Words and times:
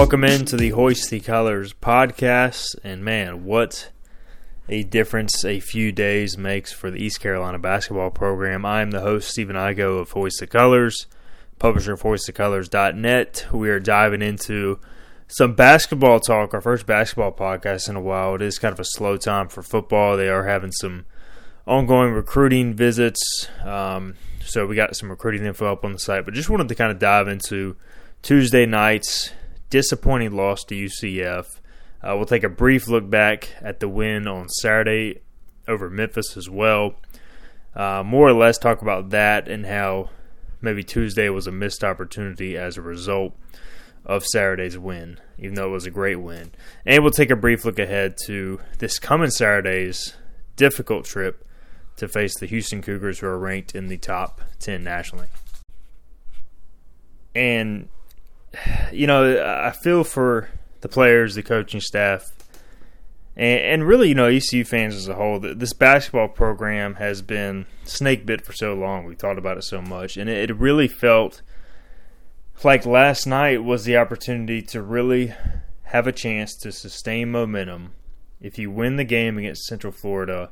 Welcome 0.00 0.24
into 0.24 0.56
the 0.56 0.70
Hoist 0.70 1.10
the 1.10 1.20
Colors 1.20 1.74
podcast. 1.74 2.74
And 2.82 3.04
man, 3.04 3.44
what 3.44 3.90
a 4.66 4.82
difference 4.82 5.44
a 5.44 5.60
few 5.60 5.92
days 5.92 6.38
makes 6.38 6.72
for 6.72 6.90
the 6.90 6.96
East 6.96 7.20
Carolina 7.20 7.58
basketball 7.58 8.10
program. 8.10 8.64
I'm 8.64 8.92
the 8.92 9.02
host, 9.02 9.28
Stephen 9.28 9.56
Igo 9.56 10.00
of 10.00 10.12
Hoist 10.12 10.40
the 10.40 10.46
Colors, 10.46 11.06
publisher 11.58 11.92
of 11.92 12.00
hoistthecolors.net. 12.00 13.48
We 13.52 13.68
are 13.68 13.78
diving 13.78 14.22
into 14.22 14.80
some 15.28 15.54
basketball 15.54 16.18
talk, 16.18 16.54
our 16.54 16.62
first 16.62 16.86
basketball 16.86 17.32
podcast 17.32 17.90
in 17.90 17.94
a 17.94 18.00
while. 18.00 18.36
It 18.36 18.42
is 18.42 18.58
kind 18.58 18.72
of 18.72 18.80
a 18.80 18.86
slow 18.86 19.18
time 19.18 19.48
for 19.48 19.62
football. 19.62 20.16
They 20.16 20.30
are 20.30 20.46
having 20.46 20.72
some 20.72 21.04
ongoing 21.66 22.14
recruiting 22.14 22.72
visits. 22.72 23.20
Um, 23.62 24.14
so 24.42 24.66
we 24.66 24.76
got 24.76 24.96
some 24.96 25.10
recruiting 25.10 25.44
info 25.44 25.70
up 25.70 25.84
on 25.84 25.92
the 25.92 25.98
site, 25.98 26.24
but 26.24 26.32
just 26.32 26.48
wanted 26.48 26.70
to 26.70 26.74
kind 26.74 26.90
of 26.90 26.98
dive 26.98 27.28
into 27.28 27.76
Tuesday 28.22 28.64
night's 28.64 29.32
disappointing 29.70 30.32
loss 30.32 30.64
to 30.64 30.74
UCF. 30.74 31.46
Uh, 32.02 32.14
we'll 32.16 32.26
take 32.26 32.44
a 32.44 32.48
brief 32.48 32.88
look 32.88 33.08
back 33.08 33.54
at 33.60 33.80
the 33.80 33.88
win 33.88 34.26
on 34.26 34.48
Saturday 34.48 35.20
over 35.66 35.88
Memphis 35.88 36.36
as 36.36 36.50
well. 36.50 36.94
Uh, 37.74 38.02
more 38.04 38.28
or 38.28 38.32
less 38.32 38.58
talk 38.58 38.82
about 38.82 39.10
that 39.10 39.48
and 39.48 39.64
how 39.64 40.10
maybe 40.60 40.82
Tuesday 40.82 41.28
was 41.28 41.46
a 41.46 41.52
missed 41.52 41.84
opportunity 41.84 42.56
as 42.56 42.76
a 42.76 42.82
result 42.82 43.34
of 44.04 44.24
Saturday's 44.24 44.78
win, 44.78 45.20
even 45.38 45.54
though 45.54 45.68
it 45.68 45.72
was 45.72 45.86
a 45.86 45.90
great 45.90 46.16
win. 46.16 46.50
And 46.84 47.02
we'll 47.02 47.12
take 47.12 47.30
a 47.30 47.36
brief 47.36 47.64
look 47.64 47.78
ahead 47.78 48.16
to 48.26 48.60
this 48.78 48.98
coming 48.98 49.30
Saturday's 49.30 50.16
difficult 50.56 51.04
trip 51.04 51.46
to 51.96 52.08
face 52.08 52.38
the 52.38 52.46
Houston 52.46 52.82
Cougars, 52.82 53.18
who 53.18 53.26
are 53.26 53.38
ranked 53.38 53.74
in 53.74 53.88
the 53.88 53.98
top 53.98 54.40
10 54.58 54.82
nationally. 54.82 55.28
And 57.34 57.88
you 58.92 59.06
know, 59.06 59.42
I 59.42 59.70
feel 59.70 60.04
for 60.04 60.48
the 60.80 60.88
players, 60.88 61.34
the 61.34 61.42
coaching 61.42 61.80
staff, 61.80 62.30
and, 63.36 63.60
and 63.60 63.88
really, 63.88 64.08
you 64.08 64.14
know, 64.14 64.26
ECU 64.26 64.64
fans 64.64 64.94
as 64.94 65.08
a 65.08 65.14
whole. 65.14 65.38
This 65.40 65.72
basketball 65.72 66.28
program 66.28 66.94
has 66.94 67.22
been 67.22 67.66
snake 67.84 68.26
bit 68.26 68.44
for 68.44 68.52
so 68.52 68.74
long. 68.74 69.04
We 69.04 69.14
thought 69.14 69.38
about 69.38 69.58
it 69.58 69.64
so 69.64 69.80
much, 69.80 70.16
and 70.16 70.28
it, 70.28 70.50
it 70.50 70.56
really 70.56 70.88
felt 70.88 71.42
like 72.64 72.84
last 72.84 73.26
night 73.26 73.64
was 73.64 73.84
the 73.84 73.96
opportunity 73.96 74.60
to 74.62 74.82
really 74.82 75.34
have 75.84 76.06
a 76.06 76.12
chance 76.12 76.54
to 76.56 76.72
sustain 76.72 77.30
momentum. 77.30 77.92
If 78.40 78.58
you 78.58 78.70
win 78.70 78.96
the 78.96 79.04
game 79.04 79.38
against 79.38 79.64
Central 79.64 79.92
Florida 79.92 80.50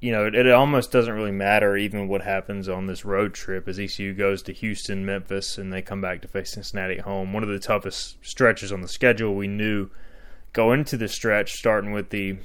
you 0.00 0.12
know, 0.12 0.26
it, 0.26 0.34
it, 0.34 0.50
almost 0.52 0.92
doesn't 0.92 1.14
really 1.14 1.32
matter 1.32 1.76
even 1.76 2.08
what 2.08 2.22
happens 2.22 2.68
on 2.68 2.86
this 2.86 3.04
road 3.04 3.32
trip 3.32 3.66
as 3.66 3.78
ECU 3.78 4.12
goes 4.12 4.42
to 4.42 4.52
Houston, 4.52 5.06
Memphis, 5.06 5.56
and 5.56 5.72
they 5.72 5.80
come 5.80 6.00
back 6.00 6.20
to 6.22 6.28
face 6.28 6.52
Cincinnati 6.52 6.98
at 6.98 7.04
home. 7.04 7.32
One 7.32 7.42
of 7.42 7.48
the 7.48 7.58
toughest 7.58 8.16
stretches 8.22 8.72
on 8.72 8.82
the 8.82 8.88
schedule. 8.88 9.34
We 9.34 9.48
knew 9.48 9.88
going 10.52 10.80
into 10.80 10.98
the 10.98 11.08
stretch, 11.08 11.52
starting 11.52 11.92
with 11.92 12.10
the 12.10 12.36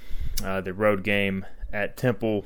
uh, 0.43 0.61
the 0.61 0.73
road 0.73 1.03
game 1.03 1.45
at 1.73 1.97
Temple, 1.97 2.45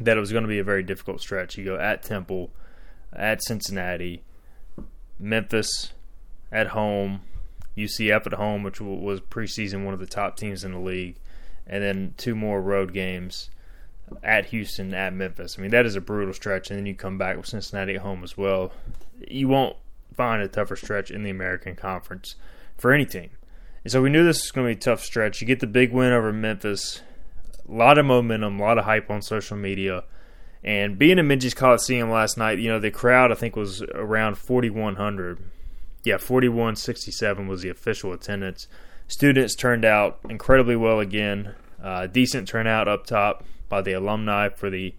that 0.00 0.16
it 0.16 0.20
was 0.20 0.30
going 0.32 0.44
to 0.44 0.48
be 0.48 0.60
a 0.60 0.64
very 0.64 0.84
difficult 0.84 1.20
stretch. 1.20 1.58
You 1.58 1.64
go 1.64 1.76
at 1.76 2.02
Temple, 2.02 2.50
at 3.12 3.42
Cincinnati, 3.42 4.22
Memphis, 5.18 5.92
at 6.52 6.68
home, 6.68 7.22
UCF 7.76 8.26
at 8.26 8.34
home, 8.34 8.62
which 8.62 8.80
was 8.80 9.20
preseason 9.20 9.84
one 9.84 9.92
of 9.92 10.00
the 10.00 10.06
top 10.06 10.36
teams 10.36 10.62
in 10.62 10.70
the 10.70 10.78
league, 10.78 11.16
and 11.66 11.82
then 11.82 12.14
two 12.16 12.36
more 12.36 12.62
road 12.62 12.92
games 12.92 13.50
at 14.22 14.46
Houston, 14.46 14.94
at 14.94 15.14
Memphis. 15.14 15.56
I 15.58 15.62
mean, 15.62 15.70
that 15.70 15.86
is 15.86 15.96
a 15.96 16.00
brutal 16.00 16.34
stretch, 16.34 16.70
and 16.70 16.78
then 16.78 16.86
you 16.86 16.94
come 16.94 17.18
back 17.18 17.36
with 17.36 17.46
Cincinnati 17.46 17.94
at 17.94 18.02
home 18.02 18.22
as 18.24 18.36
well. 18.36 18.72
You 19.26 19.48
won't 19.48 19.76
find 20.14 20.42
a 20.42 20.48
tougher 20.48 20.76
stretch 20.76 21.10
in 21.10 21.22
the 21.22 21.30
American 21.30 21.76
Conference 21.76 22.36
for 22.76 22.92
any 22.92 23.06
team. 23.06 23.30
And 23.84 23.92
so 23.92 24.02
we 24.02 24.10
knew 24.10 24.24
this 24.24 24.42
was 24.42 24.50
going 24.50 24.66
to 24.66 24.74
be 24.74 24.78
a 24.78 24.80
tough 24.80 25.02
stretch. 25.02 25.40
You 25.40 25.46
get 25.46 25.60
the 25.60 25.66
big 25.66 25.92
win 25.92 26.12
over 26.12 26.32
Memphis, 26.32 27.02
a 27.68 27.72
lot 27.72 27.98
of 27.98 28.06
momentum, 28.06 28.58
a 28.58 28.62
lot 28.62 28.78
of 28.78 28.84
hype 28.84 29.10
on 29.10 29.22
social 29.22 29.56
media. 29.56 30.04
And 30.64 30.98
being 30.98 31.18
in 31.18 31.28
Minges 31.28 31.54
Coliseum 31.54 32.10
last 32.10 32.36
night, 32.36 32.58
you 32.58 32.68
know, 32.68 32.80
the 32.80 32.90
crowd 32.90 33.30
I 33.30 33.36
think 33.36 33.54
was 33.54 33.82
around 33.94 34.38
4,100. 34.38 35.38
Yeah, 36.04 36.18
4167 36.18 37.46
was 37.46 37.62
the 37.62 37.68
official 37.68 38.12
attendance. 38.12 38.66
Students 39.06 39.54
turned 39.54 39.84
out 39.84 40.18
incredibly 40.28 40.76
well 40.76 41.00
again. 41.00 41.54
Uh, 41.82 42.06
decent 42.06 42.48
turnout 42.48 42.88
up 42.88 43.06
top 43.06 43.44
by 43.68 43.82
the 43.82 43.92
alumni 43.92 44.48
for 44.48 44.70
the 44.70 44.94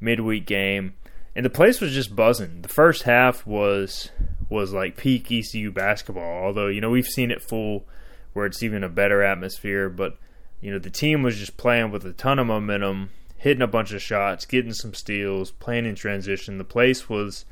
midweek 0.00 0.46
game, 0.46 0.94
and 1.34 1.44
the 1.44 1.50
place 1.50 1.80
was 1.80 1.92
just 1.92 2.14
buzzing. 2.14 2.62
The 2.62 2.68
first 2.68 3.04
half 3.04 3.46
was 3.46 4.10
was 4.48 4.72
like 4.72 4.96
peak 4.96 5.30
ECU 5.30 5.70
basketball. 5.70 6.44
Although 6.44 6.68
you 6.68 6.80
know 6.80 6.90
we've 6.90 7.06
seen 7.06 7.30
it 7.30 7.42
full 7.42 7.86
where 8.32 8.46
it's 8.46 8.62
even 8.62 8.84
a 8.84 8.88
better 8.88 9.22
atmosphere, 9.22 9.88
but 9.88 10.18
you 10.60 10.70
know 10.70 10.78
the 10.78 10.90
team 10.90 11.22
was 11.22 11.38
just 11.38 11.56
playing 11.56 11.90
with 11.90 12.04
a 12.04 12.12
ton 12.12 12.38
of 12.38 12.46
momentum, 12.46 13.10
hitting 13.36 13.62
a 13.62 13.66
bunch 13.66 13.92
of 13.92 14.02
shots, 14.02 14.44
getting 14.44 14.72
some 14.72 14.94
steals, 14.94 15.50
playing 15.50 15.86
in 15.86 15.94
transition. 15.94 16.58
The 16.58 16.64
place 16.64 17.08
was 17.08 17.44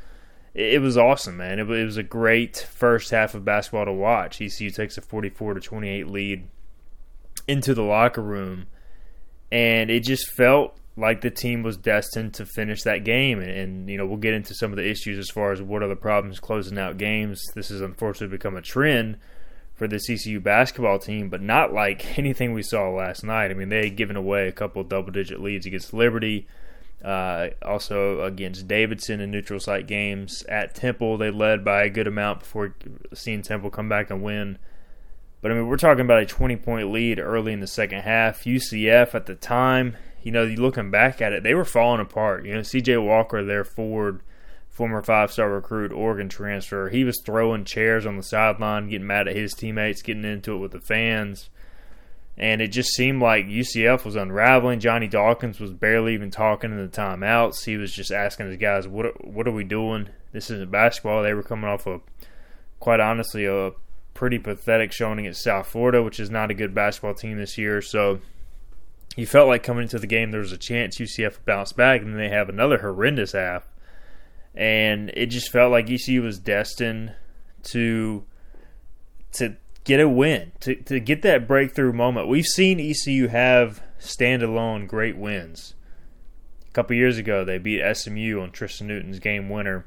it 0.53 0.81
was 0.81 0.99
awesome, 0.99 1.37
man. 1.37 1.59
It 1.59 1.67
was 1.67 1.97
a 1.97 2.03
great 2.03 2.57
first 2.57 3.11
half 3.11 3.35
of 3.35 3.45
basketball 3.45 3.85
to 3.85 3.93
watch. 3.93 4.41
ECU 4.41 4.71
takes 4.71 4.99
a 4.99 5.01
44 5.01 5.55
to 5.55 5.61
28 5.61 6.09
lead 6.09 6.49
into 7.47 7.73
the 7.73 7.83
locker 7.83 8.23
room 8.23 8.67
and 9.53 9.91
it 9.91 10.01
just 10.01 10.31
felt 10.33 10.77
like 10.97 11.21
the 11.23 11.31
team 11.31 11.63
was 11.63 11.77
destined 11.77 12.35
to 12.35 12.47
finish 12.47 12.83
that 12.83 13.05
game. 13.05 13.41
And, 13.41 13.51
and, 13.51 13.91
you 13.91 13.97
know, 13.97 14.07
we'll 14.07 14.19
get 14.19 14.35
into 14.35 14.55
some 14.55 14.71
of 14.71 14.77
the 14.77 14.89
issues 14.89 15.19
as 15.19 15.31
far 15.31 15.53
as 15.53 15.63
what 15.63 15.83
are 15.83 15.89
the 15.89 15.97
problems 15.97 16.39
closing 16.41 16.79
out 16.79 16.99
games. 16.99 17.43
This 17.55 17.71
has 17.71 17.81
unfortunately 17.81 18.37
become 18.37 18.57
a 18.57 18.63
trend 18.63 19.17
for 19.75 19.89
the 19.89 19.97
ECU 19.97 20.41
basketball 20.41 20.99
team, 20.99 21.31
but 21.31 21.41
not 21.41 21.73
like 21.73 22.19
anything 22.19 22.53
we 22.53 22.63
saw 22.63 22.91
last 22.91 23.25
night. 23.25 23.51
I 23.51 23.55
mean, 23.55 23.71
they 23.71 23.85
had 23.85 23.97
given 23.97 24.17
away 24.17 24.47
a 24.47 24.53
couple 24.53 24.85
double 24.85 25.11
digit 25.11 25.41
leads 25.41 25.67
against 25.67 25.95
Liberty. 25.95 26.47
Uh, 27.03 27.49
also 27.63 28.21
against 28.21 28.69
Davidson 28.69 29.21
in 29.21 29.31
neutral 29.31 29.59
site 29.59 29.87
games 29.87 30.43
at 30.51 30.75
Temple, 30.75 31.17
they 31.17 31.31
led 31.31 31.65
by 31.65 31.83
a 31.85 31.89
good 31.89 32.07
amount 32.07 32.41
before 32.41 32.75
seeing 33.15 33.41
Temple 33.41 33.71
come 33.71 33.89
back 33.89 34.11
and 34.11 34.23
win 34.23 34.59
but 35.43 35.51
I 35.51 35.55
mean, 35.55 35.69
we're 35.69 35.77
talking 35.77 36.05
about 36.05 36.23
a 36.23 36.27
20 36.27 36.57
point 36.57 36.91
lead 36.91 37.19
early 37.19 37.53
in 37.53 37.61
the 37.61 37.67
second 37.67 38.03
half. 38.03 38.45
UCF 38.45 39.15
at 39.15 39.27
the 39.27 39.35
time, 39.35 39.97
you 40.23 40.33
know, 40.33 40.45
looking 40.45 40.91
back 40.91 41.23
at 41.23 41.33
it, 41.33 41.43
they 41.43 41.55
were 41.55 41.65
falling 41.65 42.01
apart. 42.01 42.45
You 42.45 42.55
know, 42.55 42.61
CJ 42.61 43.03
Walker, 43.05 43.43
their 43.43 43.65
forward, 43.65 44.21
former 44.69 45.03
five 45.03 45.33
star 45.33 45.51
recruit, 45.51 45.93
Oregon 45.93 46.29
transfer, 46.29 46.89
he 46.91 47.05
was 47.05 47.21
throwing 47.25 47.65
chairs 47.65 48.07
on 48.07 48.17
the 48.17 48.23
sideline, 48.23 48.89
getting 48.89 49.07
mad 49.07 49.29
at 49.29 49.37
his 49.37 49.55
teammates, 49.55 50.03
getting 50.03 50.25
into 50.25 50.55
it 50.55 50.59
with 50.59 50.73
the 50.73 50.81
fans. 50.81 51.49
And 52.37 52.63
it 52.63 52.69
just 52.69 52.95
seemed 52.95 53.21
like 53.21 53.47
UCF 53.47 54.05
was 54.05 54.17
unraveling. 54.17 54.81
Johnny 54.81 55.09
Dawkins 55.09 55.61
was 55.61 55.73
barely 55.73 56.15
even 56.15 56.31
talking 56.31 56.71
in 56.71 56.79
the 56.79 56.89
timeouts. 56.89 57.65
He 57.65 57.77
was 57.77 57.93
just 57.93 58.11
asking 58.11 58.47
his 58.47 58.57
guys, 58.57 58.89
"What 58.89 59.27
what 59.27 59.47
are 59.47 59.53
we 59.53 59.65
doing? 59.65 60.09
This 60.33 60.51
isn't 60.51 60.71
basketball." 60.71 61.23
They 61.23 61.35
were 61.35 61.43
coming 61.43 61.69
off 61.69 61.87
a, 61.87 62.01
quite 62.79 63.01
honestly, 63.01 63.45
a 63.45 63.73
pretty 64.15 64.39
pathetic 64.39 64.93
showing 64.93 65.19
against 65.21 65.43
South 65.43 65.67
Florida, 65.67 66.03
which 66.03 66.21
is 66.21 66.31
not 66.31 66.51
a 66.51 66.55
good 66.55 66.75
basketball 66.75 67.15
team 67.15 67.39
this 67.39 67.57
year. 67.57 67.81
So 67.81 68.21
you 69.17 69.27
felt 69.27 69.49
like 69.49 69.63
coming 69.63 69.83
into 69.83 69.99
the 69.99 70.07
game 70.07 70.31
there 70.31 70.41
was 70.41 70.53
a 70.53 70.59
chance 70.59 70.99
UCF 70.99 71.33
would 71.33 71.45
bounce 71.45 71.73
back, 71.73 72.03
and 72.03 72.13
then 72.13 72.19
they 72.19 72.29
have 72.29 72.49
another 72.49 72.79
horrendous 72.79 73.33
half. 73.33 73.69
And 74.55 75.11
it 75.15 75.27
just 75.27 75.51
felt 75.51 75.71
like 75.71 75.91
ECU 75.91 76.23
was 76.23 76.39
destined 76.39 77.15
to 77.65 78.25
to 79.33 79.57
get 79.85 80.01
a 80.01 80.09
win, 80.09 80.53
to 80.61 80.75
to 80.75 81.01
get 81.01 81.23
that 81.23 81.47
breakthrough 81.47 81.93
moment. 81.93 82.29
We've 82.29 82.47
seen 82.47 82.81
ECU 82.81 83.29
have 83.29 83.83
standalone 84.01 84.89
great 84.89 85.17
wins. 85.17 85.75
A 86.69 86.73
couple 86.73 86.97
years 86.97 87.19
ago, 87.19 87.45
they 87.45 87.59
beat 87.59 87.83
SMU 87.97 88.41
on 88.41 88.51
Tristan 88.51 88.87
Newton's 88.87 89.19
game 89.19 89.49
winner 89.49 89.87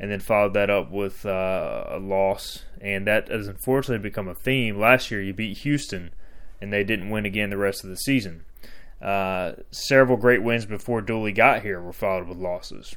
and 0.00 0.10
then 0.10 0.18
followed 0.18 0.54
that 0.54 0.70
up 0.70 0.90
with 0.90 1.26
uh, 1.26 1.84
a 1.88 1.98
loss. 1.98 2.64
And 2.80 3.06
that 3.06 3.28
has 3.28 3.46
unfortunately 3.46 4.02
become 4.02 4.28
a 4.28 4.34
theme. 4.34 4.78
Last 4.78 5.10
year, 5.10 5.20
you 5.20 5.34
beat 5.34 5.58
Houston, 5.58 6.10
and 6.60 6.72
they 6.72 6.84
didn't 6.84 7.10
win 7.10 7.26
again 7.26 7.50
the 7.50 7.58
rest 7.58 7.84
of 7.84 7.90
the 7.90 7.96
season. 7.96 8.44
Uh, 9.00 9.52
several 9.70 10.16
great 10.16 10.42
wins 10.42 10.66
before 10.66 11.00
Dooley 11.00 11.32
got 11.32 11.62
here 11.62 11.80
were 11.80 11.92
followed 11.92 12.28
with 12.28 12.38
losses. 12.38 12.96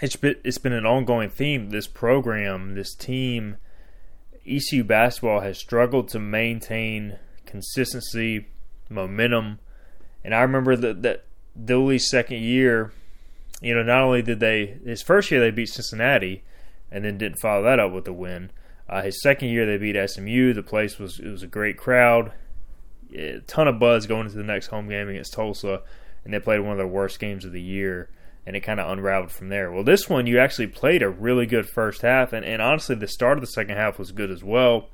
It's 0.00 0.16
been, 0.16 0.36
it's 0.44 0.58
been 0.58 0.72
an 0.72 0.86
ongoing 0.86 1.30
theme. 1.30 1.70
This 1.70 1.86
program, 1.86 2.74
this 2.74 2.94
team, 2.94 3.56
ECU 4.46 4.84
basketball 4.84 5.40
has 5.40 5.58
struggled 5.58 6.08
to 6.08 6.18
maintain 6.18 7.18
consistency, 7.44 8.46
momentum. 8.88 9.58
And 10.24 10.34
I 10.34 10.40
remember 10.40 10.76
that 10.76 11.02
that 11.02 11.24
Dooley's 11.62 12.08
second 12.08 12.38
year, 12.38 12.92
you 13.60 13.74
know, 13.74 13.82
not 13.82 14.02
only 14.02 14.22
did 14.22 14.40
they 14.40 14.78
his 14.84 15.02
first 15.02 15.30
year 15.30 15.40
they 15.40 15.50
beat 15.50 15.68
Cincinnati, 15.68 16.42
and 16.90 17.04
then 17.04 17.18
didn't 17.18 17.40
follow 17.40 17.62
that 17.64 17.78
up 17.78 17.92
with 17.92 18.08
a 18.08 18.12
win. 18.12 18.50
Uh, 18.90 19.02
his 19.02 19.22
second 19.22 19.50
year 19.50 19.64
they 19.64 19.76
beat 19.76 20.10
SMU. 20.10 20.52
The 20.52 20.64
place 20.64 20.98
was 20.98 21.20
it 21.20 21.28
was 21.28 21.44
a 21.44 21.46
great 21.46 21.78
crowd, 21.78 22.32
a 23.14 23.38
ton 23.46 23.68
of 23.68 23.78
buzz 23.78 24.08
going 24.08 24.26
into 24.26 24.36
the 24.36 24.42
next 24.42 24.66
home 24.66 24.88
game 24.88 25.08
against 25.08 25.32
Tulsa, 25.32 25.82
and 26.24 26.34
they 26.34 26.40
played 26.40 26.60
one 26.60 26.72
of 26.72 26.78
their 26.78 26.88
worst 26.88 27.20
games 27.20 27.44
of 27.44 27.52
the 27.52 27.62
year. 27.62 28.10
And 28.46 28.56
it 28.56 28.60
kind 28.60 28.80
of 28.80 28.90
unraveled 28.90 29.30
from 29.30 29.50
there. 29.50 29.70
Well, 29.70 29.84
this 29.84 30.08
one 30.08 30.26
you 30.26 30.38
actually 30.38 30.66
played 30.66 31.02
a 31.02 31.10
really 31.10 31.46
good 31.46 31.68
first 31.68 32.02
half, 32.02 32.32
and, 32.32 32.44
and 32.44 32.60
honestly, 32.60 32.96
the 32.96 33.06
start 33.06 33.36
of 33.36 33.42
the 33.42 33.46
second 33.46 33.76
half 33.76 33.98
was 33.98 34.10
good 34.10 34.30
as 34.30 34.42
well. 34.42 34.88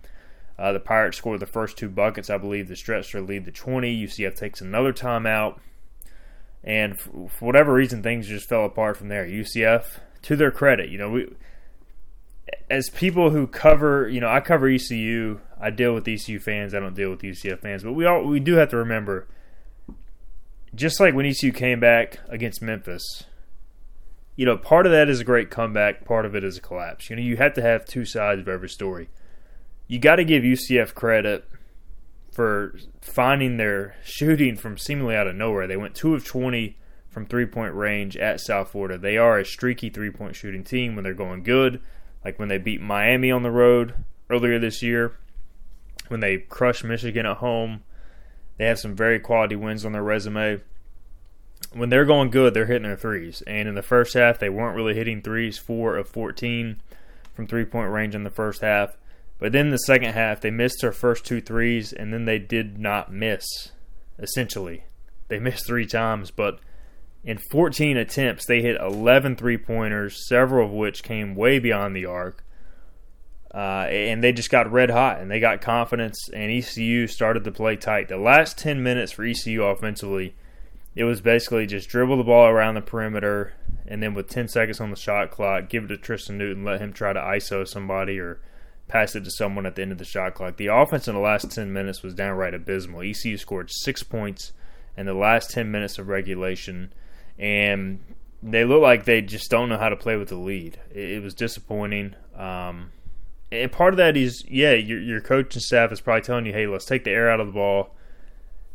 Uh, 0.59 0.73
the 0.73 0.81
Pirates 0.81 1.17
scored 1.17 1.41
the 1.41 1.47
first 1.47 1.79
two 1.79 1.89
buckets, 1.89 2.29
I 2.29 2.39
believe, 2.39 2.67
the 2.69 2.77
stretcher 2.77 3.21
lead 3.21 3.45
the 3.45 3.53
20. 3.53 4.07
UCF 4.07 4.35
takes 4.35 4.61
another 4.61 4.93
timeout. 4.93 5.59
And 6.65 6.99
for, 6.99 7.29
for 7.29 7.45
whatever 7.47 7.73
reason, 7.73 8.03
things 8.03 8.27
just 8.27 8.49
fell 8.49 8.65
apart 8.65 8.97
from 8.97 9.09
there. 9.09 9.25
UCF, 9.25 10.01
to 10.23 10.37
their 10.37 10.51
credit, 10.51 10.91
you 10.91 10.99
know, 10.99 11.11
we 11.11 11.29
as 12.71 12.91
people 12.91 13.31
who 13.31 13.47
cover, 13.47 14.09
you 14.09 14.21
know, 14.21 14.29
I 14.29 14.41
cover 14.41 14.69
ECU. 14.69 15.41
I 15.61 15.71
deal 15.71 15.95
with 15.95 16.07
ECU 16.07 16.39
fans. 16.39 16.75
I 16.75 16.81
don't 16.81 16.95
deal 16.95 17.11
with 17.11 17.21
UCF 17.21 17.61
fans. 17.61 17.83
But 17.83 17.93
we 17.93 18.05
all 18.05 18.25
we 18.25 18.41
do 18.41 18.55
have 18.55 18.71
to 18.71 18.77
remember, 18.77 19.27
just 20.75 21.01
like 21.01 21.15
when 21.15 21.27
ECU 21.27 21.53
came 21.53 21.81
back 21.81 22.21
against 22.29 22.61
Memphis, 22.61 23.25
you 24.37 24.45
know, 24.45 24.57
part 24.57 24.87
of 24.87 24.93
that 24.93 25.09
is 25.09 25.21
a 25.21 25.25
great 25.25 25.51
comeback. 25.51 26.05
Part 26.05 26.27
of 26.27 26.35
it 26.35 26.45
is 26.45 26.59
a 26.59 26.61
collapse. 26.61 27.09
You 27.09 27.17
know, 27.17 27.23
you 27.23 27.37
have 27.37 27.55
to 27.55 27.63
have 27.63 27.85
two 27.85 28.05
sides 28.05 28.41
of 28.41 28.49
every 28.49 28.69
story 28.69 29.09
you 29.89 29.99
got 29.99 30.17
to 30.17 30.25
give 30.25 30.43
UCF 30.43 30.95
credit 30.95 31.49
for 32.33 32.77
finding 33.01 33.57
their 33.57 33.97
shooting 34.05 34.57
from 34.57 34.77
seemingly 34.77 35.15
out 35.15 35.27
of 35.27 35.37
nowhere. 35.37 35.67
They 35.67 35.77
went 35.77 35.95
2 35.95 36.15
of 36.15 36.25
20 36.25 36.77
from 37.09 37.27
three 37.27 37.47
point 37.47 37.75
range 37.75 38.17
at 38.17 38.41
South 38.41 38.71
Florida. 38.71 38.99
They 38.99 39.17
are 39.17 39.39
a 39.39 39.45
streaky 39.45 39.91
three 39.91 40.11
point 40.11 40.37
shooting 40.37 40.65
team 40.65 40.95
when 40.95 41.05
they're 41.05 41.15
going 41.15 41.43
good, 41.43 41.81
like 42.27 42.41
when 42.41 42.49
they 42.49 42.59
beat 42.59 42.81
Miami 42.83 43.31
on 43.31 43.45
the 43.45 43.53
road 43.53 43.95
earlier 44.29 44.59
this 44.59 44.83
year, 44.83 45.17
when 46.09 46.19
they 46.19 46.39
crushed 46.39 46.83
Michigan 46.83 47.25
at 47.25 47.37
home. 47.37 47.85
They 48.59 48.65
have 48.65 48.81
some 48.81 48.97
very 48.97 49.21
quality 49.21 49.55
wins 49.55 49.85
on 49.85 49.93
their 49.93 50.03
resume. 50.03 50.61
When 51.73 51.89
they're 51.89 52.05
going 52.05 52.31
good, 52.31 52.53
they're 52.53 52.67
hitting 52.67 52.83
their 52.83 52.97
threes. 52.97 53.45
And 53.47 53.69
in 53.69 53.77
the 53.77 53.83
first 53.83 54.15
half, 54.15 54.41
they 54.41 54.49
weren't 54.49 54.75
really 54.75 54.95
hitting 54.95 55.23
threes, 55.23 55.57
4 55.57 55.97
of 55.97 56.09
14 56.09 56.81
from 57.33 57.47
three 57.47 57.65
point 57.65 57.93
range 57.93 58.17
in 58.17 58.25
the 58.25 58.31
first 58.31 58.61
half. 58.61 58.97
But 59.39 59.53
then 59.53 59.71
the 59.71 59.77
second 59.77 60.15
half, 60.15 60.41
they 60.41 60.51
missed 60.51 60.79
their 60.81 60.91
first 60.91 61.25
two 61.25 61.41
threes, 61.41 61.93
and 61.93 62.13
then 62.13 62.25
they 62.25 62.41
did 62.41 62.77
not 62.77 63.13
miss, 63.13 63.45
essentially. 64.19 64.83
They 65.29 65.39
missed 65.39 65.65
three 65.65 65.87
times, 65.87 66.33
but 66.33 66.59
in 67.27 67.39
14 67.39 67.97
attempts, 67.97 68.47
they 68.47 68.63
hit 68.63 68.81
11 68.81 69.35
three 69.35 69.59
pointers, 69.59 70.27
several 70.29 70.65
of 70.65 70.73
which 70.73 71.03
came 71.03 71.35
way 71.35 71.59
beyond 71.59 71.95
the 71.95 72.07
arc. 72.07 72.45
Uh, 73.53 73.87
and 73.91 74.23
they 74.23 74.33
just 74.33 74.51
got 74.51 74.71
red 74.71 74.91
hot 74.91 75.19
and 75.21 75.31
they 75.31 75.41
got 75.41 75.61
confidence, 75.61 76.29
and 76.33 76.53
ECU 76.53 77.09
started 77.09 77.43
to 77.43 77.51
play 77.51 77.75
tight. 77.75 78.09
The 78.09 78.17
last 78.17 78.57
10 78.59 78.81
minutes 78.81 79.13
for 79.13 79.25
ECU 79.25 79.65
offensively, 79.65 80.37
it 80.95 81.05
was 81.05 81.21
basically 81.21 81.67
just 81.67 81.89
dribble 81.89 82.17
the 82.17 82.23
ball 82.23 82.47
around 82.47 82.75
the 82.75 82.81
perimeter, 82.81 83.55
and 83.89 84.01
then 84.01 84.15
with 84.15 84.29
10 84.29 84.47
seconds 84.47 84.81
on 84.81 84.91
the 84.91 84.97
shot 84.97 85.31
clock, 85.33 85.69
give 85.69 85.85
it 85.85 85.89
to 85.89 85.97
Tristan 85.97 86.39
Newton, 86.39 86.65
let 86.65 86.81
him 86.81 86.93
try 86.93 87.13
to 87.13 87.21
ISO 87.21 87.67
somebody 87.67 88.21
or 88.21 88.41
pass 88.87 89.17
it 89.17 89.25
to 89.25 89.31
someone 89.33 89.67
at 89.67 89.75
the 89.75 89.83
end 89.83 89.91
of 89.91 89.99
the 89.99 90.05
shot 90.05 90.35
clock. 90.35 90.59
The 90.59 90.69
offense 90.69 91.09
in 91.09 91.15
the 91.15 91.21
last 91.21 91.51
10 91.51 91.73
minutes 91.73 92.05
was 92.05 92.15
downright 92.15 92.55
abysmal. 92.55 93.03
ECU 93.03 93.37
scored 93.37 93.71
six 93.71 94.05
points 94.05 94.53
in 94.97 95.07
the 95.07 95.15
last 95.15 95.51
10 95.51 95.71
minutes 95.71 95.99
of 95.99 96.09
regulation, 96.09 96.93
and 97.39 98.01
they 98.43 98.65
look 98.65 98.83
like 98.83 99.05
they 99.05 99.23
just 99.23 99.51
don't 99.51 99.69
know 99.69 99.79
how 99.79 99.89
to 99.89 99.97
play 99.97 100.17
with 100.17 100.29
the 100.29 100.37
lead. 100.37 100.79
It, 100.95 101.23
was 101.23 101.35
disappointing. 101.35 102.15
Um, 102.35 102.93
and 103.51 103.71
part 103.73 103.95
of 103.95 103.99
that 103.99 104.17
is, 104.17 104.45
yeah, 104.49 104.73
your, 104.73 105.01
your 105.01 105.21
coaching 105.21 105.61
staff 105.61 105.93
is 105.93 106.01
probably 106.01 106.23
telling 106.23 106.47
you, 106.47 106.53
hey, 106.53 106.67
let's 106.67 106.85
take 106.85 107.05
the 107.05 107.11
air 107.11 107.31
out 107.31 107.41
of 107.41 107.47
the 107.47 107.53
ball 107.53 107.95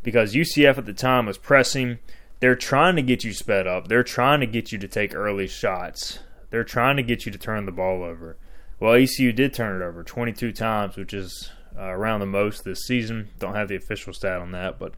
because 0.02 0.34
UCF 0.34 0.78
at 0.78 0.86
the 0.86 0.92
time 0.92 1.26
was 1.26 1.38
pressing. 1.38 1.98
They're 2.40 2.56
trying 2.56 2.96
to 2.96 3.02
get 3.02 3.24
you 3.24 3.32
sped 3.32 3.66
up. 3.66 3.88
They're 3.88 4.02
trying 4.02 4.40
to 4.40 4.46
get 4.46 4.72
you 4.72 4.78
to 4.78 4.88
take 4.88 5.14
early 5.14 5.46
shots. 5.46 6.18
They're 6.50 6.64
trying 6.64 6.96
to 6.96 7.02
get 7.02 7.24
you 7.24 7.32
to 7.32 7.38
turn 7.38 7.66
the 7.66 7.72
ball 7.72 8.02
over. 8.02 8.36
Well, 8.80 8.94
ECU 8.94 9.32
did 9.32 9.54
turn 9.54 9.80
it 9.80 9.84
over 9.84 10.02
22 10.02 10.52
times, 10.52 10.96
which 10.96 11.14
is 11.14 11.50
uh, 11.78 11.84
around 11.84 12.20
the 12.20 12.26
most 12.26 12.64
this 12.64 12.84
season. 12.84 13.30
Don't 13.38 13.54
have 13.54 13.68
the 13.68 13.76
official 13.76 14.12
stat 14.12 14.40
on 14.40 14.50
that, 14.52 14.78
but 14.78 14.94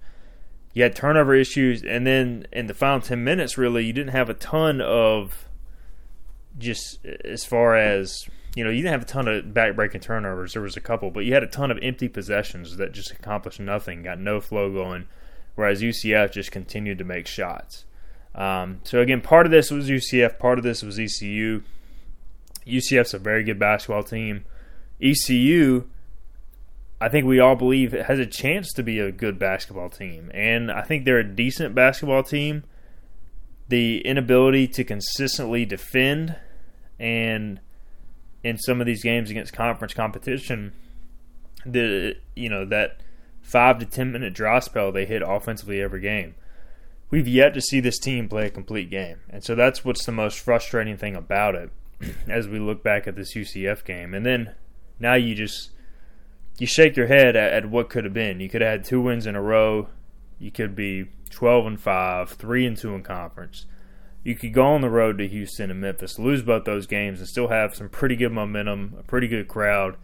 you 0.74 0.82
had 0.82 0.94
turnover 0.94 1.34
issues, 1.34 1.82
and 1.82 2.06
then 2.06 2.46
in 2.52 2.66
the 2.66 2.74
final 2.74 3.00
10 3.00 3.22
minutes, 3.24 3.56
really, 3.56 3.84
you 3.84 3.92
didn't 3.92 4.12
have 4.12 4.28
a 4.28 4.34
ton 4.34 4.80
of 4.80 5.48
just 6.58 7.04
as 7.24 7.44
far 7.44 7.76
as 7.76 8.28
you 8.54 8.62
know, 8.62 8.70
you 8.70 8.82
didn't 8.82 8.92
have 8.92 9.02
a 9.02 9.06
ton 9.06 9.26
of 9.26 9.44
backbreaking 9.46 10.00
turnovers. 10.00 10.52
There 10.52 10.62
was 10.62 10.76
a 10.76 10.80
couple, 10.80 11.10
but 11.10 11.24
you 11.24 11.34
had 11.34 11.42
a 11.42 11.48
ton 11.48 11.70
of 11.70 11.78
empty 11.82 12.08
possessions 12.08 12.76
that 12.76 12.92
just 12.92 13.10
accomplished 13.10 13.58
nothing, 13.58 14.02
got 14.02 14.20
no 14.20 14.40
flow 14.40 14.72
going. 14.72 15.06
Whereas 15.56 15.82
UCF 15.82 16.32
just 16.32 16.52
continued 16.52 16.98
to 16.98 17.04
make 17.04 17.26
shots. 17.26 17.84
Um, 18.34 18.80
so 18.84 19.00
again, 19.00 19.20
part 19.20 19.46
of 19.46 19.52
this 19.52 19.70
was 19.70 19.88
UCF, 19.88 20.38
part 20.38 20.58
of 20.58 20.64
this 20.64 20.82
was 20.82 20.98
ECU. 20.98 21.62
UCF's 22.66 23.14
a 23.14 23.18
very 23.18 23.44
good 23.44 23.58
basketball 23.58 24.02
team. 24.02 24.44
ECU, 25.00 25.84
I 27.00 27.08
think 27.08 27.26
we 27.26 27.40
all 27.40 27.56
believe 27.56 27.92
it 27.92 28.06
has 28.06 28.18
a 28.18 28.26
chance 28.26 28.72
to 28.74 28.82
be 28.82 28.98
a 28.98 29.10
good 29.10 29.38
basketball 29.38 29.90
team, 29.90 30.30
and 30.32 30.70
I 30.70 30.82
think 30.82 31.04
they're 31.04 31.18
a 31.18 31.24
decent 31.24 31.74
basketball 31.74 32.22
team. 32.22 32.64
The 33.68 34.00
inability 34.06 34.68
to 34.68 34.84
consistently 34.84 35.64
defend, 35.64 36.36
and 36.98 37.60
in 38.42 38.58
some 38.58 38.80
of 38.80 38.86
these 38.86 39.02
games 39.02 39.30
against 39.30 39.52
conference 39.52 39.94
competition, 39.94 40.72
the 41.66 42.16
you 42.36 42.48
know 42.48 42.64
that 42.66 43.00
five 43.42 43.78
to 43.78 43.86
ten 43.86 44.12
minute 44.12 44.34
draw 44.34 44.60
spell 44.60 44.92
they 44.92 45.06
hit 45.06 45.22
offensively 45.24 45.80
every 45.80 46.00
game. 46.00 46.34
We've 47.10 47.28
yet 47.28 47.54
to 47.54 47.60
see 47.60 47.80
this 47.80 47.98
team 47.98 48.28
play 48.28 48.46
a 48.46 48.50
complete 48.50 48.90
game, 48.90 49.18
and 49.30 49.42
so 49.42 49.54
that's 49.54 49.84
what's 49.84 50.04
the 50.04 50.12
most 50.12 50.38
frustrating 50.38 50.96
thing 50.96 51.16
about 51.16 51.54
it 51.54 51.70
as 52.28 52.48
we 52.48 52.58
look 52.58 52.82
back 52.82 53.06
at 53.06 53.16
this 53.16 53.34
UCF 53.34 53.84
game. 53.84 54.14
And 54.14 54.24
then 54.24 54.54
now 54.98 55.14
you 55.14 55.34
just 55.34 55.70
you 56.58 56.66
shake 56.66 56.96
your 56.96 57.06
head 57.06 57.36
at, 57.36 57.52
at 57.52 57.70
what 57.70 57.88
could 57.88 58.04
have 58.04 58.14
been. 58.14 58.40
You 58.40 58.48
could 58.48 58.60
have 58.60 58.70
had 58.70 58.84
two 58.84 59.00
wins 59.00 59.26
in 59.26 59.36
a 59.36 59.42
row. 59.42 59.88
You 60.38 60.50
could 60.50 60.74
be 60.74 61.06
12 61.30 61.66
and 61.66 61.80
5, 61.80 62.30
3 62.30 62.66
and 62.66 62.76
2 62.76 62.94
in 62.94 63.02
conference. 63.02 63.66
You 64.22 64.34
could 64.34 64.54
go 64.54 64.64
on 64.64 64.80
the 64.80 64.90
road 64.90 65.18
to 65.18 65.28
Houston 65.28 65.70
and 65.70 65.80
Memphis, 65.80 66.18
lose 66.18 66.42
both 66.42 66.64
those 66.64 66.86
games, 66.86 67.18
and 67.18 67.28
still 67.28 67.48
have 67.48 67.74
some 67.74 67.88
pretty 67.88 68.16
good 68.16 68.32
momentum, 68.32 68.94
a 68.98 69.02
pretty 69.02 69.28
good 69.28 69.48
crowd 69.48 69.96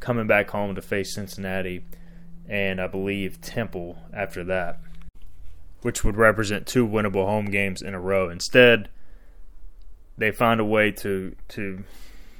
coming 0.00 0.26
back 0.26 0.50
home 0.50 0.74
to 0.74 0.82
face 0.82 1.14
Cincinnati 1.14 1.84
and 2.48 2.80
I 2.80 2.86
believe 2.86 3.40
Temple 3.40 3.98
after 4.12 4.42
that, 4.44 4.80
which 5.82 6.02
would 6.02 6.16
represent 6.16 6.66
two 6.66 6.86
winnable 6.86 7.26
home 7.26 7.46
games 7.46 7.82
in 7.82 7.94
a 7.94 8.00
row. 8.00 8.30
Instead, 8.30 8.88
they 10.16 10.30
find 10.30 10.60
a 10.60 10.64
way 10.64 10.90
to 10.92 11.36
to 11.48 11.84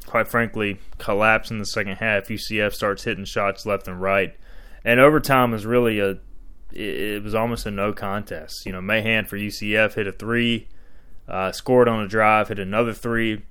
quite 0.08 0.28
frankly 0.28 0.78
collapse 0.98 1.50
in 1.50 1.58
the 1.58 1.66
second 1.66 1.96
half. 1.96 2.28
UCF 2.28 2.74
starts 2.74 3.04
hitting 3.04 3.24
shots 3.24 3.66
left 3.66 3.86
and 3.86 4.00
right, 4.00 4.34
and 4.84 4.98
overtime 5.00 5.50
was 5.52 5.66
really 5.66 6.00
a 6.00 6.18
it 6.72 7.22
was 7.22 7.34
almost 7.34 7.66
a 7.66 7.70
no 7.70 7.92
contest. 7.92 8.66
You 8.66 8.72
know, 8.72 8.80
Mahan 8.80 9.26
for 9.26 9.36
UCF 9.36 9.94
hit 9.94 10.06
a 10.06 10.12
three, 10.12 10.68
uh, 11.26 11.52
scored 11.52 11.88
on 11.88 12.00
a 12.00 12.08
drive, 12.08 12.48
hit 12.48 12.58
another 12.58 12.92
three, 12.92 13.42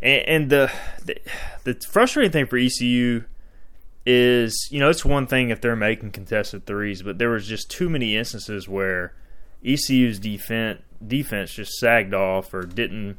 and, 0.00 0.28
and 0.28 0.50
the, 0.50 0.72
the 1.04 1.16
the 1.64 1.74
frustrating 1.88 2.32
thing 2.32 2.46
for 2.46 2.58
ECU 2.58 3.24
is 4.04 4.68
you 4.70 4.80
know 4.80 4.90
it's 4.90 5.04
one 5.04 5.26
thing 5.26 5.50
if 5.50 5.60
they're 5.60 5.76
making 5.76 6.10
contested 6.10 6.66
threes, 6.66 7.02
but 7.02 7.18
there 7.18 7.30
was 7.30 7.46
just 7.46 7.70
too 7.70 7.88
many 7.88 8.16
instances 8.16 8.68
where 8.68 9.14
ECU's 9.64 10.18
defense 10.18 10.80
defense 11.06 11.52
just 11.52 11.72
sagged 11.78 12.14
off 12.14 12.52
or 12.52 12.62
didn't 12.62 13.16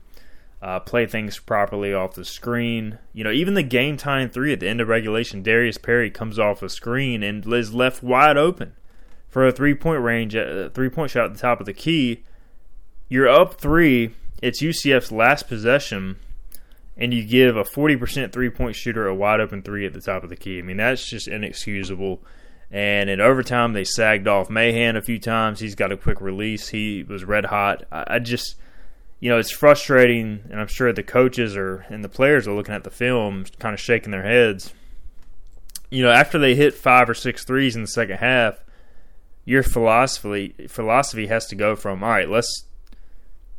uh, 0.64 0.80
play 0.80 1.06
things 1.06 1.38
properly 1.40 1.94
off 1.94 2.16
the 2.16 2.24
screen. 2.24 2.98
You 3.12 3.26
know, 3.26 3.32
even 3.32 3.54
the 3.54 3.64
game 3.64 3.98
time 3.98 4.30
three 4.30 4.54
at 4.54 4.62
the 4.62 4.70
end 4.70 4.80
of 4.80 4.88
regulation, 4.88 5.44
Darius 5.44 5.78
Perry 5.78 6.10
comes 6.10 6.40
off 6.40 6.64
a 6.64 6.70
screen 6.70 7.22
and 7.22 7.46
is 7.54 7.74
left 7.74 8.02
wide 8.02 8.38
open 8.38 8.74
for 9.28 9.46
a 9.46 9.52
three 9.52 9.76
point 9.76 10.02
range, 10.02 10.36
a 10.36 10.72
three 10.74 10.88
point 10.88 11.12
shot 11.12 11.26
at 11.26 11.34
the 11.34 11.40
top 11.40 11.60
of 11.60 11.66
the 11.66 11.74
key. 11.74 12.24
You're 13.10 13.28
up 13.28 13.60
three. 13.60 14.16
It's 14.42 14.64
UCF's 14.64 15.12
last 15.12 15.50
possession, 15.50 16.16
and 16.96 17.14
you 17.14 17.26
give 17.26 17.58
a 17.58 17.64
40% 17.64 18.32
three 18.32 18.50
point 18.50 18.78
shooter 18.78 19.06
a 19.06 19.14
wide 19.14 19.42
open 19.42 19.64
three 19.64 19.86
at 19.86 19.92
the 19.92 20.02
top 20.02 20.24
of 20.24 20.30
the 20.30 20.38
key. 20.38 20.60
I 20.60 20.62
mean, 20.62 20.78
that's 20.78 21.06
just 21.10 21.28
inexcusable. 21.28 22.22
And 22.72 23.10
in 23.10 23.20
overtime, 23.20 23.74
they 23.74 23.84
sagged 23.84 24.30
off 24.30 24.50
Mahan 24.50 24.96
a 24.96 25.02
few 25.02 25.20
times. 25.20 25.60
He's 25.60 25.76
got 25.76 25.92
a 25.92 25.98
quick 25.98 26.22
release. 26.22 26.70
He 26.70 27.04
was 27.04 27.26
red 27.26 27.46
hot. 27.46 27.84
I 27.92 28.20
just 28.20 28.56
you 29.24 29.30
know, 29.30 29.38
it's 29.38 29.52
frustrating, 29.52 30.42
and 30.52 30.60
I'm 30.60 30.68
sure 30.68 30.92
the 30.92 31.02
coaches 31.02 31.56
are 31.56 31.86
and 31.88 32.04
the 32.04 32.10
players 32.10 32.46
are 32.46 32.54
looking 32.54 32.76
at 32.76 32.84
the 32.84 32.90
film, 32.90 33.46
kind 33.58 33.74
of 33.74 33.80
shaking 33.80 34.12
their 34.12 34.26
heads. 34.26 34.74
you 35.90 36.04
know, 36.04 36.12
after 36.12 36.38
they 36.38 36.56
hit 36.56 36.74
five 36.74 37.10
or 37.10 37.14
six 37.14 37.46
threes 37.46 37.78
in 37.78 37.84
the 37.84 37.88
second 37.88 38.18
half, 38.18 38.62
your 39.46 39.64
philosophy 39.64 40.54
philosophy 40.68 41.28
has 41.28 41.46
to 41.46 41.56
go 41.56 41.74
from 41.74 42.04
all 42.04 42.10
right, 42.10 42.28
let's 42.28 42.66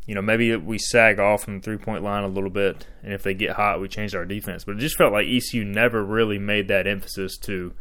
you 0.06 0.14
know, 0.14 0.20
maybe 0.20 0.54
we 0.54 0.76
sag 0.76 1.18
off 1.18 1.44
from 1.44 1.60
the 1.60 1.62
three 1.62 1.78
point 1.78 2.04
line 2.04 2.24
a 2.24 2.28
little 2.28 2.50
bit, 2.50 2.86
and 3.02 3.14
if 3.14 3.22
they 3.22 3.32
get 3.32 3.52
hot, 3.52 3.80
we 3.80 3.88
change 3.88 4.14
our 4.14 4.26
defense. 4.26 4.64
But 4.64 4.76
it 4.76 4.80
just 4.80 4.98
felt 4.98 5.14
like 5.14 5.26
ECU 5.26 5.64
never 5.64 6.04
really 6.04 6.38
made 6.38 6.68
that 6.68 6.86
emphasis 6.86 7.38
to 7.38 7.72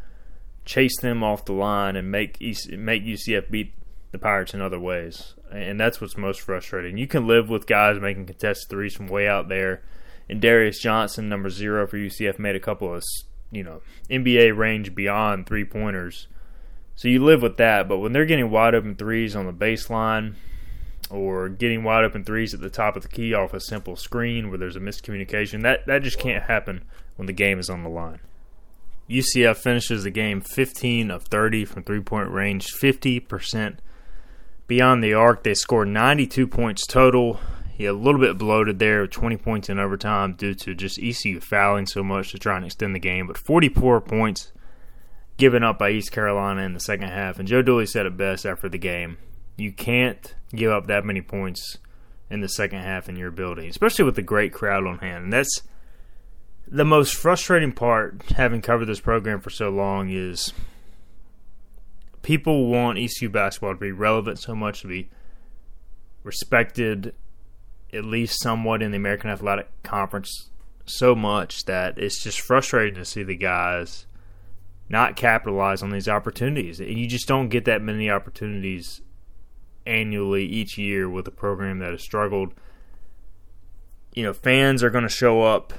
chase 0.63 0.98
them 1.02 1.22
off 1.22 1.44
the 1.44 1.52
line 1.52 1.98
and 1.98 2.10
make 2.10 2.40
make 2.40 3.04
UCF 3.04 3.52
beat 3.52 3.74
the 4.13 4.20
Pirates 4.20 4.54
in 4.54 4.62
other 4.62 4.80
ways. 4.80 5.34
And 5.53 5.79
that's 5.79 6.01
what's 6.01 6.17
most 6.17 6.41
frustrating. 6.41 6.98
You 6.98 7.07
can 7.07 7.27
live 7.27 7.48
with 7.48 7.67
guys 7.67 8.00
making 8.00 8.25
contested 8.25 8.69
threes 8.69 8.95
from 8.95 9.07
way 9.07 9.27
out 9.27 9.50
there. 9.50 9.83
And 10.27 10.41
Darius 10.41 10.79
Johnson, 10.79 11.29
number 11.29 11.50
zero 11.50 11.86
for 11.86 11.98
UCF, 11.98 12.39
made 12.39 12.55
a 12.55 12.60
couple 12.60 12.93
of 12.93 13.03
you 13.51 13.63
know 13.63 13.81
NBA 14.10 14.57
range 14.57 14.95
beyond 14.95 15.45
three 15.45 15.63
pointers. 15.63 16.27
So 16.95 17.07
you 17.07 17.24
live 17.24 17.41
with 17.41 17.57
that. 17.57 17.88
But 17.88 18.00
when 18.00 18.13
they're 18.13 18.25
getting 18.25 18.50
wide 18.50 18.74
open 18.74 18.95
threes 18.95 19.36
on 19.36 19.45
the 19.45 19.53
baseline 19.53 20.36
or 21.10 21.50
getting 21.50 21.83
wide 21.83 22.03
open 22.03 22.24
threes 22.24 22.53
at 22.53 22.62
the 22.62 22.69
top 22.69 22.95
of 22.95 23.03
the 23.03 23.10
key 23.10 23.33
off 23.33 23.53
a 23.53 23.60
simple 23.60 23.95
screen 23.95 24.50
where 24.50 24.57
there's 24.57 24.75
a 24.75 24.79
miscommunication. 24.79 25.62
That 25.62 25.86
that 25.86 26.01
just 26.01 26.17
can't 26.17 26.43
happen 26.45 26.83
when 27.15 27.27
the 27.27 27.33
game 27.33 27.60
is 27.60 27.69
on 27.69 27.83
the 27.83 27.89
line. 27.89 28.19
UCF 29.10 29.57
finishes 29.57 30.03
the 30.03 30.10
game 30.10 30.41
15 30.41 31.12
of 31.12 31.25
30 31.25 31.65
from 31.65 31.83
three-point 31.83 32.29
range, 32.29 32.74
50% 32.74 33.77
beyond 34.74 35.03
the 35.03 35.13
arc. 35.13 35.44
They 35.44 35.53
scored 35.53 35.88
92 35.88 36.48
points 36.48 36.88
total. 36.88 37.39
He 37.75 37.86
a 37.86 37.94
little 37.94 38.20
bit 38.20 38.39
bloated 38.39 38.80
there, 38.80 39.06
20 39.06 39.38
points 39.38 39.70
in 39.70 39.77
overtime 39.77 40.34
due 40.34 40.56
to 40.56 40.74
just 40.74 40.98
ECU 40.98 41.39
fouling 41.39 41.86
so 41.86 42.01
much 42.01 42.32
to 42.32 42.39
try 42.39 42.56
and 42.56 42.65
extend 42.65 42.96
the 42.96 43.00
game, 43.00 43.27
but 43.27 43.38
44 43.38 44.01
points 44.01 44.51
given 45.38 45.63
up 45.63 45.77
by 45.77 45.92
East 45.92 46.12
Carolina 46.12 46.62
in 46.62 46.74
the 46.74 46.80
second 46.80 47.10
half. 47.10 47.38
And 47.38 47.48
Joe 47.48 47.62
Dooley 47.62 47.86
said 47.86 48.08
it 48.08 48.18
best 48.18 48.48
after 48.48 48.68
the 48.68 48.80
game. 48.80 49.18
You 49.58 49.72
can't 49.72 50.34
give 50.56 50.72
up 50.72 50.88
that 50.88 51.06
many 51.06 51.22
points 51.22 51.77
in 52.32 52.42
the 52.42 52.50
second 52.50 52.80
half 52.80 53.08
in 53.08 53.15
your 53.15 53.30
building, 53.30 53.70
especially 53.70 54.06
with 54.06 54.15
the 54.15 54.24
great 54.24 54.53
crowd 54.53 54.88
on 54.88 54.98
hand. 54.98 55.25
And 55.25 55.34
that's 55.34 55.62
the 56.68 56.86
most 56.86 57.13
frustrating 57.13 57.74
part, 57.74 58.24
having 58.38 58.63
covered 58.63 58.86
this 58.86 59.01
program 59.01 59.39
for 59.39 59.51
so 59.51 59.70
long, 59.70 60.10
is 60.10 60.51
people 62.24 62.65
want 62.65 62.98
ECU 62.98 63.30
basketball 63.30 63.74
to 63.74 63.80
be 63.80 63.92
relevant 63.92 64.39
so 64.39 64.56
much, 64.56 64.82
to 64.82 64.88
be 64.88 65.10
respected 66.24 67.13
at 67.94 68.03
least 68.03 68.42
somewhat 68.42 68.82
in 68.82 68.92
the 68.92 68.98
American 68.98 69.30
Athletic 69.30 69.70
Conference 69.84 70.50
so 70.86 71.13
much 71.13 71.65
that 71.65 71.98
it's 71.98 72.24
just 72.24 72.42
frustrating 72.42 72.96
to 72.96 73.06
see 73.06 73.24
the 73.24 73.36
guys 73.36 74.08
not 74.89 75.15
capitalize 75.15 75.84
on 75.84 75.92
these 75.92 76.10
opportunities. 76.10 76.80
And 76.80 76.98
you 76.98 77.08
just 77.08 77.27
don't 77.27 77.50
get 77.50 77.65
that 77.65 77.82
many 77.82 78.10
opportunities 78.10 79.01
annually 79.86 80.46
each 80.46 80.77
year 80.77 81.10
with 81.10 81.27
a 81.27 81.32
program 81.32 81.80
that 81.80 81.92
has 81.92 82.01
struggled. 82.01 82.53
You 84.13 84.24
know, 84.24 84.34
fans 84.34 84.84
are 84.84 84.89
going 84.89 85.03
to 85.03 85.10
show 85.10 85.44
up 85.44 85.74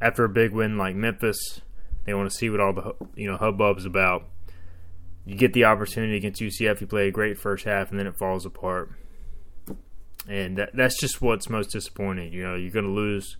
after 0.00 0.24
a 0.24 0.28
big 0.28 0.52
win 0.52 0.76
like 0.76 0.94
Memphis. 0.94 1.60
They 2.04 2.14
want 2.14 2.30
to 2.30 2.36
see 2.36 2.48
what 2.50 2.60
all 2.60 2.72
the 2.72 2.94
you 3.14 3.30
know 3.30 3.36
hubbub's 3.36 3.84
about. 3.84 4.24
You 5.28 5.36
get 5.36 5.52
the 5.52 5.66
opportunity 5.66 6.16
against 6.16 6.40
UCF. 6.40 6.80
You 6.80 6.86
play 6.86 7.08
a 7.08 7.10
great 7.10 7.36
first 7.36 7.66
half, 7.66 7.90
and 7.90 8.00
then 8.00 8.06
it 8.06 8.16
falls 8.16 8.46
apart. 8.46 8.90
And 10.26 10.56
that, 10.56 10.70
that's 10.72 10.98
just 10.98 11.20
what's 11.20 11.50
most 11.50 11.70
disappointing. 11.70 12.32
You 12.32 12.44
know, 12.44 12.54
you're 12.54 12.70
going 12.70 12.86
to 12.86 12.90
lose 12.90 13.36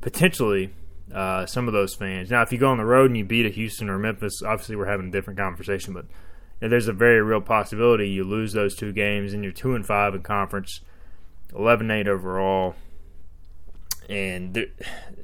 potentially 0.00 0.72
uh, 1.14 1.46
some 1.46 1.68
of 1.68 1.72
those 1.72 1.94
fans. 1.94 2.32
Now, 2.32 2.42
if 2.42 2.50
you 2.50 2.58
go 2.58 2.70
on 2.70 2.78
the 2.78 2.84
road 2.84 3.10
and 3.10 3.16
you 3.16 3.24
beat 3.24 3.46
a 3.46 3.48
Houston 3.48 3.88
or 3.88 3.96
Memphis, 3.96 4.42
obviously 4.44 4.74
we're 4.74 4.90
having 4.90 5.06
a 5.06 5.12
different 5.12 5.38
conversation. 5.38 5.94
But 5.94 6.06
there's 6.58 6.88
a 6.88 6.92
very 6.92 7.22
real 7.22 7.40
possibility 7.40 8.08
you 8.08 8.24
lose 8.24 8.52
those 8.52 8.74
two 8.74 8.92
games 8.92 9.32
and 9.32 9.44
you're 9.44 9.52
two 9.52 9.76
and 9.76 9.86
five 9.86 10.16
in 10.16 10.22
conference, 10.22 10.80
11-8 11.52 12.08
overall, 12.08 12.74
and 14.08 14.52
the, 14.54 14.68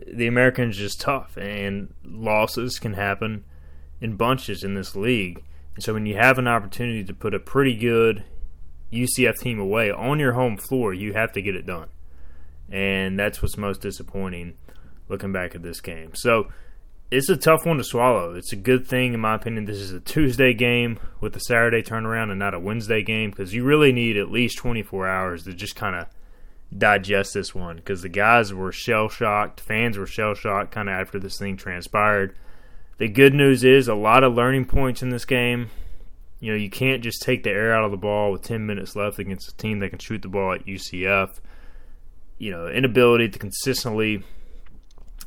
the 0.07 0.29
Americans 0.29 0.77
just 0.77 1.01
tough 1.01 1.37
and 1.37 1.93
losses 2.05 2.79
can 2.79 2.93
happen 2.93 3.45
in 4.01 4.15
bunches 4.15 4.63
in 4.63 4.75
this 4.75 4.95
league. 4.95 5.43
And 5.77 5.85
so 5.85 5.93
when 5.95 6.07
you 6.07 6.17
have 6.17 6.39
an 6.39 6.49
opportunity 6.49 7.05
to 7.05 7.15
put 7.15 7.35
a 7.35 7.39
pretty 7.39 7.77
good 7.77 8.25
UCF 8.93 9.39
team 9.39 9.61
away 9.61 9.91
on 9.91 10.19
your 10.19 10.33
home 10.33 10.57
floor, 10.57 10.93
you 10.93 11.13
have 11.13 11.33
to 11.33 11.43
get 11.43 11.55
it 11.55 11.67
done. 11.67 11.89
And 12.71 13.19
that's 13.19 13.43
what's 13.43 13.57
most 13.57 13.83
disappointing 13.83 14.55
looking 15.09 15.33
back 15.33 15.55
at 15.55 15.63
this 15.63 15.81
game. 15.81 16.15
So 16.15 16.49
it's 17.11 17.29
a 17.29 17.37
tough 17.37 17.65
one 17.67 17.77
to 17.77 17.85
swallow. 17.85 18.35
It's 18.35 18.53
a 18.53 18.57
good 18.57 18.87
thing, 18.87 19.15
in 19.15 19.21
my 19.21 19.35
opinion, 19.35 19.67
this 19.67 19.77
is 19.77 19.93
a 19.93 20.01
Tuesday 20.01 20.55
game 20.55 20.99
with 21.21 21.37
a 21.37 21.41
Saturday 21.41 21.83
turnaround 21.83 22.31
and 22.31 22.39
not 22.39 22.55
a 22.55 22.59
Wednesday 22.59 23.03
game 23.03 23.31
because 23.31 23.55
you 23.55 23.63
really 23.63 23.93
need 23.93 24.17
at 24.17 24.31
least 24.31 24.59
24 24.59 25.07
hours 25.07 25.45
to 25.45 25.53
just 25.53 25.77
kind 25.77 25.95
of 25.95 26.07
digest 26.77 27.35
this 27.35 27.55
one 27.55 27.77
because 27.77 28.03
the 28.03 28.09
guys 28.09 28.53
were 28.53 28.73
shell 28.73 29.09
shocked, 29.09 29.61
fans 29.61 29.99
were 29.99 30.07
shell 30.07 30.35
shocked 30.35 30.73
kind 30.73 30.89
of 30.89 30.95
after 30.95 31.19
this 31.21 31.39
thing 31.39 31.57
transpired. 31.57 32.35
The 32.99 33.09
good 33.09 33.35
news 33.35 33.63
is 33.63 33.89
a 33.89 33.95
lot 33.95 34.25
of 34.25 34.35
learning 34.35 34.67
points 34.67 35.03
in 35.03 35.11
this 35.11 35.27
game. 35.27 35.71
You 36.41 36.53
know, 36.53 36.59
you 36.59 36.71
can't 36.71 37.03
just 37.03 37.23
take 37.23 37.43
the 37.43 37.51
air 37.51 37.75
out 37.75 37.85
of 37.85 37.91
the 37.91 37.97
ball 37.97 38.33
with 38.33 38.43
10 38.43 38.65
minutes 38.65 38.97
left 38.97 39.19
against 39.19 39.49
a 39.49 39.57
team 39.57 39.81
that 39.81 39.91
can 39.91 39.99
shoot 39.99 40.23
the 40.23 40.29
ball 40.29 40.53
at 40.53 40.67
UCF. 40.67 41.41
You 42.39 42.51
know, 42.51 42.69
inability 42.69 43.29
to 43.31 43.39
consistently 43.39 44.23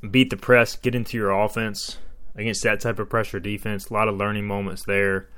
beat 0.09 0.29
the 0.29 0.37
press, 0.37 0.75
get 0.75 0.95
into 0.95 1.17
your 1.17 1.31
offense 1.31 1.97
against 2.35 2.63
that 2.63 2.79
type 2.79 2.97
of 2.97 3.09
pressure 3.09 3.39
defense. 3.39 3.89
A 3.89 3.93
lot 3.93 4.07
of 4.07 4.17
learning 4.17 4.47
moments 4.47 4.83
there. 4.85 5.29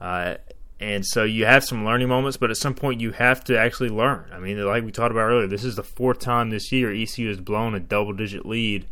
Uh, 0.00 0.36
and 0.78 1.06
so 1.06 1.24
you 1.24 1.46
have 1.46 1.64
some 1.64 1.84
learning 1.84 2.08
moments, 2.08 2.36
but 2.36 2.50
at 2.50 2.56
some 2.56 2.74
point 2.74 3.00
you 3.00 3.12
have 3.12 3.44
to 3.44 3.58
actually 3.58 3.88
learn. 3.88 4.28
I 4.32 4.40
mean, 4.40 4.62
like 4.62 4.84
we 4.84 4.90
talked 4.90 5.12
about 5.12 5.28
earlier, 5.28 5.46
this 5.46 5.64
is 5.64 5.76
the 5.76 5.82
fourth 5.82 6.18
time 6.18 6.50
this 6.50 6.72
year 6.72 6.92
ECU 6.92 7.28
has 7.28 7.40
blown 7.40 7.74
a 7.74 7.80
double 7.80 8.12
digit 8.12 8.44
lead 8.44 8.86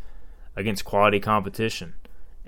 against 0.54 0.84
quality 0.84 1.18
competition. 1.18 1.94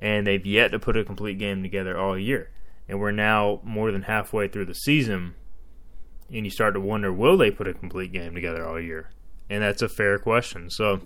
And 0.03 0.27
they've 0.27 0.45
yet 0.45 0.73
to 0.73 0.79
put 0.79 0.99
a 0.99 1.05
complete 1.05 1.39
game 1.39 1.63
together 1.63 1.97
all 1.97 2.19
year. 2.19 2.51
And 2.89 3.01
we're 3.01 3.13
now 3.13 3.61
more 3.63 3.91
than 3.91 4.03
halfway 4.03 4.49
through 4.49 4.67
the 4.67 4.75
season. 4.75 5.35
And 6.31 6.45
you 6.45 6.51
start 6.51 6.75
to 6.75 6.81
wonder, 6.81 7.11
will 7.11 7.39
they 7.39 7.51
put 7.51 7.69
a 7.69 7.73
complete 7.73 8.13
game 8.13 8.35
together 8.35 8.67
all 8.67 8.81
year? 8.81 9.11
And 9.49 9.63
that's 9.63 9.81
a 9.81 9.89
fair 9.89 10.19
question. 10.19 10.69
So 10.69 11.01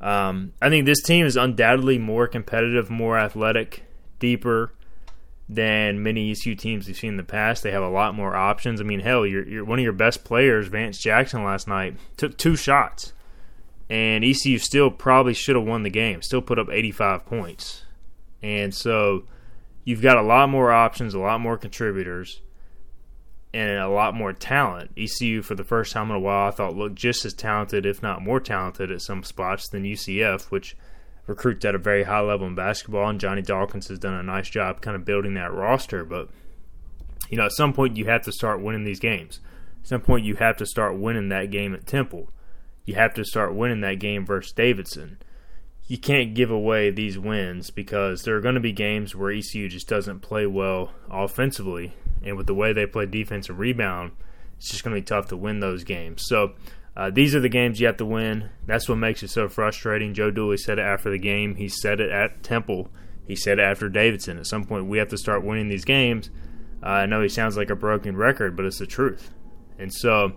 um, 0.00 0.52
I 0.60 0.68
think 0.68 0.84
this 0.84 1.02
team 1.02 1.24
is 1.24 1.36
undoubtedly 1.36 1.98
more 1.98 2.26
competitive, 2.26 2.90
more 2.90 3.16
athletic, 3.18 3.84
deeper 4.18 4.72
than 5.48 6.02
many 6.02 6.30
ECU 6.30 6.54
teams 6.54 6.86
we've 6.86 6.96
seen 6.96 7.10
in 7.10 7.16
the 7.16 7.22
past. 7.22 7.62
They 7.62 7.70
have 7.70 7.82
a 7.82 7.88
lot 7.88 8.14
more 8.14 8.34
options. 8.34 8.80
I 8.80 8.84
mean, 8.84 9.00
hell, 9.00 9.26
you're, 9.26 9.46
you're 9.46 9.64
one 9.64 9.78
of 9.78 9.82
your 9.82 9.92
best 9.92 10.24
players, 10.24 10.68
Vance 10.68 10.98
Jackson, 10.98 11.44
last 11.44 11.68
night 11.68 11.96
took 12.16 12.36
two 12.36 12.56
shots, 12.56 13.12
and 13.90 14.24
ECU 14.24 14.58
still 14.58 14.90
probably 14.90 15.34
should 15.34 15.56
have 15.56 15.66
won 15.66 15.82
the 15.82 15.90
game. 15.90 16.22
Still 16.22 16.42
put 16.42 16.58
up 16.58 16.68
85 16.70 17.26
points, 17.26 17.84
and 18.44 18.74
so 18.74 19.24
you've 19.84 20.02
got 20.02 20.18
a 20.18 20.22
lot 20.22 20.50
more 20.50 20.70
options, 20.70 21.14
a 21.14 21.18
lot 21.18 21.40
more 21.40 21.56
contributors 21.56 22.42
and 23.54 23.78
a 23.78 23.88
lot 23.88 24.14
more 24.14 24.34
talent. 24.34 24.90
ECU, 24.98 25.40
for 25.40 25.54
the 25.54 25.64
first 25.64 25.94
time 25.94 26.10
in 26.10 26.16
a 26.16 26.20
while, 26.20 26.48
I 26.48 26.50
thought 26.50 26.76
looked 26.76 26.96
just 26.96 27.24
as 27.24 27.32
talented, 27.32 27.86
if 27.86 28.02
not 28.02 28.20
more 28.20 28.40
talented, 28.40 28.90
at 28.90 29.00
some 29.00 29.22
spots 29.22 29.66
than 29.68 29.84
UCF, 29.84 30.50
which 30.50 30.76
recruits 31.26 31.64
at 31.64 31.74
a 31.74 31.78
very 31.78 32.02
high 32.02 32.20
level 32.20 32.46
in 32.46 32.54
basketball. 32.54 33.08
And 33.08 33.18
Johnny 33.18 33.40
Dawkins 33.40 33.88
has 33.88 33.98
done 33.98 34.12
a 34.12 34.22
nice 34.22 34.50
job 34.50 34.82
kind 34.82 34.94
of 34.94 35.06
building 35.06 35.32
that 35.34 35.54
roster. 35.54 36.04
But, 36.04 36.28
you 37.30 37.38
know, 37.38 37.46
at 37.46 37.52
some 37.52 37.72
point 37.72 37.96
you 37.96 38.04
have 38.04 38.24
to 38.24 38.32
start 38.32 38.60
winning 38.60 38.84
these 38.84 39.00
games. 39.00 39.40
At 39.80 39.88
some 39.88 40.00
point 40.02 40.26
you 40.26 40.36
have 40.36 40.58
to 40.58 40.66
start 40.66 40.98
winning 40.98 41.30
that 41.30 41.50
game 41.50 41.72
at 41.72 41.86
Temple. 41.86 42.28
You 42.84 42.96
have 42.96 43.14
to 43.14 43.24
start 43.24 43.54
winning 43.54 43.80
that 43.80 44.00
game 44.00 44.26
versus 44.26 44.52
Davidson. 44.52 45.16
You 45.86 45.98
can't 45.98 46.34
give 46.34 46.50
away 46.50 46.90
these 46.90 47.18
wins 47.18 47.70
because 47.70 48.22
there 48.22 48.36
are 48.36 48.40
going 48.40 48.54
to 48.54 48.60
be 48.60 48.72
games 48.72 49.14
where 49.14 49.30
ECU 49.30 49.68
just 49.68 49.88
doesn't 49.88 50.20
play 50.20 50.46
well 50.46 50.92
offensively 51.10 51.94
and 52.24 52.36
with 52.36 52.46
the 52.46 52.54
way 52.54 52.72
they 52.72 52.86
play 52.86 53.06
defense 53.06 53.48
and 53.48 53.58
rebound, 53.58 54.12
it's 54.56 54.70
just 54.70 54.82
going 54.82 54.94
to 54.94 55.00
be 55.00 55.04
tough 55.04 55.28
to 55.28 55.36
win 55.36 55.60
those 55.60 55.84
games. 55.84 56.22
So 56.26 56.54
uh, 56.96 57.10
these 57.10 57.34
are 57.34 57.40
the 57.40 57.48
games 57.48 57.80
you 57.80 57.86
have 57.86 57.98
to 57.98 58.06
win. 58.06 58.50
That's 58.66 58.88
what 58.88 58.96
makes 58.96 59.22
it 59.22 59.28
so 59.28 59.48
frustrating. 59.48 60.14
Joe 60.14 60.30
Dooley 60.30 60.56
said 60.56 60.78
it 60.78 60.82
after 60.82 61.10
the 61.10 61.18
game. 61.18 61.56
He 61.56 61.68
said 61.68 62.00
it 62.00 62.10
at 62.10 62.42
Temple. 62.42 62.88
He 63.26 63.36
said 63.36 63.58
it 63.58 63.62
after 63.62 63.88
Davidson. 63.88 64.38
At 64.38 64.46
some 64.46 64.64
point, 64.64 64.86
we 64.86 64.98
have 64.98 65.08
to 65.08 65.18
start 65.18 65.44
winning 65.44 65.68
these 65.68 65.84
games. 65.84 66.30
Uh, 66.82 66.88
I 66.88 67.06
know 67.06 67.22
he 67.22 67.28
sounds 67.28 67.56
like 67.56 67.70
a 67.70 67.76
broken 67.76 68.16
record, 68.16 68.56
but 68.56 68.64
it's 68.64 68.78
the 68.78 68.86
truth. 68.86 69.30
And 69.78 69.92
so, 69.92 70.32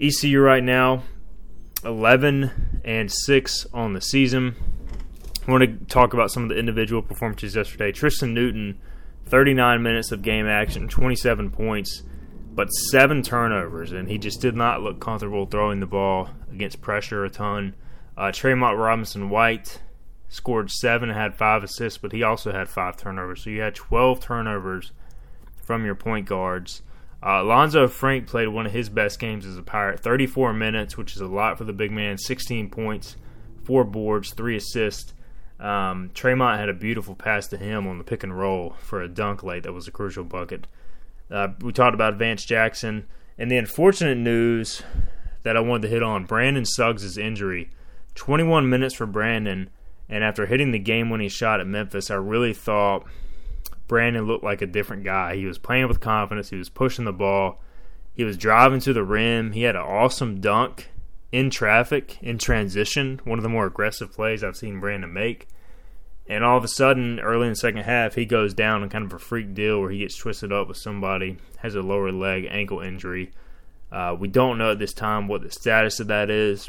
ECU 0.00 0.40
right 0.40 0.64
now, 0.64 1.02
11 1.84 2.80
and 2.84 3.10
6 3.10 3.66
on 3.72 3.92
the 3.92 4.00
season. 4.00 4.56
I 5.46 5.50
want 5.50 5.62
to 5.62 5.86
talk 5.86 6.12
about 6.12 6.30
some 6.30 6.44
of 6.44 6.48
the 6.48 6.56
individual 6.56 7.02
performances 7.02 7.54
yesterday. 7.54 7.92
Tristan 7.92 8.34
Newton 8.34 8.78
39 9.26 9.82
minutes 9.82 10.12
of 10.12 10.22
game 10.22 10.46
action, 10.46 10.88
27 10.88 11.50
points, 11.50 12.02
but 12.52 12.68
seven 12.68 13.22
turnovers, 13.22 13.92
and 13.92 14.08
he 14.08 14.18
just 14.18 14.40
did 14.40 14.56
not 14.56 14.82
look 14.82 15.00
comfortable 15.00 15.46
throwing 15.46 15.80
the 15.80 15.86
ball 15.86 16.30
against 16.50 16.80
pressure 16.80 17.24
a 17.24 17.30
ton. 17.30 17.74
Uh, 18.16 18.32
Tremont 18.32 18.78
Robinson 18.78 19.28
White 19.28 19.80
scored 20.28 20.70
seven 20.70 21.10
and 21.10 21.18
had 21.18 21.34
five 21.36 21.62
assists, 21.62 21.98
but 21.98 22.12
he 22.12 22.22
also 22.22 22.52
had 22.52 22.68
five 22.68 22.96
turnovers. 22.96 23.44
So 23.44 23.50
you 23.50 23.60
had 23.60 23.74
12 23.74 24.20
turnovers 24.20 24.92
from 25.62 25.84
your 25.84 25.94
point 25.94 26.26
guards. 26.26 26.82
Uh, 27.26 27.42
Alanzo 27.42 27.90
Frink 27.90 28.28
played 28.28 28.46
one 28.46 28.66
of 28.66 28.72
his 28.72 28.88
best 28.88 29.18
games 29.18 29.44
as 29.44 29.56
a 29.56 29.62
Pirate, 29.62 29.98
34 29.98 30.52
minutes, 30.52 30.96
which 30.96 31.16
is 31.16 31.20
a 31.20 31.26
lot 31.26 31.58
for 31.58 31.64
the 31.64 31.72
big 31.72 31.90
man, 31.90 32.18
16 32.18 32.70
points, 32.70 33.16
four 33.64 33.82
boards, 33.82 34.32
three 34.32 34.54
assists. 34.54 35.12
Um, 35.58 36.12
Tremont 36.14 36.60
had 36.60 36.68
a 36.68 36.72
beautiful 36.72 37.16
pass 37.16 37.48
to 37.48 37.56
him 37.56 37.88
on 37.88 37.98
the 37.98 38.04
pick 38.04 38.22
and 38.22 38.38
roll 38.38 38.76
for 38.78 39.02
a 39.02 39.08
dunk 39.08 39.42
late 39.42 39.64
that 39.64 39.72
was 39.72 39.88
a 39.88 39.90
crucial 39.90 40.22
bucket. 40.22 40.68
Uh, 41.28 41.48
we 41.62 41.72
talked 41.72 41.94
about 41.94 42.14
Vance 42.14 42.44
Jackson. 42.44 43.08
And 43.36 43.50
the 43.50 43.56
unfortunate 43.56 44.18
news 44.18 44.82
that 45.42 45.56
I 45.56 45.60
wanted 45.60 45.82
to 45.82 45.88
hit 45.88 46.04
on 46.04 46.26
Brandon 46.26 46.64
Suggs' 46.64 47.18
injury. 47.18 47.70
21 48.14 48.70
minutes 48.70 48.94
for 48.94 49.04
Brandon, 49.04 49.68
and 50.08 50.22
after 50.22 50.46
hitting 50.46 50.70
the 50.70 50.78
game 50.78 51.10
when 51.10 51.20
he 51.20 51.28
shot 51.28 51.60
at 51.60 51.66
Memphis, 51.66 52.08
I 52.08 52.14
really 52.14 52.54
thought 52.54 53.04
Brandon 53.88 54.26
looked 54.26 54.44
like 54.44 54.62
a 54.62 54.66
different 54.66 55.04
guy. 55.04 55.36
He 55.36 55.46
was 55.46 55.58
playing 55.58 55.88
with 55.88 56.00
confidence, 56.00 56.50
he 56.50 56.56
was 56.56 56.68
pushing 56.68 57.04
the 57.04 57.12
ball, 57.12 57.60
he 58.14 58.24
was 58.24 58.36
driving 58.36 58.80
to 58.80 58.92
the 58.92 59.04
rim, 59.04 59.52
he 59.52 59.62
had 59.62 59.76
an 59.76 59.82
awesome 59.82 60.40
dunk 60.40 60.90
in 61.32 61.50
traffic, 61.50 62.18
in 62.22 62.38
transition, 62.38 63.20
one 63.24 63.38
of 63.38 63.42
the 63.42 63.48
more 63.48 63.66
aggressive 63.66 64.12
plays 64.12 64.42
I've 64.42 64.56
seen 64.56 64.80
Brandon 64.80 65.12
make. 65.12 65.48
And 66.28 66.42
all 66.42 66.58
of 66.58 66.64
a 66.64 66.68
sudden, 66.68 67.20
early 67.20 67.46
in 67.46 67.52
the 67.52 67.56
second 67.56 67.82
half, 67.82 68.14
he 68.14 68.24
goes 68.24 68.52
down 68.52 68.82
in 68.82 68.88
kind 68.88 69.04
of 69.04 69.12
a 69.12 69.18
freak 69.18 69.54
deal 69.54 69.80
where 69.80 69.90
he 69.90 69.98
gets 69.98 70.16
twisted 70.16 70.52
up 70.52 70.66
with 70.66 70.76
somebody, 70.76 71.36
has 71.58 71.74
a 71.74 71.82
lower 71.82 72.10
leg 72.10 72.48
ankle 72.50 72.80
injury. 72.80 73.32
Uh, 73.92 74.16
we 74.18 74.26
don't 74.26 74.58
know 74.58 74.72
at 74.72 74.78
this 74.78 74.92
time 74.92 75.28
what 75.28 75.42
the 75.42 75.50
status 75.50 76.00
of 76.00 76.08
that 76.08 76.30
is, 76.30 76.68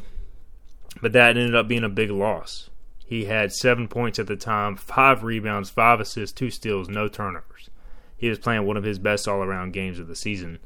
but 1.01 1.13
that 1.13 1.37
ended 1.37 1.55
up 1.55 1.67
being 1.67 1.83
a 1.83 1.89
big 1.89 2.11
loss. 2.11 2.69
He 3.07 3.25
had 3.25 3.53
seven 3.53 3.87
points 3.87 4.19
at 4.19 4.27
the 4.27 4.35
time, 4.35 4.75
five 4.75 5.23
rebounds, 5.23 5.69
five 5.69 6.01
assists, 6.01 6.37
two 6.37 6.49
steals, 6.49 6.89
no 6.89 7.07
turnovers. 7.07 7.69
He 8.17 8.27
was 8.27 8.37
playing 8.37 8.65
one 8.65 8.75
of 8.75 8.83
his 8.83 8.99
best 8.99 9.29
all 9.29 9.41
around 9.41 9.71
games 9.71 9.97
of 9.97 10.07
the 10.07 10.15
season. 10.15 10.59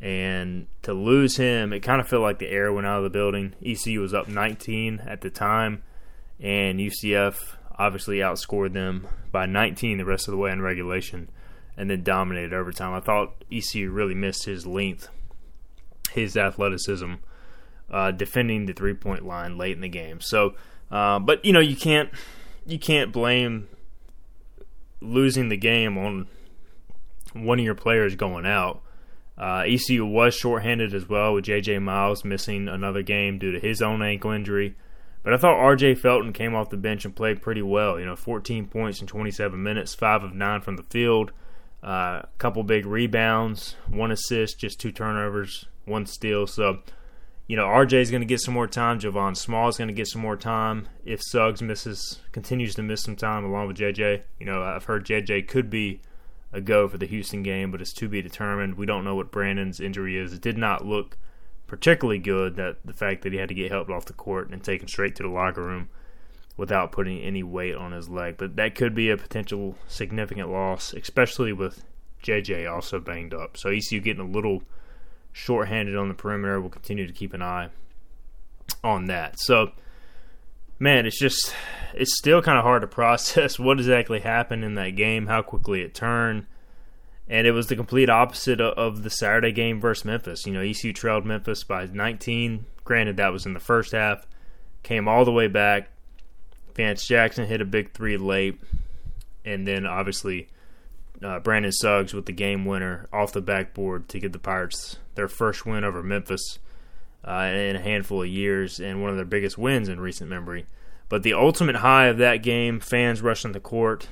And 0.00 0.68
to 0.82 0.92
lose 0.92 1.36
him, 1.36 1.72
it 1.72 1.80
kind 1.80 2.00
of 2.00 2.08
felt 2.08 2.22
like 2.22 2.38
the 2.38 2.50
air 2.50 2.72
went 2.72 2.86
out 2.86 2.98
of 2.98 3.04
the 3.04 3.10
building. 3.10 3.54
ECU 3.64 4.00
was 4.00 4.14
up 4.14 4.28
19 4.28 5.00
at 5.00 5.22
the 5.22 5.30
time, 5.30 5.82
and 6.38 6.78
UCF 6.78 7.56
obviously 7.76 8.18
outscored 8.18 8.74
them 8.74 9.08
by 9.32 9.46
19 9.46 9.98
the 9.98 10.04
rest 10.04 10.28
of 10.28 10.32
the 10.32 10.38
way 10.38 10.52
in 10.52 10.62
regulation 10.62 11.28
and 11.76 11.90
then 11.90 12.04
dominated 12.04 12.52
overtime. 12.52 12.94
I 12.94 13.00
thought 13.00 13.44
ECU 13.50 13.90
really 13.90 14.14
missed 14.14 14.44
his 14.44 14.66
length, 14.66 15.08
his 16.12 16.36
athleticism, 16.36 17.14
uh, 17.90 18.10
defending 18.12 18.66
the 18.66 18.72
three 18.72 18.94
point 18.94 19.26
line 19.26 19.58
late 19.58 19.74
in 19.74 19.80
the 19.80 19.88
game. 19.88 20.20
So, 20.20 20.54
uh, 20.92 21.18
but 21.18 21.44
you 21.44 21.52
know 21.52 21.60
you 21.60 21.74
can't 21.74 22.10
you 22.66 22.78
can't 22.78 23.10
blame 23.10 23.66
losing 25.00 25.48
the 25.48 25.56
game 25.56 25.98
on 25.98 26.28
one 27.32 27.58
of 27.58 27.64
your 27.64 27.74
players 27.74 28.14
going 28.14 28.46
out. 28.46 28.82
Uh, 29.36 29.64
ECU 29.66 30.04
was 30.04 30.34
shorthanded 30.34 30.94
as 30.94 31.08
well 31.08 31.34
with 31.34 31.44
J.J. 31.44 31.78
Miles 31.80 32.24
missing 32.24 32.68
another 32.68 33.02
game 33.02 33.38
due 33.38 33.50
to 33.50 33.58
his 33.58 33.82
own 33.82 34.02
ankle 34.02 34.30
injury. 34.30 34.76
But 35.22 35.32
I 35.32 35.36
thought 35.36 35.56
R.J. 35.56 35.94
Felton 35.96 36.32
came 36.32 36.54
off 36.54 36.70
the 36.70 36.76
bench 36.76 37.04
and 37.04 37.14
played 37.14 37.40
pretty 37.40 37.62
well. 37.62 37.98
You 37.98 38.06
know, 38.06 38.16
14 38.16 38.66
points 38.66 39.00
in 39.00 39.06
27 39.06 39.60
minutes, 39.60 39.94
five 39.94 40.22
of 40.22 40.34
nine 40.34 40.60
from 40.60 40.76
the 40.76 40.82
field, 40.82 41.32
a 41.82 41.86
uh, 41.86 42.22
couple 42.38 42.62
big 42.64 42.84
rebounds, 42.86 43.76
one 43.88 44.10
assist, 44.10 44.58
just 44.58 44.80
two 44.80 44.92
turnovers, 44.92 45.66
one 45.86 46.06
steal. 46.06 46.46
So, 46.46 46.80
you 47.46 47.56
know, 47.56 47.66
RJ 47.66 47.94
is 47.94 48.10
going 48.10 48.22
to 48.22 48.26
get 48.26 48.40
some 48.40 48.54
more 48.54 48.66
time. 48.66 48.98
Javon 48.98 49.36
Small 49.36 49.68
is 49.68 49.76
going 49.76 49.88
to 49.88 49.94
get 49.94 50.06
some 50.06 50.22
more 50.22 50.36
time. 50.36 50.88
If 51.04 51.20
Suggs 51.22 51.60
misses, 51.60 52.20
continues 52.30 52.74
to 52.76 52.82
miss 52.82 53.02
some 53.02 53.16
time 53.16 53.44
along 53.44 53.68
with 53.68 53.76
JJ, 53.76 54.22
you 54.38 54.46
know, 54.46 54.62
I've 54.62 54.84
heard 54.84 55.04
JJ 55.04 55.48
could 55.48 55.68
be 55.68 56.00
a 56.52 56.60
go 56.60 56.86
for 56.86 56.98
the 56.98 57.06
Houston 57.06 57.42
game, 57.42 57.70
but 57.70 57.80
it's 57.80 57.92
to 57.94 58.08
be 58.08 58.22
determined. 58.22 58.76
We 58.76 58.86
don't 58.86 59.04
know 59.04 59.14
what 59.14 59.32
Brandon's 59.32 59.80
injury 59.80 60.18
is. 60.18 60.32
It 60.32 60.40
did 60.40 60.58
not 60.58 60.86
look 60.86 61.16
particularly 61.66 62.18
good 62.18 62.56
that 62.56 62.76
the 62.84 62.92
fact 62.92 63.22
that 63.22 63.32
he 63.32 63.38
had 63.38 63.48
to 63.48 63.54
get 63.54 63.70
helped 63.70 63.90
off 63.90 64.04
the 64.04 64.12
court 64.12 64.50
and 64.50 64.62
taken 64.62 64.86
straight 64.86 65.16
to 65.16 65.22
the 65.22 65.28
locker 65.28 65.62
room 65.62 65.88
without 66.56 66.92
putting 66.92 67.18
any 67.20 67.42
weight 67.42 67.74
on 67.74 67.92
his 67.92 68.10
leg. 68.10 68.36
But 68.36 68.56
that 68.56 68.74
could 68.74 68.94
be 68.94 69.08
a 69.08 69.16
potential 69.16 69.76
significant 69.88 70.50
loss, 70.50 70.92
especially 70.92 71.52
with 71.52 71.82
JJ 72.22 72.70
also 72.70 73.00
banged 73.00 73.32
up. 73.32 73.56
So 73.56 73.70
ECU 73.70 74.00
getting 74.00 74.24
a 74.24 74.30
little 74.30 74.62
shorthanded 75.32 75.96
on 75.96 76.08
the 76.08 76.14
perimeter. 76.14 76.60
We'll 76.60 76.70
continue 76.70 77.06
to 77.06 77.12
keep 77.12 77.34
an 77.34 77.42
eye 77.42 77.68
on 78.84 79.06
that. 79.06 79.40
So, 79.40 79.72
man, 80.78 81.06
it's 81.06 81.18
just 81.18 81.54
it's 81.94 82.16
still 82.16 82.42
kind 82.42 82.58
of 82.58 82.64
hard 82.64 82.82
to 82.82 82.88
process 82.88 83.58
what 83.58 83.78
exactly 83.78 84.20
happened 84.20 84.64
in 84.64 84.74
that 84.74 84.90
game, 84.90 85.26
how 85.26 85.42
quickly 85.42 85.82
it 85.82 85.94
turned 85.94 86.46
and 87.28 87.46
it 87.46 87.52
was 87.52 87.68
the 87.68 87.76
complete 87.76 88.10
opposite 88.10 88.60
of 88.60 89.02
the 89.02 89.10
Saturday 89.10 89.52
game 89.52 89.80
versus 89.80 90.04
Memphis. 90.04 90.44
You 90.46 90.52
know, 90.52 90.60
ECU 90.60 90.92
trailed 90.92 91.24
Memphis 91.24 91.64
by 91.64 91.86
19. 91.86 92.66
Granted, 92.84 93.16
that 93.16 93.32
was 93.32 93.46
in 93.46 93.54
the 93.54 93.60
first 93.60 93.92
half. 93.92 94.26
Came 94.82 95.08
all 95.08 95.24
the 95.24 95.32
way 95.32 95.46
back. 95.46 95.88
Vance 96.74 97.06
Jackson 97.06 97.46
hit 97.46 97.60
a 97.60 97.64
big 97.64 97.92
three 97.92 98.16
late, 98.16 98.60
and 99.44 99.66
then 99.66 99.86
obviously 99.86 100.48
uh, 101.24 101.40
Brandon 101.40 101.72
Suggs 101.72 102.14
with 102.14 102.26
the 102.26 102.32
game 102.32 102.64
winner 102.64 103.08
off 103.12 103.32
the 103.32 103.40
backboard 103.40 104.08
to 104.08 104.18
give 104.18 104.32
the 104.32 104.38
Pirates 104.38 104.98
their 105.14 105.28
first 105.28 105.66
win 105.66 105.84
over 105.84 106.02
Memphis 106.02 106.58
uh, 107.26 107.50
in 107.52 107.76
a 107.76 107.80
handful 107.80 108.22
of 108.22 108.28
years, 108.28 108.80
and 108.80 109.00
one 109.00 109.10
of 109.10 109.16
their 109.16 109.24
biggest 109.24 109.56
wins 109.56 109.88
in 109.88 110.00
recent 110.00 110.28
memory. 110.28 110.66
But 111.08 111.22
the 111.22 111.34
ultimate 111.34 111.76
high 111.76 112.06
of 112.06 112.18
that 112.18 112.38
game, 112.38 112.80
fans 112.80 113.20
rushing 113.20 113.52
the 113.52 113.60
court, 113.60 114.08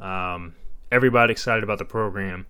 um, 0.00 0.54
everybody 0.90 1.32
excited 1.32 1.64
about 1.64 1.78
the 1.78 1.84
program 1.84 2.46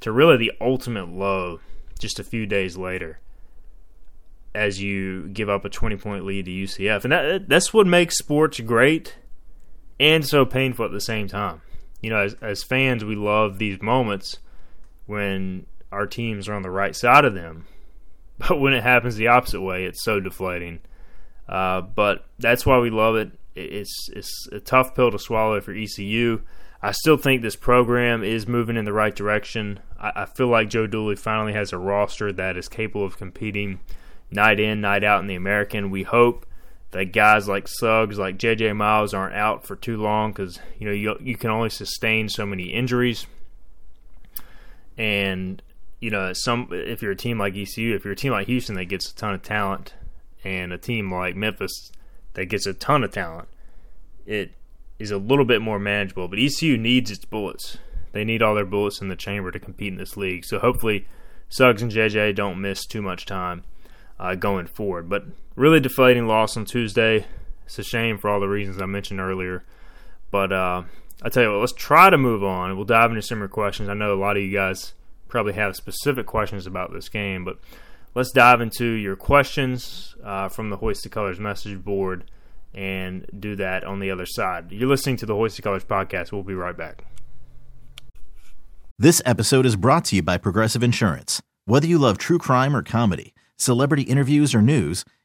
to 0.00 0.12
really 0.12 0.36
the 0.36 0.52
ultimate 0.60 1.08
low 1.08 1.60
just 1.98 2.18
a 2.18 2.24
few 2.24 2.46
days 2.46 2.76
later 2.76 3.20
as 4.54 4.80
you 4.80 5.28
give 5.28 5.48
up 5.48 5.64
a 5.64 5.68
20 5.68 5.96
point 5.96 6.24
lead 6.24 6.46
to 6.46 6.50
UCF. 6.50 7.04
And 7.04 7.12
that 7.12 7.48
that's 7.48 7.72
what 7.72 7.86
makes 7.86 8.18
sports 8.18 8.60
great 8.60 9.16
and 9.98 10.26
so 10.26 10.44
painful 10.44 10.86
at 10.86 10.92
the 10.92 11.00
same 11.00 11.28
time. 11.28 11.60
You 12.00 12.10
know, 12.10 12.18
as, 12.18 12.34
as 12.40 12.62
fans, 12.62 13.04
we 13.04 13.16
love 13.16 13.58
these 13.58 13.80
moments 13.82 14.38
when 15.06 15.66
our 15.92 16.06
teams 16.06 16.48
are 16.48 16.54
on 16.54 16.62
the 16.62 16.70
right 16.70 16.94
side 16.94 17.24
of 17.24 17.34
them. 17.34 17.66
But 18.48 18.58
when 18.58 18.72
it 18.72 18.82
happens 18.82 19.16
the 19.16 19.28
opposite 19.28 19.60
way, 19.60 19.84
it's 19.84 20.02
so 20.02 20.18
deflating. 20.18 20.80
Uh, 21.46 21.82
but 21.82 22.24
that's 22.38 22.64
why 22.64 22.78
we 22.78 22.88
love 22.88 23.16
it. 23.16 23.32
It's 23.54 24.08
it's 24.14 24.48
a 24.50 24.60
tough 24.60 24.94
pill 24.94 25.10
to 25.10 25.18
swallow 25.18 25.60
for 25.60 25.74
ECU. 25.74 26.40
I 26.82 26.92
still 26.92 27.18
think 27.18 27.42
this 27.42 27.56
program 27.56 28.24
is 28.24 28.48
moving 28.48 28.78
in 28.78 28.86
the 28.86 28.94
right 28.94 29.14
direction. 29.14 29.80
I, 29.98 30.22
I 30.22 30.24
feel 30.24 30.46
like 30.48 30.70
Joe 30.70 30.86
Dooley 30.86 31.16
finally 31.16 31.52
has 31.52 31.74
a 31.74 31.78
roster 31.78 32.32
that 32.32 32.56
is 32.56 32.68
capable 32.68 33.04
of 33.04 33.18
competing 33.18 33.80
night 34.30 34.58
in, 34.58 34.80
night 34.80 35.04
out 35.04 35.20
in 35.20 35.26
the 35.26 35.34
American. 35.34 35.90
We 35.90 36.04
hope 36.04 36.46
that 36.92 37.12
guys 37.12 37.48
like 37.48 37.68
Suggs, 37.68 38.18
like 38.18 38.38
J.J. 38.38 38.72
Miles, 38.72 39.14
aren't 39.14 39.34
out 39.34 39.64
for 39.64 39.76
too 39.76 39.96
long 39.96 40.32
because 40.32 40.58
you 40.78 40.86
know 40.86 40.92
you 40.92 41.16
you 41.20 41.36
can 41.36 41.50
only 41.50 41.70
sustain 41.70 42.28
so 42.28 42.44
many 42.44 42.64
injuries. 42.64 43.26
And 44.98 45.62
you 46.00 46.10
know, 46.10 46.32
some 46.32 46.68
if 46.72 47.02
you're 47.02 47.12
a 47.12 47.16
team 47.16 47.38
like 47.38 47.56
ECU, 47.56 47.94
if 47.94 48.04
you're 48.04 48.12
a 48.12 48.16
team 48.16 48.32
like 48.32 48.48
Houston 48.48 48.74
that 48.76 48.86
gets 48.86 49.10
a 49.10 49.14
ton 49.14 49.34
of 49.34 49.42
talent, 49.42 49.94
and 50.44 50.72
a 50.72 50.78
team 50.78 51.12
like 51.12 51.36
Memphis 51.36 51.92
that 52.34 52.46
gets 52.46 52.66
a 52.66 52.74
ton 52.74 53.04
of 53.04 53.12
talent, 53.12 53.48
it 54.26 54.52
is 54.98 55.10
a 55.10 55.18
little 55.18 55.44
bit 55.44 55.62
more 55.62 55.78
manageable. 55.78 56.28
But 56.28 56.38
ECU 56.38 56.76
needs 56.76 57.10
its 57.10 57.24
bullets. 57.24 57.78
They 58.12 58.24
need 58.24 58.42
all 58.42 58.54
their 58.54 58.66
bullets 58.66 59.00
in 59.00 59.08
the 59.08 59.16
chamber 59.16 59.50
to 59.50 59.60
compete 59.60 59.92
in 59.92 59.98
this 59.98 60.16
league. 60.16 60.44
So 60.44 60.58
hopefully, 60.58 61.06
Suggs 61.48 61.82
and 61.82 61.92
JJ 61.92 62.34
don't 62.34 62.60
miss 62.60 62.84
too 62.86 63.02
much 63.02 63.26
time 63.26 63.62
uh, 64.18 64.34
going 64.34 64.66
forward. 64.66 65.08
But 65.08 65.24
really 65.60 65.78
deflating 65.78 66.26
loss 66.26 66.56
on 66.56 66.64
Tuesday. 66.64 67.26
It's 67.66 67.78
a 67.78 67.84
shame 67.84 68.16
for 68.16 68.30
all 68.30 68.40
the 68.40 68.48
reasons 68.48 68.80
I 68.80 68.86
mentioned 68.86 69.20
earlier. 69.20 69.62
But 70.30 70.52
uh, 70.52 70.84
I 71.22 71.28
tell 71.28 71.42
you 71.42 71.52
what, 71.52 71.60
let's 71.60 71.74
try 71.74 72.08
to 72.08 72.16
move 72.16 72.42
on. 72.42 72.74
We'll 72.76 72.86
dive 72.86 73.10
into 73.10 73.20
some 73.20 73.40
more 73.40 73.48
questions. 73.48 73.90
I 73.90 73.94
know 73.94 74.14
a 74.14 74.16
lot 74.16 74.38
of 74.38 74.42
you 74.42 74.50
guys 74.50 74.94
probably 75.28 75.52
have 75.52 75.76
specific 75.76 76.26
questions 76.26 76.66
about 76.66 76.94
this 76.94 77.10
game, 77.10 77.44
but 77.44 77.58
let's 78.14 78.32
dive 78.32 78.62
into 78.62 78.86
your 78.86 79.16
questions 79.16 80.16
uh, 80.24 80.48
from 80.48 80.70
the 80.70 80.78
Hoist 80.78 81.02
the 81.02 81.10
Colors 81.10 81.38
message 81.38 81.84
board 81.84 82.30
and 82.72 83.26
do 83.38 83.54
that 83.56 83.84
on 83.84 84.00
the 84.00 84.10
other 84.10 84.26
side. 84.26 84.72
You're 84.72 84.88
listening 84.88 85.18
to 85.18 85.26
the 85.26 85.34
Hoist 85.34 85.56
the 85.56 85.62
Colors 85.62 85.84
podcast. 85.84 86.32
We'll 86.32 86.42
be 86.42 86.54
right 86.54 86.76
back. 86.76 87.04
This 88.98 89.20
episode 89.26 89.66
is 89.66 89.76
brought 89.76 90.06
to 90.06 90.16
you 90.16 90.22
by 90.22 90.38
Progressive 90.38 90.82
Insurance. 90.82 91.42
Whether 91.66 91.86
you 91.86 91.98
love 91.98 92.16
true 92.16 92.38
crime 92.38 92.74
or 92.74 92.82
comedy, 92.82 93.34
celebrity 93.56 94.04
interviews 94.04 94.54
or 94.54 94.62
news, 94.62 95.04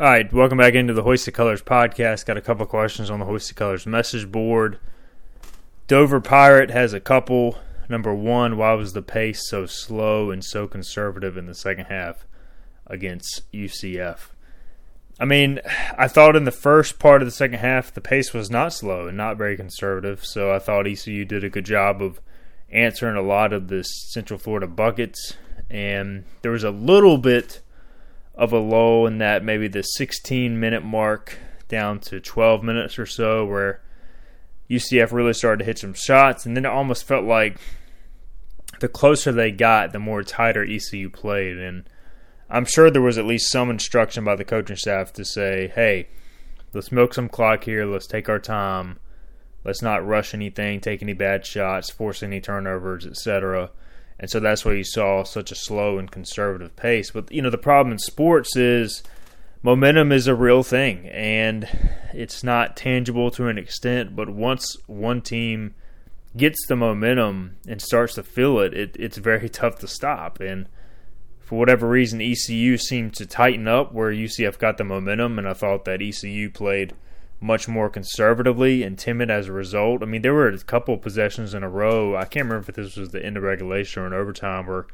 All 0.00 0.06
right, 0.06 0.32
welcome 0.32 0.56
back 0.56 0.72
into 0.72 0.94
the 0.94 1.02
Hoist 1.02 1.26
the 1.26 1.30
Colors 1.30 1.60
podcast. 1.60 2.24
Got 2.24 2.38
a 2.38 2.40
couple 2.40 2.64
questions 2.64 3.10
on 3.10 3.18
the 3.18 3.26
Hoist 3.26 3.48
the 3.48 3.54
Colors 3.54 3.86
message 3.86 4.32
board. 4.32 4.78
Dover 5.88 6.22
Pirate 6.22 6.70
has 6.70 6.94
a 6.94 7.00
couple. 7.00 7.58
Number 7.86 8.14
one, 8.14 8.56
why 8.56 8.72
was 8.72 8.94
the 8.94 9.02
pace 9.02 9.46
so 9.46 9.66
slow 9.66 10.30
and 10.30 10.42
so 10.42 10.66
conservative 10.66 11.36
in 11.36 11.44
the 11.44 11.54
second 11.54 11.84
half 11.84 12.24
against 12.86 13.42
UCF? 13.52 14.30
I 15.18 15.26
mean, 15.26 15.60
I 15.98 16.08
thought 16.08 16.34
in 16.34 16.44
the 16.44 16.50
first 16.50 16.98
part 16.98 17.20
of 17.20 17.28
the 17.28 17.32
second 17.32 17.58
half 17.58 17.92
the 17.92 18.00
pace 18.00 18.32
was 18.32 18.50
not 18.50 18.72
slow 18.72 19.06
and 19.06 19.18
not 19.18 19.36
very 19.36 19.54
conservative, 19.54 20.24
so 20.24 20.50
I 20.50 20.60
thought 20.60 20.86
ECU 20.86 21.26
did 21.26 21.44
a 21.44 21.50
good 21.50 21.66
job 21.66 22.00
of 22.00 22.22
answering 22.70 23.16
a 23.16 23.22
lot 23.22 23.52
of 23.52 23.68
the 23.68 23.82
Central 23.82 24.38
Florida 24.38 24.66
buckets, 24.66 25.34
and 25.68 26.24
there 26.40 26.52
was 26.52 26.64
a 26.64 26.70
little 26.70 27.18
bit 27.18 27.60
of 28.40 28.54
a 28.54 28.58
lull 28.58 29.06
in 29.06 29.18
that 29.18 29.44
maybe 29.44 29.68
the 29.68 29.82
16 29.82 30.58
minute 30.58 30.82
mark 30.82 31.36
down 31.68 32.00
to 32.00 32.18
12 32.18 32.62
minutes 32.62 32.98
or 32.98 33.04
so 33.04 33.44
where 33.44 33.82
UCF 34.70 35.12
really 35.12 35.34
started 35.34 35.58
to 35.58 35.64
hit 35.66 35.78
some 35.78 35.92
shots, 35.92 36.46
and 36.46 36.56
then 36.56 36.64
it 36.64 36.70
almost 36.70 37.04
felt 37.04 37.24
like 37.24 37.58
the 38.80 38.88
closer 38.88 39.30
they 39.30 39.50
got, 39.50 39.92
the 39.92 39.98
more 39.98 40.22
tighter 40.22 40.64
ECU 40.64 41.10
played. 41.10 41.58
And 41.58 41.84
I'm 42.48 42.64
sure 42.64 42.90
there 42.90 43.02
was 43.02 43.18
at 43.18 43.26
least 43.26 43.50
some 43.50 43.68
instruction 43.68 44.24
by 44.24 44.36
the 44.36 44.44
coaching 44.44 44.76
staff 44.76 45.12
to 45.14 45.24
say, 45.24 45.70
hey, 45.74 46.08
let's 46.72 46.90
milk 46.90 47.12
some 47.12 47.28
clock 47.28 47.64
here. 47.64 47.84
Let's 47.84 48.06
take 48.06 48.30
our 48.30 48.38
time. 48.38 49.00
Let's 49.64 49.82
not 49.82 50.06
rush 50.06 50.32
anything, 50.32 50.80
take 50.80 51.02
any 51.02 51.12
bad 51.12 51.44
shots, 51.44 51.90
force 51.90 52.22
any 52.22 52.40
turnovers, 52.40 53.06
etc. 53.06 53.70
And 54.20 54.30
so 54.30 54.38
that's 54.38 54.64
why 54.64 54.74
you 54.74 54.84
saw 54.84 55.24
such 55.24 55.50
a 55.50 55.56
slow 55.56 55.98
and 55.98 56.10
conservative 56.10 56.76
pace. 56.76 57.10
But, 57.10 57.32
you 57.32 57.42
know, 57.42 57.50
the 57.50 57.58
problem 57.58 57.90
in 57.90 57.98
sports 57.98 58.54
is 58.54 59.02
momentum 59.62 60.12
is 60.12 60.28
a 60.28 60.34
real 60.34 60.62
thing 60.62 61.08
and 61.08 61.66
it's 62.14 62.44
not 62.44 62.76
tangible 62.76 63.32
to 63.32 63.48
an 63.48 63.58
extent. 63.58 64.14
But 64.14 64.30
once 64.30 64.76
one 64.86 65.20
team– 65.20 65.74
gets 66.36 66.66
the 66.66 66.76
momentum 66.76 67.56
and 67.66 67.82
starts 67.82 68.14
to 68.14 68.22
feel 68.22 68.60
it, 68.60 68.74
it 68.74 68.96
it's 68.98 69.18
very 69.18 69.48
tough 69.48 69.78
to 69.78 69.88
stop. 69.88 70.40
And 70.40 70.68
for 71.38 71.58
whatever 71.58 71.88
reason, 71.88 72.20
ECU 72.20 72.76
seemed 72.76 73.14
to 73.14 73.26
tighten 73.26 73.66
up 73.66 73.92
where 73.92 74.12
UCF 74.12 74.58
got 74.58 74.78
the 74.78 74.84
momentum, 74.84 75.38
and 75.38 75.48
I 75.48 75.52
thought 75.52 75.84
that 75.86 76.00
ECU 76.00 76.50
played 76.50 76.94
much 77.40 77.66
more 77.66 77.88
conservatively 77.88 78.82
and 78.82 78.98
timid 78.98 79.30
as 79.30 79.48
a 79.48 79.52
result. 79.52 80.02
I 80.02 80.06
mean, 80.06 80.22
there 80.22 80.34
were 80.34 80.48
a 80.48 80.58
couple 80.58 80.96
possessions 80.98 81.54
in 81.54 81.62
a 81.62 81.70
row. 81.70 82.14
I 82.14 82.24
can't 82.24 82.46
remember 82.46 82.68
if 82.68 82.76
this 82.76 82.96
was 82.96 83.10
the 83.10 83.24
end 83.24 83.36
of 83.36 83.42
regulation 83.42 84.02
or 84.02 84.06
an 84.06 84.12
overtime 84.12 84.66
where 84.66 84.86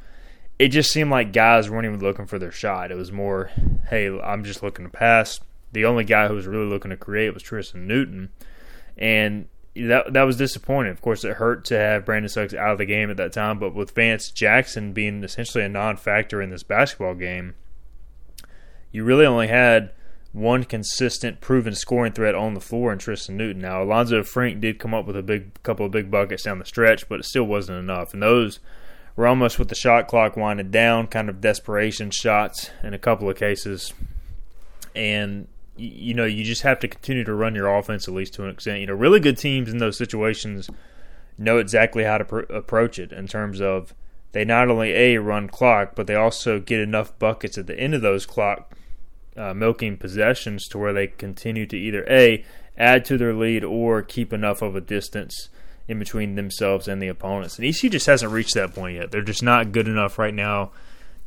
it 0.57 0.69
just 0.69 0.91
seemed 0.91 1.11
like 1.11 1.33
guys 1.33 1.69
weren't 1.69 1.85
even 1.85 1.99
looking 1.99 2.25
for 2.25 2.39
their 2.39 2.51
shot. 2.51 2.91
It 2.91 2.95
was 2.95 3.11
more, 3.11 3.51
hey, 3.89 4.07
I'm 4.19 4.43
just 4.43 4.63
looking 4.63 4.85
to 4.85 4.91
pass. 4.91 5.39
The 5.73 5.85
only 5.85 6.05
guy 6.05 6.27
who 6.27 6.35
was 6.35 6.47
really 6.47 6.69
looking 6.69 6.91
to 6.91 6.97
create 6.97 7.33
was 7.33 7.43
Tristan 7.43 7.85
Newton. 7.85 8.29
And 8.97 9.47
that 9.75 10.13
that 10.13 10.23
was 10.23 10.37
disappointing. 10.37 10.91
Of 10.91 11.01
course, 11.01 11.23
it 11.23 11.35
hurt 11.35 11.65
to 11.65 11.77
have 11.77 12.05
Brandon 12.05 12.29
Suggs 12.29 12.53
out 12.53 12.71
of 12.71 12.77
the 12.77 12.85
game 12.85 13.11
at 13.11 13.17
that 13.17 13.33
time, 13.33 13.59
but 13.59 13.75
with 13.75 13.91
Vance 13.91 14.31
Jackson 14.31 14.93
being 14.93 15.23
essentially 15.23 15.63
a 15.63 15.69
non-factor 15.69 16.41
in 16.41 16.49
this 16.49 16.63
basketball 16.63 17.13
game, 17.13 17.53
you 18.91 19.03
really 19.03 19.25
only 19.25 19.47
had 19.47 19.91
one 20.37 20.63
consistent, 20.63 21.41
proven 21.41 21.73
scoring 21.73 22.13
threat 22.13 22.35
on 22.35 22.53
the 22.53 22.61
floor 22.61 22.93
in 22.93 22.99
Tristan 22.99 23.37
Newton. 23.37 23.61
Now, 23.61 23.83
Alanzo 23.83 24.25
Frink 24.25 24.61
did 24.61 24.79
come 24.79 24.93
up 24.93 25.05
with 25.05 25.17
a 25.17 25.23
big 25.23 25.61
couple 25.63 25.85
of 25.85 25.91
big 25.91 26.11
buckets 26.11 26.43
down 26.43 26.59
the 26.59 26.65
stretch, 26.65 27.09
but 27.09 27.19
it 27.19 27.25
still 27.25 27.45
wasn't 27.45 27.79
enough. 27.79 28.13
And 28.13 28.21
those 28.21 28.59
were 29.15 29.27
almost 29.27 29.57
with 29.57 29.69
the 29.69 29.75
shot 29.75 30.07
clock 30.07 30.37
winding 30.37 30.71
down, 30.71 31.07
kind 31.07 31.27
of 31.27 31.41
desperation 31.41 32.11
shots 32.11 32.69
in 32.83 32.93
a 32.93 32.99
couple 32.99 33.29
of 33.29 33.37
cases. 33.37 33.93
And 34.95 35.47
you 35.75 36.13
know, 36.13 36.25
you 36.25 36.43
just 36.43 36.63
have 36.63 36.79
to 36.79 36.87
continue 36.87 37.23
to 37.23 37.33
run 37.33 37.53
your 37.53 37.67
offense 37.67 38.07
at 38.07 38.13
least 38.13 38.33
to 38.35 38.43
an 38.43 38.49
extent. 38.49 38.79
You 38.79 38.87
know, 38.87 38.93
really 38.93 39.19
good 39.19 39.37
teams 39.37 39.69
in 39.69 39.77
those 39.77 39.97
situations 39.97 40.69
know 41.37 41.57
exactly 41.59 42.03
how 42.03 42.17
to 42.17 42.25
pr- 42.25 42.39
approach 42.39 42.97
it 42.97 43.11
in 43.11 43.27
terms 43.27 43.61
of 43.61 43.93
they 44.31 44.43
not 44.43 44.69
only 44.69 44.91
a 44.91 45.17
run 45.17 45.47
clock, 45.47 45.93
but 45.95 46.07
they 46.07 46.15
also 46.15 46.59
get 46.59 46.79
enough 46.79 47.17
buckets 47.19 47.57
at 47.57 47.67
the 47.67 47.79
end 47.79 47.93
of 47.93 48.01
those 48.01 48.25
clock 48.25 48.73
uh, 49.37 49.53
milking 49.53 49.97
possessions 49.97 50.67
to 50.67 50.77
where 50.77 50.93
they 50.93 51.07
continue 51.07 51.65
to 51.65 51.77
either 51.77 52.05
a 52.09 52.43
add 52.77 53.05
to 53.05 53.17
their 53.17 53.33
lead 53.33 53.63
or 53.63 54.01
keep 54.01 54.33
enough 54.33 54.61
of 54.61 54.75
a 54.75 54.81
distance 54.81 55.49
in 55.87 55.99
between 55.99 56.35
themselves 56.35 56.87
and 56.87 57.01
the 57.01 57.07
opponents. 57.07 57.57
And 57.57 57.65
ECU 57.65 57.89
just 57.89 58.05
hasn't 58.05 58.31
reached 58.31 58.53
that 58.55 58.73
point 58.73 58.97
yet. 58.97 59.11
They're 59.11 59.21
just 59.21 59.43
not 59.43 59.71
good 59.71 59.87
enough 59.87 60.19
right 60.19 60.33
now 60.33 60.71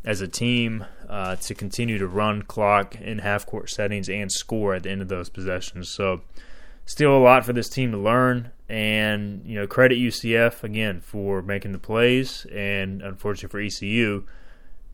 as 0.05 0.21
a 0.21 0.29
team 0.29 0.85
uh, 1.09 1.37
to 1.37 1.55
continue 1.55 1.99
to 1.99 2.07
run 2.07 2.43
clock 2.43 3.01
in 3.01 3.19
half 3.19 3.47
court 3.47 3.71
settings 3.71 4.09
and 4.09 4.31
score 4.31 4.75
at 4.75 4.85
the 4.85 4.91
end 4.91 5.03
of 5.03 5.09
those 5.09 5.29
possessions. 5.29 5.91
So, 5.91 6.23
still 6.87 7.17
a 7.17 7.19
lot 7.19 7.45
for 7.45 7.53
this 7.53 7.69
team 7.69 7.93
to 7.93 7.99
learn. 7.99 8.51
And, 8.69 9.45
you 9.45 9.57
know, 9.57 9.67
credit 9.67 9.99
UCF 9.99 10.63
again 10.63 11.01
for 11.01 11.43
making 11.43 11.73
the 11.73 11.79
plays. 11.79 12.47
And 12.53 13.03
unfortunately 13.03 13.49
for 13.49 13.61
ECU, 13.61 14.25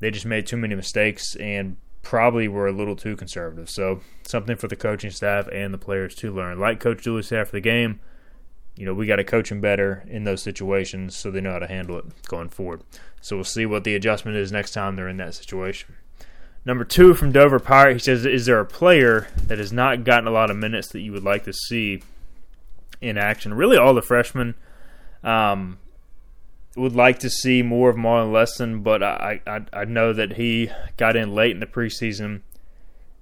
they 0.00 0.10
just 0.10 0.26
made 0.26 0.46
too 0.46 0.56
many 0.56 0.74
mistakes 0.74 1.36
and 1.36 1.76
probably 2.06 2.46
were 2.46 2.68
a 2.68 2.72
little 2.72 2.94
too 2.94 3.16
conservative. 3.16 3.68
So, 3.68 4.00
something 4.22 4.54
for 4.54 4.68
the 4.68 4.76
coaching 4.76 5.10
staff 5.10 5.48
and 5.50 5.74
the 5.74 5.78
players 5.78 6.14
to 6.16 6.32
learn. 6.32 6.60
Like 6.60 6.78
Coach 6.78 7.02
Dooley 7.02 7.22
said 7.22 7.40
after 7.40 7.56
the 7.56 7.60
game, 7.60 7.98
you 8.76 8.86
know, 8.86 8.94
we 8.94 9.06
got 9.06 9.16
to 9.16 9.24
coach 9.24 9.48
them 9.48 9.60
better 9.60 10.04
in 10.06 10.22
those 10.22 10.40
situations 10.40 11.16
so 11.16 11.32
they 11.32 11.40
know 11.40 11.50
how 11.50 11.58
to 11.58 11.66
handle 11.66 11.98
it 11.98 12.04
going 12.28 12.48
forward. 12.48 12.82
So 13.20 13.36
we'll 13.36 13.44
see 13.44 13.66
what 13.66 13.82
the 13.82 13.96
adjustment 13.96 14.36
is 14.36 14.52
next 14.52 14.70
time 14.70 14.94
they're 14.94 15.08
in 15.08 15.16
that 15.16 15.34
situation. 15.34 15.96
Number 16.64 16.84
two 16.84 17.12
from 17.12 17.32
Dover 17.32 17.58
Pirate, 17.58 17.94
he 17.94 17.98
says, 17.98 18.24
Is 18.24 18.46
there 18.46 18.60
a 18.60 18.64
player 18.64 19.26
that 19.44 19.58
has 19.58 19.72
not 19.72 20.04
gotten 20.04 20.28
a 20.28 20.32
lot 20.32 20.50
of 20.50 20.56
minutes 20.56 20.88
that 20.88 21.00
you 21.00 21.10
would 21.10 21.24
like 21.24 21.42
to 21.44 21.52
see 21.52 22.02
in 23.00 23.18
action? 23.18 23.52
Really, 23.52 23.76
all 23.76 23.94
the 23.94 24.02
freshmen 24.02 24.54
um, 25.24 25.78
would 26.76 26.94
like 26.94 27.20
to 27.20 27.30
see 27.30 27.62
more 27.62 27.90
of 27.90 27.96
Marlon 27.96 28.32
Lesson, 28.32 28.82
but 28.82 29.02
I, 29.02 29.40
I, 29.46 29.60
I 29.72 29.84
know 29.84 30.12
that 30.12 30.34
he 30.34 30.70
got 30.96 31.16
in 31.16 31.34
late 31.34 31.52
in 31.52 31.60
the 31.60 31.66
preseason 31.66 32.42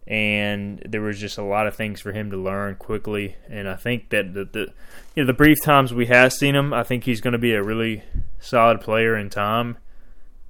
and 0.07 0.83
there 0.87 1.01
was 1.01 1.19
just 1.19 1.38
a 1.38 1.43
lot 1.43 1.67
of 1.67 1.75
things 1.75 2.01
for 2.01 2.12
him 2.12 2.31
to 2.31 2.37
learn 2.37 2.77
quickly. 2.77 3.37
And 3.49 3.69
I 3.69 3.77
think 3.77 4.11
that 4.11 4.35
the, 4.35 4.45
the 4.45 4.73
you 5.14 5.23
know 5.23 5.27
the 5.27 5.33
brief 5.33 5.62
times 5.62 5.95
we 5.95 6.07
have 6.07 6.33
seen 6.33 6.55
him, 6.55 6.75
I 6.75 6.83
think 6.83 7.05
he's 7.05 7.21
going 7.21 7.33
to 7.33 7.38
be 7.38 7.55
a 7.55 7.62
really 7.62 8.03
solid 8.38 8.81
player 8.81 9.17
in 9.17 9.31
time. 9.31 9.79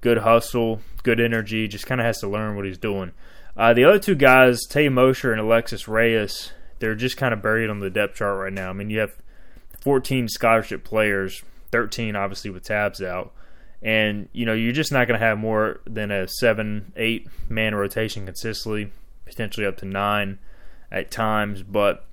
Good 0.00 0.18
hustle, 0.18 0.80
good 1.02 1.20
energy. 1.20 1.68
Just 1.68 1.86
kind 1.86 2.00
of 2.00 2.06
has 2.06 2.18
to 2.18 2.28
learn 2.28 2.56
what 2.56 2.64
he's 2.64 2.78
doing. 2.78 3.12
Uh, 3.56 3.72
the 3.72 3.84
other 3.84 4.00
two 4.00 4.16
guys, 4.16 4.60
Tay 4.68 4.88
Mosher 4.88 5.30
and 5.30 5.40
Alexis 5.40 5.86
Reyes, 5.86 6.52
they're 6.80 6.96
just 6.96 7.16
kind 7.16 7.32
of 7.32 7.40
buried 7.40 7.70
on 7.70 7.78
the 7.78 7.90
depth 7.90 8.16
chart 8.16 8.36
right 8.38 8.52
now. 8.52 8.70
I 8.70 8.72
mean, 8.72 8.90
you 8.90 8.98
have 8.98 9.14
14 9.80 10.28
scholarship 10.28 10.82
players, 10.82 11.42
13 11.74 12.14
obviously 12.14 12.52
with 12.52 12.62
tabs 12.62 13.02
out. 13.02 13.32
And, 13.82 14.28
you 14.32 14.46
know, 14.46 14.54
you're 14.54 14.72
just 14.72 14.92
not 14.92 15.08
going 15.08 15.18
to 15.18 15.26
have 15.26 15.38
more 15.38 15.80
than 15.86 16.12
a 16.12 16.28
seven, 16.28 16.92
eight 16.94 17.26
man 17.48 17.74
rotation 17.74 18.24
consistently 18.26 18.92
potentially 19.24 19.66
up 19.66 19.76
to 19.78 19.84
nine 19.84 20.38
at 20.92 21.10
times, 21.10 21.64
but 21.64 22.06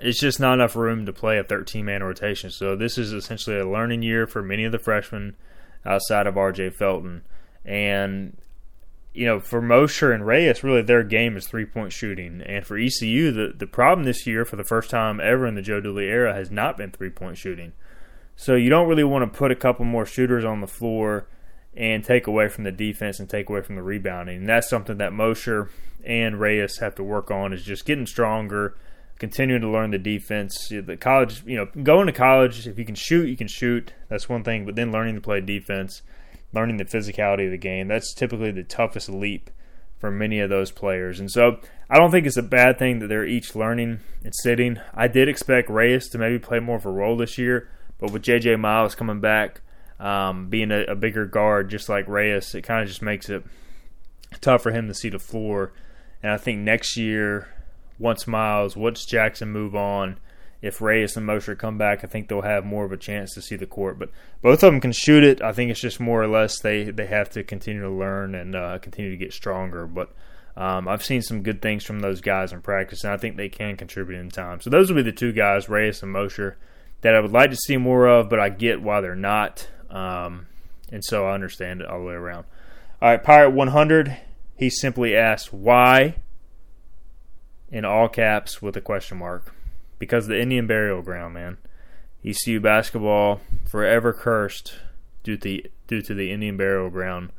it's 0.00 0.18
just 0.18 0.40
not 0.40 0.54
enough 0.54 0.76
room 0.76 1.04
to 1.04 1.12
play 1.12 1.36
a 1.36 1.44
13 1.44 1.84
man 1.84 2.02
rotation. 2.02 2.50
So 2.50 2.74
this 2.74 2.96
is 2.96 3.12
essentially 3.12 3.58
a 3.58 3.68
learning 3.68 4.02
year 4.02 4.26
for 4.26 4.42
many 4.42 4.64
of 4.64 4.72
the 4.72 4.78
freshmen 4.78 5.36
outside 5.84 6.26
of 6.26 6.36
RJ 6.36 6.72
Felton. 6.72 7.22
And, 7.66 8.38
you 9.12 9.26
know, 9.26 9.40
for 9.40 9.60
Mosher 9.60 10.12
and 10.12 10.26
Reyes, 10.26 10.64
really 10.64 10.80
their 10.80 11.02
game 11.02 11.36
is 11.36 11.46
three 11.46 11.66
point 11.66 11.92
shooting. 11.92 12.40
And 12.40 12.66
for 12.66 12.78
ECU, 12.78 13.30
the, 13.30 13.52
the 13.54 13.66
problem 13.66 14.06
this 14.06 14.26
year, 14.26 14.46
for 14.46 14.56
the 14.56 14.64
first 14.64 14.88
time 14.88 15.20
ever 15.20 15.46
in 15.46 15.54
the 15.54 15.62
Joe 15.62 15.82
Dooley 15.82 16.06
era, 16.06 16.34
has 16.34 16.50
not 16.50 16.78
been 16.78 16.90
three 16.90 17.10
point 17.10 17.36
shooting. 17.36 17.74
So 18.40 18.54
you 18.54 18.70
don't 18.70 18.88
really 18.88 19.04
want 19.04 19.30
to 19.30 19.38
put 19.38 19.50
a 19.50 19.54
couple 19.54 19.84
more 19.84 20.06
shooters 20.06 20.46
on 20.46 20.62
the 20.62 20.66
floor 20.66 21.26
and 21.76 22.02
take 22.02 22.26
away 22.26 22.48
from 22.48 22.64
the 22.64 22.72
defense 22.72 23.20
and 23.20 23.28
take 23.28 23.50
away 23.50 23.60
from 23.60 23.74
the 23.76 23.82
rebounding. 23.82 24.38
And 24.38 24.48
that's 24.48 24.70
something 24.70 24.96
that 24.96 25.12
Mosher 25.12 25.68
and 26.06 26.40
Reyes 26.40 26.78
have 26.78 26.94
to 26.94 27.04
work 27.04 27.30
on 27.30 27.52
is 27.52 27.62
just 27.62 27.84
getting 27.84 28.06
stronger, 28.06 28.78
continuing 29.18 29.60
to 29.60 29.68
learn 29.68 29.90
the 29.90 29.98
defense. 29.98 30.70
The 30.70 30.96
college, 30.98 31.42
you 31.44 31.54
know, 31.54 31.66
going 31.82 32.06
to 32.06 32.14
college, 32.14 32.66
if 32.66 32.78
you 32.78 32.86
can 32.86 32.94
shoot, 32.94 33.28
you 33.28 33.36
can 33.36 33.46
shoot. 33.46 33.92
That's 34.08 34.26
one 34.26 34.42
thing. 34.42 34.64
But 34.64 34.74
then 34.74 34.90
learning 34.90 35.16
to 35.16 35.20
play 35.20 35.42
defense, 35.42 36.00
learning 36.54 36.78
the 36.78 36.86
physicality 36.86 37.44
of 37.44 37.50
the 37.50 37.58
game, 37.58 37.88
that's 37.88 38.14
typically 38.14 38.52
the 38.52 38.62
toughest 38.62 39.10
leap 39.10 39.50
for 39.98 40.10
many 40.10 40.40
of 40.40 40.48
those 40.48 40.70
players. 40.70 41.20
And 41.20 41.30
so 41.30 41.58
I 41.90 41.98
don't 41.98 42.10
think 42.10 42.26
it's 42.26 42.38
a 42.38 42.42
bad 42.42 42.78
thing 42.78 43.00
that 43.00 43.08
they're 43.08 43.26
each 43.26 43.54
learning 43.54 44.00
and 44.24 44.34
sitting. 44.34 44.78
I 44.94 45.08
did 45.08 45.28
expect 45.28 45.68
Reyes 45.68 46.08
to 46.08 46.16
maybe 46.16 46.38
play 46.38 46.58
more 46.58 46.76
of 46.76 46.86
a 46.86 46.90
role 46.90 47.18
this 47.18 47.36
year, 47.36 47.68
but 48.00 48.10
with 48.10 48.22
J.J. 48.22 48.56
Miles 48.56 48.94
coming 48.94 49.20
back, 49.20 49.60
um, 49.98 50.48
being 50.48 50.70
a, 50.70 50.84
a, 50.84 50.96
bigger 50.96 51.26
guard 51.26 51.68
just 51.68 51.88
like 51.88 52.08
Reyes, 52.08 52.54
it 52.54 52.62
kind 52.62 52.82
of 52.82 52.88
just 52.88 53.02
makes 53.02 53.28
it 53.28 53.44
tough 54.40 54.62
for 54.62 54.72
him 54.72 54.88
to 54.88 54.94
see 54.94 55.10
the 55.10 55.18
floor. 55.18 55.72
And 56.22 56.32
I 56.32 56.38
think 56.38 56.60
next 56.60 56.96
year, 56.96 57.48
once 57.98 58.26
Miles, 58.26 58.76
once 58.76 59.04
Jackson 59.04 59.50
move 59.50 59.76
on, 59.76 60.18
if 60.62 60.80
Reyes 60.80 61.16
and 61.16 61.26
Mosher 61.26 61.54
come 61.54 61.78
back, 61.78 62.02
I 62.02 62.06
think 62.06 62.28
they'll 62.28 62.42
have 62.42 62.64
more 62.64 62.84
of 62.84 62.92
a 62.92 62.96
chance 62.96 63.34
to 63.34 63.42
see 63.42 63.56
the 63.56 63.66
court. 63.66 63.98
But 63.98 64.10
both 64.42 64.62
of 64.62 64.72
them 64.72 64.80
can 64.80 64.92
shoot 64.92 65.22
it. 65.22 65.42
I 65.42 65.52
think 65.52 65.70
it's 65.70 65.80
just 65.80 66.00
more 66.00 66.22
or 66.22 66.28
less 66.28 66.58
they, 66.60 66.84
they 66.90 67.06
have 67.06 67.30
to 67.30 67.42
continue 67.42 67.82
to 67.82 67.90
learn 67.90 68.34
and 68.34 68.54
uh, 68.54 68.78
continue 68.78 69.10
to 69.10 69.16
get 69.16 69.32
stronger. 69.32 69.86
But 69.86 70.12
um, 70.56 70.88
I've 70.88 71.04
seen 71.04 71.22
some 71.22 71.42
good 71.42 71.62
things 71.62 71.84
from 71.84 72.00
those 72.00 72.20
guys 72.20 72.52
in 72.52 72.60
practice, 72.60 73.04
and 73.04 73.12
I 73.12 73.16
think 73.16 73.36
they 73.36 73.48
can 73.48 73.76
contribute 73.76 74.18
in 74.18 74.30
time. 74.30 74.60
So 74.60 74.68
those 74.68 74.90
will 74.90 74.96
be 74.96 75.02
the 75.02 75.12
two 75.12 75.32
guys, 75.32 75.68
Reyes 75.68 76.02
and 76.02 76.12
Mosher, 76.12 76.58
that 77.02 77.14
I 77.14 77.20
would 77.20 77.32
like 77.32 77.50
to 77.50 77.56
see 77.56 77.76
more 77.76 78.06
of, 78.06 78.28
but 78.28 78.38
I 78.38 78.48
get 78.48 78.82
why 78.82 79.00
they're 79.00 79.14
not. 79.14 79.68
Um, 79.88 80.46
and 80.90 81.04
so 81.04 81.26
I 81.26 81.34
understand 81.34 81.80
it 81.80 81.86
all 81.88 82.00
the 82.00 82.04
way 82.06 82.14
around. 82.14 82.44
All 83.00 83.10
right, 83.10 83.22
Pirate 83.22 83.50
100. 83.50 84.16
He 84.56 84.68
simply 84.68 85.16
asked 85.16 85.52
why 85.52 86.16
in 87.70 87.84
all 87.84 88.08
caps 88.08 88.60
with 88.60 88.76
a 88.76 88.80
question 88.80 89.18
mark 89.18 89.54
because 89.98 90.26
the 90.26 90.40
Indian 90.40 90.66
burial 90.66 91.02
ground, 91.02 91.34
man. 91.34 91.58
ECU 92.24 92.60
basketball 92.60 93.40
forever 93.66 94.12
cursed 94.12 94.74
due 95.22 95.36
to 95.36 95.42
the, 95.42 95.70
due 95.86 96.02
to 96.02 96.12
the 96.12 96.30
Indian 96.30 96.56
burial 96.56 96.90
ground 96.90 97.30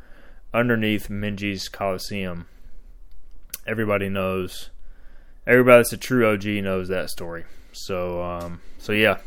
underneath 0.53 1.09
Minges 1.09 1.71
Coliseum. 1.71 2.47
Everybody 3.67 4.09
knows. 4.09 4.69
Everybody 5.45 5.79
that's 5.79 5.93
a 5.93 5.97
true 5.97 6.31
OG 6.31 6.45
knows 6.63 6.87
that 6.87 7.09
story. 7.09 7.45
So, 7.73 8.23
um, 8.23 8.61
so 8.79 8.91
yeah, 8.91 9.19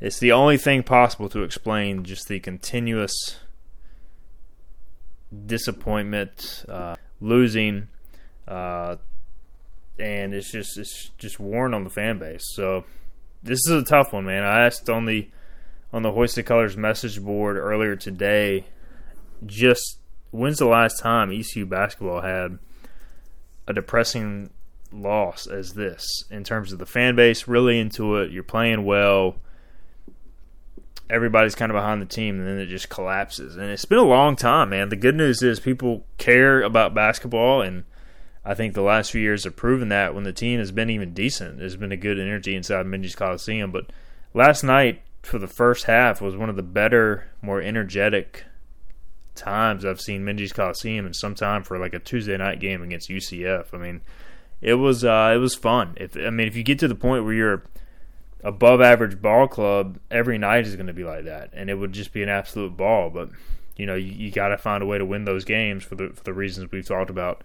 it's 0.00 0.18
the 0.18 0.32
only 0.32 0.56
thing 0.56 0.82
possible 0.82 1.28
to 1.28 1.42
explain 1.42 2.04
just 2.04 2.28
the 2.28 2.40
continuous 2.40 3.36
disappointment, 5.46 6.64
uh, 6.68 6.96
losing, 7.20 7.88
uh, 8.48 8.96
and 9.98 10.34
it's 10.34 10.50
just 10.50 10.78
it's 10.78 11.10
just 11.18 11.38
worn 11.38 11.74
on 11.74 11.84
the 11.84 11.90
fan 11.90 12.18
base. 12.18 12.42
So 12.54 12.84
this 13.42 13.60
is 13.66 13.70
a 13.72 13.84
tough 13.84 14.12
one, 14.12 14.24
man. 14.24 14.42
I 14.42 14.64
asked 14.64 14.88
on 14.88 15.04
the 15.04 15.28
on 15.92 16.02
the 16.02 16.12
Hoist 16.12 16.36
the 16.36 16.42
Colors 16.42 16.76
message 16.76 17.22
board 17.22 17.56
earlier 17.56 17.96
today, 17.96 18.64
just 19.44 19.98
when's 20.30 20.58
the 20.58 20.66
last 20.66 20.98
time 21.00 21.30
ECU 21.30 21.66
basketball 21.66 22.22
had 22.22 22.58
a 23.66 23.72
depressing 23.72 24.50
loss 24.92 25.46
as 25.46 25.74
this 25.74 26.24
in 26.30 26.42
terms 26.42 26.72
of 26.72 26.78
the 26.78 26.86
fan 26.86 27.14
base 27.14 27.46
really 27.46 27.78
into 27.78 28.16
it. 28.16 28.30
You're 28.30 28.42
playing 28.42 28.84
well. 28.84 29.36
Everybody's 31.10 31.54
kind 31.54 31.70
of 31.70 31.76
behind 31.76 32.00
the 32.00 32.06
team, 32.06 32.38
and 32.38 32.46
then 32.46 32.58
it 32.58 32.66
just 32.66 32.88
collapses. 32.88 33.56
And 33.56 33.66
it's 33.66 33.84
been 33.84 33.98
a 33.98 34.02
long 34.02 34.36
time, 34.36 34.70
man. 34.70 34.88
The 34.88 34.96
good 34.96 35.16
news 35.16 35.42
is 35.42 35.58
people 35.58 36.06
care 36.18 36.62
about 36.62 36.94
basketball, 36.94 37.62
and 37.62 37.84
I 38.44 38.54
think 38.54 38.74
the 38.74 38.82
last 38.82 39.10
few 39.10 39.20
years 39.20 39.44
have 39.44 39.56
proven 39.56 39.88
that 39.88 40.14
when 40.14 40.24
the 40.24 40.32
team 40.32 40.60
has 40.60 40.72
been 40.72 40.88
even 40.88 41.12
decent, 41.12 41.58
there's 41.58 41.76
been 41.76 41.92
a 41.92 41.96
good 41.96 42.18
energy 42.18 42.54
inside 42.54 42.86
Minges 42.86 43.16
Coliseum. 43.16 43.70
But 43.70 43.90
last 44.34 44.62
night, 44.62 45.02
for 45.22 45.38
the 45.38 45.48
first 45.48 45.84
half, 45.84 46.20
was 46.20 46.36
one 46.36 46.48
of 46.48 46.56
the 46.56 46.62
better, 46.62 47.28
more 47.42 47.60
energetic 47.60 48.44
times 49.34 49.84
I've 49.84 50.00
seen 50.00 50.24
Minges 50.24 50.54
Coliseum 50.54 51.06
in 51.06 51.14
some 51.14 51.34
time 51.34 51.64
for 51.64 51.78
like 51.78 51.94
a 51.94 51.98
Tuesday 51.98 52.36
night 52.36 52.60
game 52.60 52.82
against 52.82 53.10
UCF. 53.10 53.66
I 53.72 53.76
mean, 53.78 54.00
it 54.60 54.74
was 54.74 55.04
uh, 55.04 55.32
it 55.34 55.38
was 55.38 55.54
fun. 55.54 55.94
If 55.96 56.16
I 56.16 56.30
mean, 56.30 56.46
if 56.46 56.56
you 56.56 56.62
get 56.62 56.78
to 56.80 56.88
the 56.88 56.94
point 56.94 57.24
where 57.24 57.32
you're 57.32 57.62
above 58.42 58.80
average 58.80 59.20
ball 59.20 59.48
club, 59.48 59.98
every 60.10 60.38
night 60.38 60.66
is 60.66 60.76
going 60.76 60.86
to 60.86 60.92
be 60.92 61.04
like 61.04 61.24
that, 61.24 61.50
and 61.52 61.70
it 61.70 61.74
would 61.74 61.92
just 61.92 62.12
be 62.12 62.22
an 62.22 62.28
absolute 62.28 62.76
ball. 62.76 63.10
But 63.10 63.30
you 63.76 63.86
know, 63.86 63.94
you, 63.94 64.12
you 64.12 64.30
got 64.30 64.48
to 64.48 64.58
find 64.58 64.82
a 64.82 64.86
way 64.86 64.98
to 64.98 65.04
win 65.04 65.24
those 65.24 65.44
games 65.44 65.84
for 65.84 65.94
the 65.94 66.10
for 66.10 66.22
the 66.24 66.32
reasons 66.32 66.70
we've 66.70 66.86
talked 66.86 67.10
about 67.10 67.42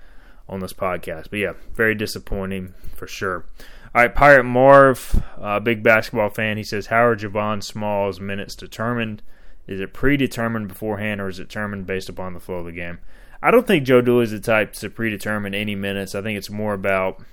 on 0.48 0.60
this 0.60 0.74
podcast. 0.74 1.30
But 1.30 1.40
yeah, 1.40 1.54
very 1.74 1.96
disappointing 1.96 2.74
for 2.96 3.08
sure. 3.08 3.46
All 3.94 4.02
right, 4.02 4.14
Pirate 4.14 4.44
Marv, 4.44 5.24
uh, 5.40 5.60
big 5.62 5.82
basketball 5.82 6.30
fan. 6.30 6.58
He 6.58 6.64
says, 6.64 6.88
"How 6.88 7.06
are 7.06 7.16
Javon 7.16 7.64
Small's 7.64 8.20
minutes 8.20 8.56
determined? 8.56 9.22
Is 9.68 9.80
it 9.80 9.94
predetermined 9.94 10.68
beforehand, 10.68 11.22
or 11.22 11.30
is 11.30 11.40
it 11.40 11.48
determined 11.48 11.88
based 11.88 12.10
upon 12.10 12.34
the 12.34 12.40
flow 12.40 12.56
of 12.56 12.66
the 12.66 12.72
game?" 12.72 13.00
I 13.42 13.52
don't 13.52 13.68
think 13.68 13.86
Joe 13.86 14.02
Dooley 14.02 14.24
is 14.24 14.32
the 14.32 14.40
type 14.40 14.74
to 14.74 14.90
predetermine 14.90 15.54
any 15.54 15.76
minutes. 15.76 16.16
I 16.16 16.22
think 16.22 16.38
it's 16.38 16.50
more 16.50 16.74
about 16.74 17.24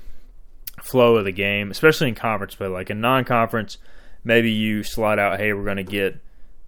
flow 0.83 1.17
of 1.17 1.25
the 1.25 1.33
game, 1.33 1.71
especially 1.71 2.09
in 2.09 2.15
conference 2.15 2.55
play. 2.55 2.67
Like 2.67 2.91
in 2.91 3.01
non-conference, 3.01 3.79
maybe 4.25 4.51
you 4.51 4.83
slide 4.83 5.19
out, 5.19 5.39
"Hey, 5.39 5.53
we're 5.53 5.65
going 5.65 5.77
to 5.79 5.83
get." 5.83 6.21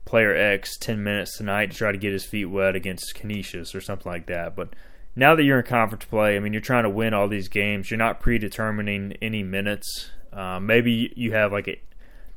Player 0.06 0.36
X 0.36 0.76
10 0.76 1.02
minutes 1.02 1.38
tonight 1.38 1.70
to 1.70 1.78
try 1.78 1.90
to 1.90 1.96
get 1.96 2.12
his 2.12 2.26
feet 2.26 2.44
wet 2.44 2.76
against 2.76 3.14
Canisius 3.14 3.74
or 3.74 3.80
something 3.80 4.12
like 4.12 4.26
that. 4.26 4.54
But 4.54 4.74
now 5.16 5.34
that 5.34 5.44
you're 5.44 5.60
in 5.60 5.64
conference 5.64 6.04
play, 6.04 6.36
I 6.36 6.40
mean, 6.40 6.52
you're 6.52 6.60
trying 6.60 6.82
to 6.82 6.90
win 6.90 7.14
all 7.14 7.28
these 7.28 7.48
games. 7.48 7.90
You're 7.90 7.98
not 7.98 8.20
predetermining 8.20 9.16
any 9.22 9.42
minutes. 9.42 10.10
Uh, 10.32 10.58
maybe 10.60 11.12
you 11.16 11.32
have 11.32 11.52
like 11.52 11.68
a, 11.68 11.80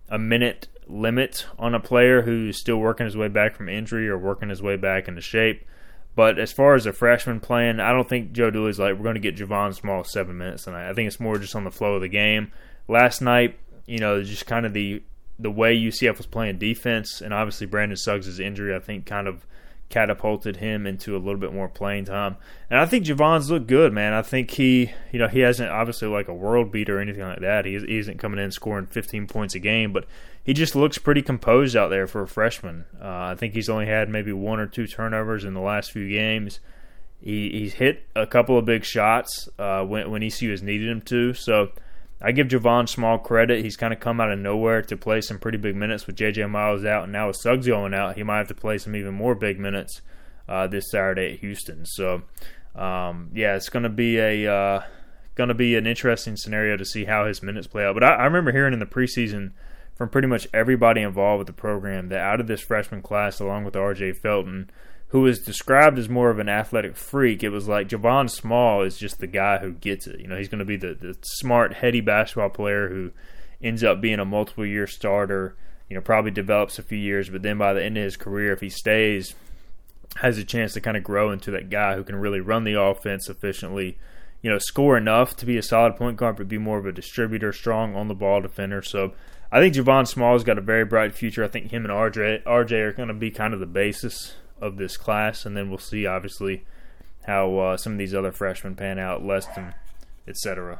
a 0.09 0.19
minute 0.19 0.67
limit 0.87 1.45
on 1.57 1.73
a 1.73 1.79
player 1.79 2.21
who's 2.21 2.59
still 2.59 2.77
working 2.77 3.05
his 3.05 3.17
way 3.17 3.27
back 3.27 3.55
from 3.55 3.67
injury 3.67 4.07
or 4.07 4.17
working 4.17 4.49
his 4.49 4.61
way 4.61 4.75
back 4.75 5.07
into 5.07 5.21
shape. 5.21 5.65
But 6.17 6.39
as 6.39 6.51
far 6.51 6.73
as 6.73 6.87
a 6.87 6.93
freshman 6.93 7.39
playing, 7.39 7.79
I 7.79 7.91
don't 7.91 8.09
think 8.09 8.31
Joe 8.31 8.49
Dooley's 8.49 8.79
like, 8.79 8.95
we're 8.95 9.03
going 9.03 9.13
to 9.13 9.21
get 9.21 9.37
Javon 9.37 9.75
Small 9.75 10.03
seven 10.03 10.39
minutes 10.39 10.63
tonight. 10.63 10.89
I 10.89 10.93
think 10.93 11.05
it's 11.05 11.19
more 11.19 11.37
just 11.37 11.55
on 11.55 11.63
the 11.63 11.69
flow 11.69 11.93
of 11.93 12.01
the 12.01 12.07
game. 12.07 12.51
Last 12.87 13.21
night, 13.21 13.59
you 13.85 13.99
know, 13.99 14.23
just 14.23 14.47
kind 14.47 14.65
of 14.65 14.73
the 14.73 15.03
the 15.37 15.51
way 15.51 15.77
UCF 15.77 16.17
was 16.17 16.25
playing 16.25 16.57
defense, 16.57 17.21
and 17.21 17.35
obviously 17.35 17.67
Brandon 17.67 17.95
Suggs' 17.95 18.39
injury, 18.39 18.75
I 18.75 18.79
think, 18.79 19.05
kind 19.05 19.27
of– 19.27 19.45
catapulted 19.89 20.57
him 20.57 20.85
into 20.85 21.15
a 21.15 21.19
little 21.19 21.39
bit 21.39 21.53
more 21.53 21.69
playing 21.69 22.05
time. 22.05 22.35
And 22.69 22.79
I 22.79 22.85
think 22.85 23.05
Javon's 23.05 23.49
looked 23.49 23.67
good, 23.67 23.93
man. 23.93 24.13
I 24.13 24.21
think 24.21 24.51
he, 24.51 24.91
you 25.11 25.19
know, 25.19 25.27
he 25.27 25.39
hasn't 25.39 25.69
obviously 25.69 26.09
like 26.09 26.27
a 26.27 26.33
world 26.33 26.71
beater 26.71 26.97
or 26.97 27.01
anything 27.01 27.23
like 27.23 27.39
that. 27.39 27.65
He, 27.65 27.77
he 27.79 27.97
isn't 27.97 28.19
coming 28.19 28.39
in 28.39 28.51
scoring 28.51 28.87
15 28.87 29.27
points 29.27 29.55
a 29.55 29.59
game, 29.59 29.93
but 29.93 30.05
he 30.43 30.53
just 30.53 30.75
looks 30.75 30.97
pretty 30.97 31.21
composed 31.21 31.75
out 31.75 31.89
there 31.89 32.07
for 32.07 32.21
a 32.21 32.27
freshman. 32.27 32.85
Uh, 33.01 33.31
I 33.31 33.35
think 33.35 33.53
he's 33.53 33.69
only 33.69 33.85
had 33.85 34.09
maybe 34.09 34.33
one 34.33 34.59
or 34.59 34.67
two 34.67 34.87
turnovers 34.87 35.45
in 35.45 35.53
the 35.53 35.61
last 35.61 35.91
few 35.91 36.09
games. 36.09 36.59
He, 37.21 37.49
he's 37.49 37.73
hit 37.73 38.05
a 38.15 38.27
couple 38.27 38.57
of 38.57 38.65
big 38.65 38.83
shots 38.83 39.47
uh, 39.57 39.83
when, 39.83 40.11
when 40.11 40.21
ECU 40.21 40.51
has 40.51 40.61
needed 40.61 40.89
him 40.89 41.01
to. 41.03 41.33
So 41.33 41.71
I 42.19 42.31
give 42.31 42.47
Javon 42.47 42.89
Small 42.89 43.19
credit. 43.19 43.63
He's 43.63 43.77
kind 43.77 43.93
of 43.93 43.99
come 43.99 44.19
out 44.19 44.31
of 44.31 44.39
nowhere 44.39 44.81
to 44.81 44.97
play 44.97 45.21
some 45.21 45.37
pretty 45.37 45.57
big 45.57 45.75
minutes 45.75 46.07
with 46.07 46.15
J.J. 46.15 46.45
Miles 46.47 46.83
out, 46.83 47.03
and 47.03 47.13
now 47.13 47.27
with 47.27 47.37
Suggs 47.37 47.67
going 47.67 47.93
out, 47.93 48.15
he 48.15 48.23
might 48.23 48.39
have 48.39 48.47
to 48.47 48.55
play 48.55 48.77
some 48.77 48.95
even 48.95 49.13
more 49.13 49.35
big 49.35 49.59
minutes 49.59 50.01
uh, 50.49 50.67
this 50.67 50.89
Saturday 50.89 51.33
at 51.33 51.39
Houston. 51.39 51.85
So, 51.85 52.23
um, 52.75 53.29
yeah, 53.33 53.55
it's 53.55 53.69
going 53.69 53.83
to 53.83 53.89
be 53.89 54.17
a 54.17 54.51
uh, 54.51 54.81
going 55.35 55.49
to 55.49 55.53
be 55.53 55.75
an 55.75 55.85
interesting 55.85 56.35
scenario 56.35 56.75
to 56.75 56.85
see 56.85 57.05
how 57.05 57.27
his 57.27 57.43
minutes 57.43 57.67
play 57.67 57.85
out. 57.85 57.93
But 57.93 58.03
I, 58.03 58.15
I 58.15 58.25
remember 58.25 58.51
hearing 58.51 58.73
in 58.73 58.79
the 58.79 58.85
preseason 58.85 59.51
from 59.95 60.09
pretty 60.09 60.27
much 60.27 60.47
everybody 60.53 61.01
involved 61.01 61.39
with 61.39 61.47
the 61.47 61.53
program 61.53 62.09
that 62.09 62.19
out 62.19 62.39
of 62.39 62.47
this 62.47 62.61
freshman 62.61 63.03
class, 63.03 63.39
along 63.39 63.65
with 63.65 63.75
R.J. 63.75 64.13
Felton– 64.13 64.69
who 65.09 65.25
is 65.25 65.39
described 65.39 65.97
as 65.97 66.09
more 66.09 66.29
of 66.29 66.39
an 66.39 66.49
athletic 66.49 66.97
freak, 66.97 67.43
it 67.43 67.49
was 67.49 67.67
like 67.67 67.87
Javon 67.87 68.29
Small 68.29 68.81
is 68.81 68.97
just 68.97 69.19
the 69.19 69.27
guy 69.27 69.59
who 69.59 69.71
gets 69.71 70.05
it. 70.05 70.19
You 70.19 70.27
know, 70.27 70.35
he's 70.35 70.49
going 70.49 70.59
to 70.59 70.65
be 70.65 70.75
the, 70.75 70.93
the 70.93 71.17
smart, 71.21 71.75
heady 71.75 72.01
basketball 72.01 72.49
player 72.49 72.89
who 72.89 73.11
ends 73.61 73.83
up 73.83 74.01
being 74.01 74.19
a 74.19 74.25
multiple 74.25 74.65
year 74.65 74.85
starter, 74.85 75.55
you 75.89 75.95
know, 75.95 76.01
probably 76.01 76.31
develops 76.31 76.77
a 76.77 76.83
few 76.83 76.97
years, 76.97 77.29
but 77.29 77.41
then 77.41 77.57
by 77.57 77.73
the 77.73 77.83
end 77.83 77.97
of 77.97 78.03
his 78.03 78.17
career, 78.17 78.51
if 78.51 78.59
he 78.59 78.69
stays, 78.69 79.33
has 80.17 80.37
a 80.37 80.43
chance 80.43 80.73
to 80.73 80.81
kind 80.81 80.97
of 80.97 81.03
grow 81.03 81.31
into 81.31 81.51
that 81.51 81.69
guy 81.69 81.95
who 81.95 82.03
can 82.03 82.15
really 82.17 82.41
run 82.41 82.65
the 82.65 82.79
offense 82.79 83.29
efficiently, 83.29 83.97
you 84.41 84.49
know, 84.49 84.57
score 84.57 84.97
enough 84.97 85.37
to 85.37 85.45
be 85.45 85.57
a 85.57 85.63
solid 85.63 85.95
point 85.95 86.17
guard, 86.17 86.35
but 86.35 86.49
be 86.49 86.57
more 86.57 86.77
of 86.77 86.85
a 86.85 86.91
distributor, 86.91 87.53
strong 87.53 87.95
on 87.95 88.09
the 88.09 88.13
ball 88.13 88.41
defender. 88.41 88.81
So 88.81 89.13
I 89.53 89.61
think 89.61 89.73
Javon 89.73 90.05
Small's 90.05 90.43
got 90.43 90.57
a 90.57 90.61
very 90.61 90.83
bright 90.83 91.13
future. 91.13 91.45
I 91.45 91.47
think 91.47 91.71
him 91.71 91.85
and 91.85 91.93
RJ, 91.93 92.43
RJ 92.43 92.71
are 92.73 92.91
going 92.91 93.07
to 93.07 93.13
be 93.13 93.31
kind 93.31 93.53
of 93.53 93.61
the 93.61 93.65
basis 93.65 94.35
of 94.61 94.77
this 94.77 94.97
class, 94.97 95.45
and 95.45 95.55
then 95.55 95.69
we'll 95.69 95.77
see 95.77 96.05
obviously 96.05 96.65
how 97.25 97.57
uh, 97.57 97.77
some 97.77 97.93
of 97.93 97.99
these 97.99 98.15
other 98.15 98.31
freshmen 98.31 98.75
pan 98.75 98.99
out, 98.99 99.21
Leston, 99.21 99.73
etc. 100.27 100.79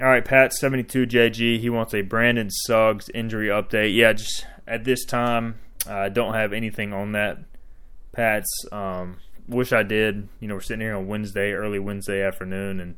All 0.00 0.06
right, 0.06 0.24
Pat 0.24 0.52
seventy 0.52 0.82
two 0.82 1.06
JG. 1.06 1.60
He 1.60 1.70
wants 1.70 1.94
a 1.94 2.02
Brandon 2.02 2.50
Suggs 2.50 3.08
injury 3.10 3.48
update. 3.48 3.94
Yeah, 3.94 4.12
just 4.14 4.46
at 4.66 4.84
this 4.84 5.04
time, 5.04 5.60
I 5.86 6.06
uh, 6.06 6.08
don't 6.08 6.34
have 6.34 6.52
anything 6.52 6.92
on 6.92 7.12
that. 7.12 7.38
Pat's 8.12 8.50
um, 8.72 9.18
wish 9.48 9.72
I 9.72 9.82
did. 9.82 10.28
You 10.40 10.48
know, 10.48 10.54
we're 10.54 10.60
sitting 10.60 10.80
here 10.80 10.96
on 10.96 11.06
Wednesday, 11.06 11.52
early 11.52 11.78
Wednesday 11.78 12.22
afternoon, 12.22 12.80
and 12.80 12.96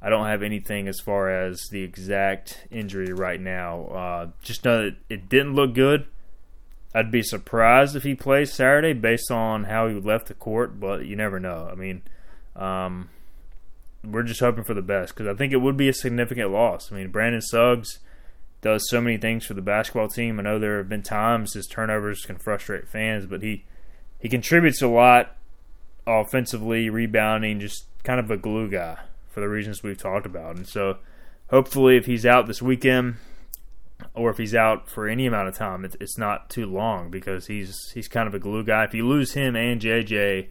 I 0.00 0.10
don't 0.10 0.26
have 0.26 0.42
anything 0.42 0.88
as 0.88 0.98
far 0.98 1.30
as 1.30 1.60
the 1.70 1.82
exact 1.82 2.66
injury 2.70 3.12
right 3.12 3.40
now. 3.40 3.84
Uh, 3.84 4.26
just 4.42 4.64
know 4.64 4.84
that 4.84 4.96
it 5.08 5.28
didn't 5.28 5.54
look 5.54 5.74
good. 5.74 6.06
I'd 6.94 7.10
be 7.10 7.22
surprised 7.22 7.96
if 7.96 8.02
he 8.02 8.14
plays 8.14 8.52
Saturday 8.52 8.92
based 8.92 9.30
on 9.30 9.64
how 9.64 9.88
he 9.88 9.94
left 9.94 10.26
the 10.26 10.34
court, 10.34 10.78
but 10.78 11.06
you 11.06 11.16
never 11.16 11.40
know. 11.40 11.68
I 11.70 11.74
mean, 11.74 12.02
um, 12.54 13.08
we're 14.04 14.24
just 14.24 14.40
hoping 14.40 14.64
for 14.64 14.74
the 14.74 14.82
best 14.82 15.14
because 15.14 15.32
I 15.32 15.36
think 15.36 15.52
it 15.52 15.58
would 15.58 15.76
be 15.76 15.88
a 15.88 15.94
significant 15.94 16.50
loss. 16.50 16.92
I 16.92 16.96
mean, 16.96 17.10
Brandon 17.10 17.40
Suggs 17.40 18.00
does 18.60 18.88
so 18.88 19.00
many 19.00 19.16
things 19.16 19.46
for 19.46 19.54
the 19.54 19.62
basketball 19.62 20.08
team. 20.08 20.38
I 20.38 20.42
know 20.42 20.58
there 20.58 20.78
have 20.78 20.88
been 20.88 21.02
times 21.02 21.54
his 21.54 21.66
turnovers 21.66 22.24
can 22.24 22.38
frustrate 22.38 22.88
fans, 22.88 23.26
but 23.26 23.42
he 23.42 23.64
he 24.18 24.28
contributes 24.28 24.80
a 24.82 24.88
lot 24.88 25.36
offensively, 26.06 26.88
rebounding, 26.88 27.58
just 27.58 27.86
kind 28.04 28.20
of 28.20 28.30
a 28.30 28.36
glue 28.36 28.70
guy 28.70 28.98
for 29.30 29.40
the 29.40 29.48
reasons 29.48 29.82
we've 29.82 29.98
talked 29.98 30.26
about. 30.26 30.56
And 30.56 30.68
so, 30.68 30.98
hopefully, 31.50 31.96
if 31.96 32.06
he's 32.06 32.26
out 32.26 32.46
this 32.46 32.62
weekend, 32.62 33.16
or 34.14 34.30
if 34.30 34.38
he's 34.38 34.54
out 34.54 34.88
for 34.88 35.08
any 35.08 35.26
amount 35.26 35.48
of 35.48 35.56
time, 35.56 35.84
it's, 35.84 35.96
it's 36.00 36.18
not 36.18 36.50
too 36.50 36.66
long 36.66 37.10
because 37.10 37.46
he's 37.46 37.90
he's 37.92 38.08
kind 38.08 38.28
of 38.28 38.34
a 38.34 38.38
glue 38.38 38.64
guy. 38.64 38.84
If 38.84 38.94
you 38.94 39.06
lose 39.06 39.32
him 39.32 39.56
and 39.56 39.80
JJ, 39.80 40.48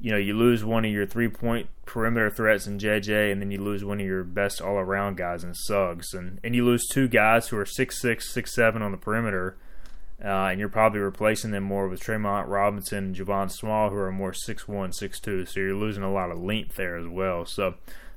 you 0.00 0.10
know 0.12 0.18
you 0.18 0.34
lose 0.34 0.64
one 0.64 0.84
of 0.84 0.90
your 0.90 1.06
three 1.06 1.28
point 1.28 1.68
perimeter 1.86 2.30
threats 2.30 2.66
in 2.66 2.78
JJ, 2.78 3.32
and 3.32 3.40
then 3.40 3.50
you 3.50 3.62
lose 3.62 3.84
one 3.84 4.00
of 4.00 4.06
your 4.06 4.22
best 4.22 4.60
all 4.60 4.76
around 4.76 5.16
guys 5.16 5.44
in 5.44 5.54
Suggs, 5.54 6.12
and 6.12 6.40
and 6.44 6.54
you 6.54 6.64
lose 6.64 6.86
two 6.86 7.08
guys 7.08 7.48
who 7.48 7.56
are 7.56 7.66
six 7.66 8.00
six 8.00 8.32
six 8.32 8.54
seven 8.54 8.82
on 8.82 8.92
the 8.92 8.98
perimeter. 8.98 9.56
Uh, 10.22 10.48
and 10.50 10.58
you're 10.58 10.68
probably 10.68 10.98
replacing 10.98 11.52
them 11.52 11.62
more 11.62 11.86
with 11.86 12.00
Tremont 12.00 12.48
Robinson 12.48 13.04
and 13.04 13.14
Javon 13.14 13.48
Small, 13.52 13.90
who 13.90 13.96
are 13.96 14.10
more 14.10 14.32
six 14.32 14.66
one, 14.66 14.92
six 14.92 15.20
two. 15.20 15.46
So 15.46 15.60
you're 15.60 15.76
losing 15.76 16.02
a 16.02 16.12
lot 16.12 16.32
of 16.32 16.40
length 16.42 16.74
there 16.74 16.96
as 16.96 17.06
well. 17.06 17.46
So 17.46 17.74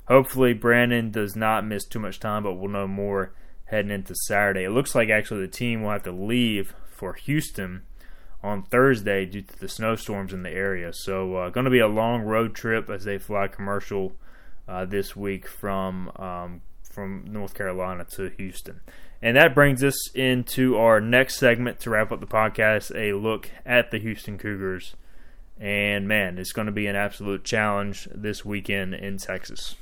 hopefully 0.08 0.52
Brandon 0.52 1.12
does 1.12 1.36
not 1.36 1.64
miss 1.64 1.84
too 1.84 2.00
much 2.00 2.18
time, 2.18 2.42
but 2.42 2.54
we'll 2.54 2.70
know 2.70 2.88
more 2.88 3.32
heading 3.66 3.90
into 3.90 4.14
Saturday. 4.14 4.64
It 4.64 4.70
looks 4.70 4.94
like 4.94 5.08
actually 5.08 5.40
the 5.42 5.52
team 5.52 5.82
will 5.82 5.90
have 5.90 6.02
to 6.04 6.12
leave 6.12 6.74
for 6.90 7.14
Houston 7.14 7.82
on 8.42 8.62
Thursday 8.62 9.24
due 9.24 9.42
to 9.42 9.58
the 9.58 9.68
snowstorms 9.68 10.32
in 10.32 10.42
the 10.42 10.50
area. 10.50 10.92
So, 10.92 11.36
uh, 11.36 11.50
going 11.50 11.64
to 11.64 11.70
be 11.70 11.78
a 11.78 11.88
long 11.88 12.22
road 12.22 12.54
trip 12.54 12.90
as 12.90 13.04
they 13.04 13.18
fly 13.18 13.48
commercial 13.48 14.12
uh, 14.68 14.84
this 14.84 15.16
week 15.16 15.46
from 15.46 16.10
um, 16.16 16.62
from 16.90 17.24
North 17.26 17.54
Carolina 17.54 18.04
to 18.16 18.28
Houston. 18.36 18.80
And 19.22 19.36
that 19.36 19.54
brings 19.54 19.84
us 19.84 20.10
into 20.14 20.76
our 20.76 21.00
next 21.00 21.36
segment 21.36 21.78
to 21.80 21.90
wrap 21.90 22.10
up 22.10 22.20
the 22.20 22.26
podcast 22.26 22.94
a 22.94 23.16
look 23.16 23.50
at 23.64 23.90
the 23.90 23.98
Houston 23.98 24.36
Cougars. 24.36 24.96
And 25.58 26.08
man, 26.08 26.38
it's 26.38 26.52
going 26.52 26.66
to 26.66 26.72
be 26.72 26.88
an 26.88 26.96
absolute 26.96 27.44
challenge 27.44 28.08
this 28.12 28.44
weekend 28.44 28.94
in 28.94 29.18
Texas. 29.18 29.76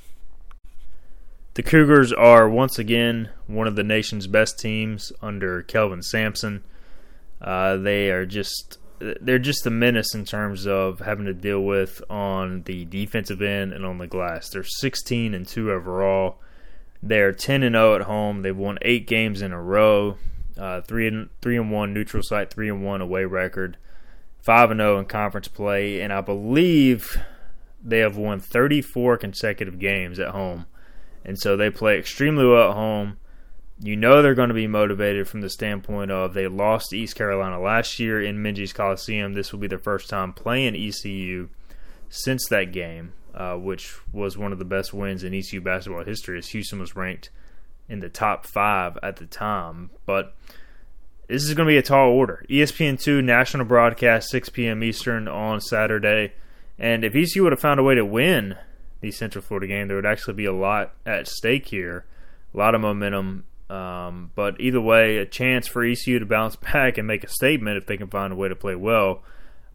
The 1.53 1.63
Cougars 1.63 2.13
are 2.13 2.47
once 2.47 2.79
again 2.79 3.29
one 3.45 3.67
of 3.67 3.75
the 3.75 3.83
nation's 3.83 4.25
best 4.25 4.57
teams 4.57 5.11
under 5.21 5.61
Kelvin 5.61 6.01
Sampson. 6.01 6.63
Uh, 7.41 7.75
they 7.75 8.09
are 8.09 8.25
just 8.25 8.77
they're 8.99 9.39
just 9.39 9.65
a 9.65 9.69
menace 9.69 10.13
in 10.13 10.23
terms 10.23 10.65
of 10.65 10.99
having 10.99 11.25
to 11.25 11.33
deal 11.33 11.61
with 11.61 12.01
on 12.09 12.61
the 12.63 12.85
defensive 12.85 13.41
end 13.41 13.73
and 13.73 13.85
on 13.85 13.97
the 13.97 14.07
glass. 14.07 14.49
They're 14.49 14.63
16 14.63 15.33
and 15.33 15.45
2 15.45 15.71
overall. 15.71 16.37
They're 17.03 17.33
10 17.33 17.63
and 17.63 17.75
0 17.75 17.95
at 17.95 18.01
home. 18.03 18.43
They've 18.43 18.55
won 18.55 18.77
8 18.81 19.05
games 19.05 19.41
in 19.41 19.51
a 19.51 19.61
row. 19.61 20.17
Uh, 20.57 20.79
3 20.81 21.07
and 21.07 21.29
3 21.41 21.57
and 21.57 21.71
1 21.71 21.93
neutral 21.93 22.23
site, 22.23 22.53
3 22.53 22.69
and 22.69 22.85
1 22.85 23.01
away 23.01 23.25
record. 23.25 23.75
5 24.41 24.71
and 24.71 24.79
0 24.79 24.99
in 24.99 25.05
conference 25.05 25.49
play 25.49 25.99
and 25.99 26.13
I 26.13 26.21
believe 26.21 27.17
they 27.83 27.99
have 27.99 28.15
won 28.15 28.39
34 28.39 29.17
consecutive 29.17 29.79
games 29.79 30.17
at 30.17 30.29
home. 30.29 30.65
And 31.23 31.39
so 31.39 31.55
they 31.55 31.69
play 31.69 31.97
extremely 31.97 32.45
well 32.45 32.69
at 32.69 32.75
home. 32.75 33.17
You 33.83 33.95
know 33.95 34.21
they're 34.21 34.35
going 34.35 34.49
to 34.49 34.55
be 34.55 34.67
motivated 34.67 35.27
from 35.27 35.41
the 35.41 35.49
standpoint 35.49 36.11
of 36.11 36.33
they 36.33 36.47
lost 36.47 36.93
East 36.93 37.15
Carolina 37.15 37.59
last 37.59 37.99
year 37.99 38.21
in 38.21 38.43
Minges 38.43 38.73
Coliseum. 38.73 39.33
This 39.33 39.51
will 39.51 39.59
be 39.59 39.67
their 39.67 39.79
first 39.79 40.09
time 40.09 40.33
playing 40.33 40.75
ECU 40.75 41.49
since 42.09 42.47
that 42.49 42.71
game, 42.71 43.13
uh, 43.33 43.55
which 43.55 43.95
was 44.13 44.37
one 44.37 44.51
of 44.51 44.59
the 44.59 44.65
best 44.65 44.93
wins 44.93 45.23
in 45.23 45.33
ECU 45.33 45.61
basketball 45.61 46.03
history, 46.03 46.37
as 46.37 46.49
Houston 46.49 46.79
was 46.79 46.95
ranked 46.95 47.31
in 47.89 47.99
the 47.99 48.09
top 48.09 48.45
five 48.45 48.97
at 49.01 49.15
the 49.15 49.25
time. 49.25 49.89
But 50.05 50.35
this 51.27 51.43
is 51.43 51.53
going 51.53 51.67
to 51.67 51.71
be 51.71 51.77
a 51.77 51.81
tall 51.81 52.09
order. 52.09 52.45
ESPN2 52.49 53.23
national 53.23 53.65
broadcast, 53.65 54.29
6 54.29 54.49
p.m. 54.49 54.83
Eastern 54.83 55.27
on 55.27 55.61
Saturday. 55.61 56.33
And 56.77 57.03
if 57.03 57.15
ECU 57.15 57.43
would 57.43 57.53
have 57.53 57.59
found 57.59 57.79
a 57.79 57.83
way 57.83 57.95
to 57.95 58.05
win 58.05 58.57
the 59.01 59.11
Central 59.11 59.43
Florida 59.43 59.67
game. 59.67 59.87
There 59.87 59.97
would 59.97 60.05
actually 60.05 60.35
be 60.35 60.45
a 60.45 60.53
lot 60.53 60.93
at 61.05 61.27
stake 61.27 61.67
here, 61.67 62.05
a 62.53 62.57
lot 62.57 62.75
of 62.75 62.81
momentum. 62.81 63.45
Um, 63.69 64.31
but 64.35 64.59
either 64.59 64.81
way, 64.81 65.17
a 65.17 65.25
chance 65.25 65.67
for 65.67 65.83
ECU 65.83 66.19
to 66.19 66.25
bounce 66.25 66.55
back 66.73 66.97
and 66.97 67.07
make 67.07 67.23
a 67.23 67.29
statement 67.29 67.77
if 67.77 67.85
they 67.85 67.97
can 67.97 68.07
find 68.07 68.31
a 68.31 68.35
way 68.35 68.47
to 68.47 68.55
play 68.55 68.75
well. 68.75 69.23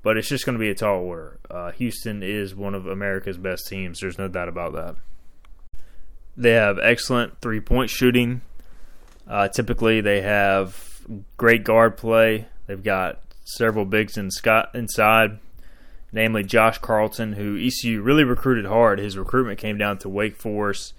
But 0.02 0.16
it's 0.16 0.28
just 0.28 0.46
going 0.46 0.56
to 0.56 0.60
be 0.60 0.70
a 0.70 0.74
tall 0.74 1.00
order. 1.00 1.38
Uh, 1.50 1.72
Houston 1.72 2.22
is 2.22 2.54
one 2.54 2.74
of 2.74 2.86
America's 2.86 3.38
best 3.38 3.66
teams. 3.66 4.00
There's 4.00 4.18
no 4.18 4.28
doubt 4.28 4.48
about 4.48 4.74
that. 4.74 4.96
They 6.36 6.52
have 6.52 6.78
excellent 6.78 7.40
three 7.40 7.60
point 7.60 7.90
shooting. 7.90 8.42
Uh, 9.26 9.48
typically, 9.48 10.00
they 10.00 10.20
have 10.20 11.00
great 11.36 11.64
guard 11.64 11.96
play. 11.96 12.46
They've 12.66 12.82
got 12.82 13.20
several 13.44 13.84
bigs 13.84 14.16
in 14.16 14.30
inside 14.74 15.38
namely 16.12 16.44
Josh 16.44 16.78
Carlton, 16.78 17.34
who 17.34 17.58
ECU 17.58 18.02
really 18.02 18.24
recruited 18.24 18.66
hard. 18.66 18.98
His 18.98 19.18
recruitment 19.18 19.58
came 19.58 19.78
down 19.78 19.98
to 19.98 20.08
Wake 20.08 20.36
Forest, 20.36 20.94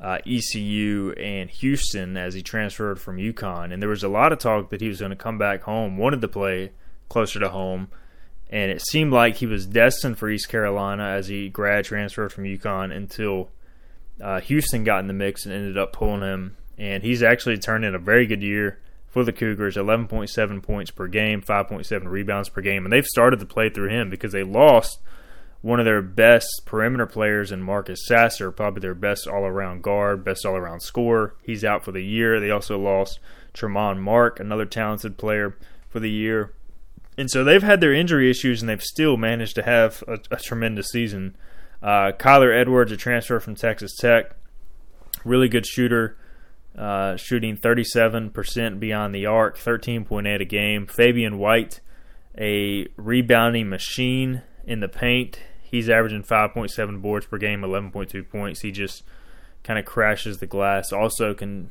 uh, 0.00 0.18
ECU, 0.26 1.12
and 1.12 1.50
Houston 1.50 2.16
as 2.16 2.34
he 2.34 2.42
transferred 2.42 3.00
from 3.00 3.18
UConn. 3.18 3.72
And 3.72 3.82
there 3.82 3.88
was 3.88 4.04
a 4.04 4.08
lot 4.08 4.32
of 4.32 4.38
talk 4.38 4.70
that 4.70 4.80
he 4.80 4.88
was 4.88 5.00
going 5.00 5.10
to 5.10 5.16
come 5.16 5.38
back 5.38 5.62
home, 5.62 5.96
wanted 5.96 6.20
to 6.22 6.28
play 6.28 6.72
closer 7.08 7.40
to 7.40 7.48
home. 7.48 7.88
And 8.50 8.70
it 8.70 8.80
seemed 8.80 9.12
like 9.12 9.36
he 9.36 9.46
was 9.46 9.66
destined 9.66 10.18
for 10.18 10.30
East 10.30 10.48
Carolina 10.48 11.04
as 11.04 11.28
he 11.28 11.48
grad 11.48 11.84
transferred 11.84 12.32
from 12.32 12.44
UConn 12.44 12.94
until 12.96 13.50
uh, 14.20 14.40
Houston 14.40 14.84
got 14.84 15.00
in 15.00 15.06
the 15.06 15.12
mix 15.12 15.44
and 15.44 15.54
ended 15.54 15.76
up 15.76 15.92
pulling 15.92 16.22
him. 16.22 16.56
And 16.78 17.02
he's 17.02 17.22
actually 17.22 17.58
turned 17.58 17.84
in 17.84 17.94
a 17.94 17.98
very 17.98 18.26
good 18.26 18.42
year 18.42 18.78
for 19.18 19.24
the 19.24 19.32
Cougars, 19.32 19.76
11.7 19.76 20.62
points 20.62 20.90
per 20.92 21.08
game, 21.08 21.42
5.7 21.42 22.04
rebounds 22.04 22.48
per 22.48 22.60
game, 22.60 22.84
and 22.84 22.92
they've 22.92 23.04
started 23.04 23.40
to 23.40 23.46
play 23.46 23.68
through 23.68 23.88
him 23.88 24.10
because 24.10 24.30
they 24.30 24.44
lost 24.44 25.00
one 25.60 25.80
of 25.80 25.84
their 25.84 26.00
best 26.00 26.62
perimeter 26.64 27.04
players 27.04 27.50
in 27.50 27.60
Marcus 27.60 28.06
Sasser, 28.06 28.52
probably 28.52 28.80
their 28.80 28.94
best 28.94 29.26
all-around 29.26 29.82
guard, 29.82 30.22
best 30.24 30.46
all-around 30.46 30.82
scorer. 30.82 31.34
He's 31.42 31.64
out 31.64 31.84
for 31.84 31.90
the 31.90 32.04
year. 32.04 32.38
They 32.38 32.50
also 32.50 32.78
lost 32.78 33.18
Tramon 33.52 33.98
Mark, 33.98 34.38
another 34.38 34.66
talented 34.66 35.18
player 35.18 35.56
for 35.88 35.98
the 35.98 36.10
year. 36.10 36.54
And 37.16 37.28
so 37.28 37.42
they've 37.42 37.62
had 37.62 37.80
their 37.80 37.92
injury 37.92 38.30
issues, 38.30 38.62
and 38.62 38.68
they've 38.68 38.80
still 38.80 39.16
managed 39.16 39.56
to 39.56 39.64
have 39.64 40.04
a, 40.06 40.18
a 40.30 40.36
tremendous 40.36 40.90
season. 40.90 41.36
Uh, 41.82 42.12
Kyler 42.12 42.56
Edwards, 42.56 42.92
a 42.92 42.96
transfer 42.96 43.40
from 43.40 43.56
Texas 43.56 43.96
Tech, 43.96 44.36
really 45.24 45.48
good 45.48 45.66
shooter. 45.66 46.16
Uh, 46.78 47.16
shooting 47.16 47.56
37% 47.56 48.78
beyond 48.78 49.12
the 49.12 49.26
arc, 49.26 49.58
13.8 49.58 50.40
a 50.40 50.44
game. 50.44 50.86
Fabian 50.86 51.36
White, 51.36 51.80
a 52.38 52.86
rebounding 52.96 53.68
machine 53.68 54.42
in 54.64 54.78
the 54.78 54.86
paint. 54.86 55.40
He's 55.60 55.90
averaging 55.90 56.22
5.7 56.22 57.02
boards 57.02 57.26
per 57.26 57.36
game, 57.36 57.62
11.2 57.62 58.30
points. 58.30 58.60
He 58.60 58.70
just 58.70 59.02
kind 59.64 59.76
of 59.76 59.84
crashes 59.84 60.38
the 60.38 60.46
glass. 60.46 60.92
Also 60.92 61.34
can 61.34 61.70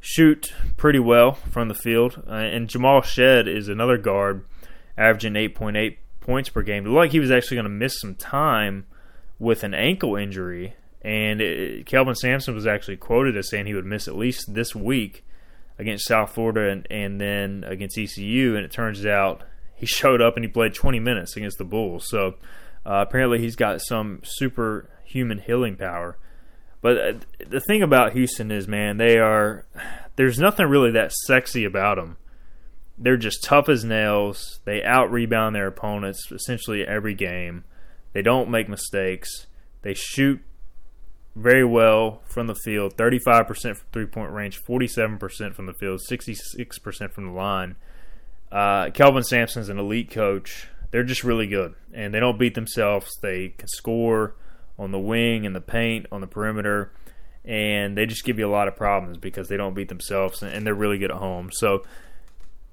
shoot 0.00 0.54
pretty 0.78 1.00
well 1.00 1.32
from 1.32 1.68
the 1.68 1.74
field. 1.74 2.22
Uh, 2.26 2.32
and 2.32 2.70
Jamal 2.70 3.02
Shead 3.02 3.46
is 3.46 3.68
another 3.68 3.98
guard, 3.98 4.42
averaging 4.96 5.34
8.8 5.34 5.98
points 6.20 6.48
per 6.48 6.62
game. 6.62 6.86
It 6.86 6.88
looked 6.88 6.96
like 6.96 7.12
he 7.12 7.20
was 7.20 7.30
actually 7.30 7.56
going 7.56 7.64
to 7.64 7.70
miss 7.70 8.00
some 8.00 8.14
time 8.14 8.86
with 9.38 9.62
an 9.64 9.74
ankle 9.74 10.16
injury 10.16 10.76
and 11.06 11.40
it, 11.40 11.86
Kelvin 11.86 12.16
Sampson 12.16 12.52
was 12.52 12.66
actually 12.66 12.96
quoted 12.96 13.36
as 13.36 13.48
saying 13.48 13.66
he 13.66 13.74
would 13.74 13.86
miss 13.86 14.08
at 14.08 14.16
least 14.16 14.52
this 14.52 14.74
week 14.74 15.24
against 15.78 16.04
South 16.04 16.32
Florida 16.32 16.68
and, 16.68 16.84
and 16.90 17.20
then 17.20 17.64
against 17.64 17.96
ECU. 17.96 18.56
And 18.56 18.64
it 18.64 18.72
turns 18.72 19.06
out 19.06 19.44
he 19.76 19.86
showed 19.86 20.20
up 20.20 20.34
and 20.34 20.44
he 20.44 20.50
played 20.50 20.74
20 20.74 20.98
minutes 20.98 21.36
against 21.36 21.58
the 21.58 21.64
Bulls. 21.64 22.08
So 22.08 22.34
uh, 22.84 23.04
apparently 23.06 23.38
he's 23.38 23.54
got 23.54 23.82
some 23.82 24.20
superhuman 24.24 25.38
healing 25.38 25.76
power. 25.76 26.18
But 26.82 26.98
uh, 26.98 27.12
the 27.48 27.60
thing 27.60 27.82
about 27.82 28.12
Houston 28.12 28.50
is, 28.50 28.66
man, 28.66 28.96
they 28.96 29.18
are. 29.18 29.64
There's 30.16 30.38
nothing 30.38 30.66
really 30.66 30.90
that 30.92 31.12
sexy 31.12 31.64
about 31.64 31.98
them. 31.98 32.16
They're 32.96 33.18
just 33.18 33.44
tough 33.44 33.68
as 33.68 33.84
nails. 33.84 34.60
They 34.64 34.82
out 34.82 35.12
rebound 35.12 35.54
their 35.54 35.66
opponents 35.66 36.32
essentially 36.32 36.84
every 36.84 37.14
game. 37.14 37.64
They 38.14 38.22
don't 38.22 38.50
make 38.50 38.66
mistakes. 38.66 39.46
They 39.82 39.92
shoot 39.92 40.40
very 41.36 41.64
well 41.64 42.22
from 42.24 42.46
the 42.46 42.54
field 42.54 42.96
35% 42.96 43.46
from 43.46 43.86
three 43.92 44.06
point 44.06 44.32
range, 44.32 44.60
47% 44.64 45.54
from 45.54 45.66
the 45.66 45.74
field, 45.74 46.00
66% 46.00 47.12
from 47.12 47.26
the 47.26 47.32
line. 47.32 47.76
Uh, 48.50 48.90
Kelvin 48.90 49.22
Sampson's 49.22 49.68
an 49.68 49.78
elite 49.78 50.10
coach. 50.10 50.68
They're 50.90 51.04
just 51.04 51.24
really 51.24 51.46
good, 51.46 51.74
and 51.92 52.14
they 52.14 52.20
don't 52.20 52.38
beat 52.38 52.54
themselves. 52.54 53.10
They 53.20 53.50
can 53.50 53.68
score 53.68 54.34
on 54.78 54.92
the 54.92 54.98
wing 54.98 55.44
and 55.44 55.54
the 55.54 55.60
paint 55.60 56.06
on 56.10 56.22
the 56.22 56.26
perimeter, 56.26 56.90
and 57.44 57.98
they 57.98 58.06
just 58.06 58.24
give 58.24 58.38
you 58.38 58.48
a 58.48 58.50
lot 58.50 58.66
of 58.66 58.74
problems 58.74 59.18
because 59.18 59.48
they 59.48 59.56
don't 59.56 59.74
beat 59.74 59.88
themselves 59.88 60.42
and 60.42 60.66
they're 60.66 60.74
really 60.74 60.98
good 60.98 61.10
at 61.10 61.18
home. 61.18 61.50
So, 61.52 61.84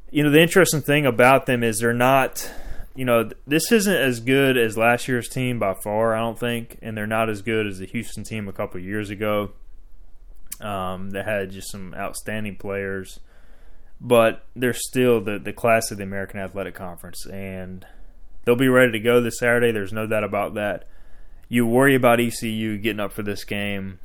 you 0.10 0.24
know, 0.24 0.32
the 0.32 0.42
interesting 0.42 0.82
thing 0.82 1.06
about 1.06 1.46
them 1.46 1.64
is 1.64 1.80
they're 1.80 1.94
not. 1.94 2.50
You 2.96 3.06
know, 3.06 3.30
this 3.48 3.72
isn't 3.72 3.96
as 3.96 4.20
good 4.20 4.58
as 4.58 4.78
last 4.78 5.08
year's 5.08 5.28
team 5.28 5.58
by 5.58 5.74
far, 5.74 6.16
I 6.16 6.20
don't 6.20 6.38
think, 6.38 6.78
and 6.82 6.96
they're 6.96 7.08
not 7.08 7.30
as 7.30 7.42
good 7.42 7.66
as 7.66 7.80
the 7.80 7.88
Houston 7.88 8.24
team 8.24 8.48
a 8.48 8.54
couple 8.54 8.80
years 8.80 9.10
ago. 9.10 9.52
Um, 10.62 11.10
that 11.10 11.26
had 11.26 11.52
just 11.52 11.72
some 11.72 11.94
outstanding 11.96 12.56
players, 12.56 13.20
but 14.00 14.46
they're 14.56 14.72
still 14.72 15.20
the 15.20 15.38
the 15.40 15.52
class 15.52 15.92
of 15.92 15.98
the 15.98 16.04
American 16.04 16.40
Athletic 16.40 16.76
Conference, 16.76 17.26
and 17.26 17.86
they'll 18.46 18.56
be 18.56 18.70
ready 18.70 18.92
to 18.94 19.00
go 19.00 19.20
this 19.20 19.40
Saturday. 19.40 19.72
There's 19.72 19.92
no 19.92 20.08
doubt 20.08 20.24
about 20.24 20.54
that. 20.54 20.88
You 21.50 21.66
worry 21.66 21.96
about 21.96 22.20
ECU 22.20 22.78
getting 22.78 23.00
up 23.00 23.12
for 23.12 23.24
this 23.24 23.44
game, 23.44 24.00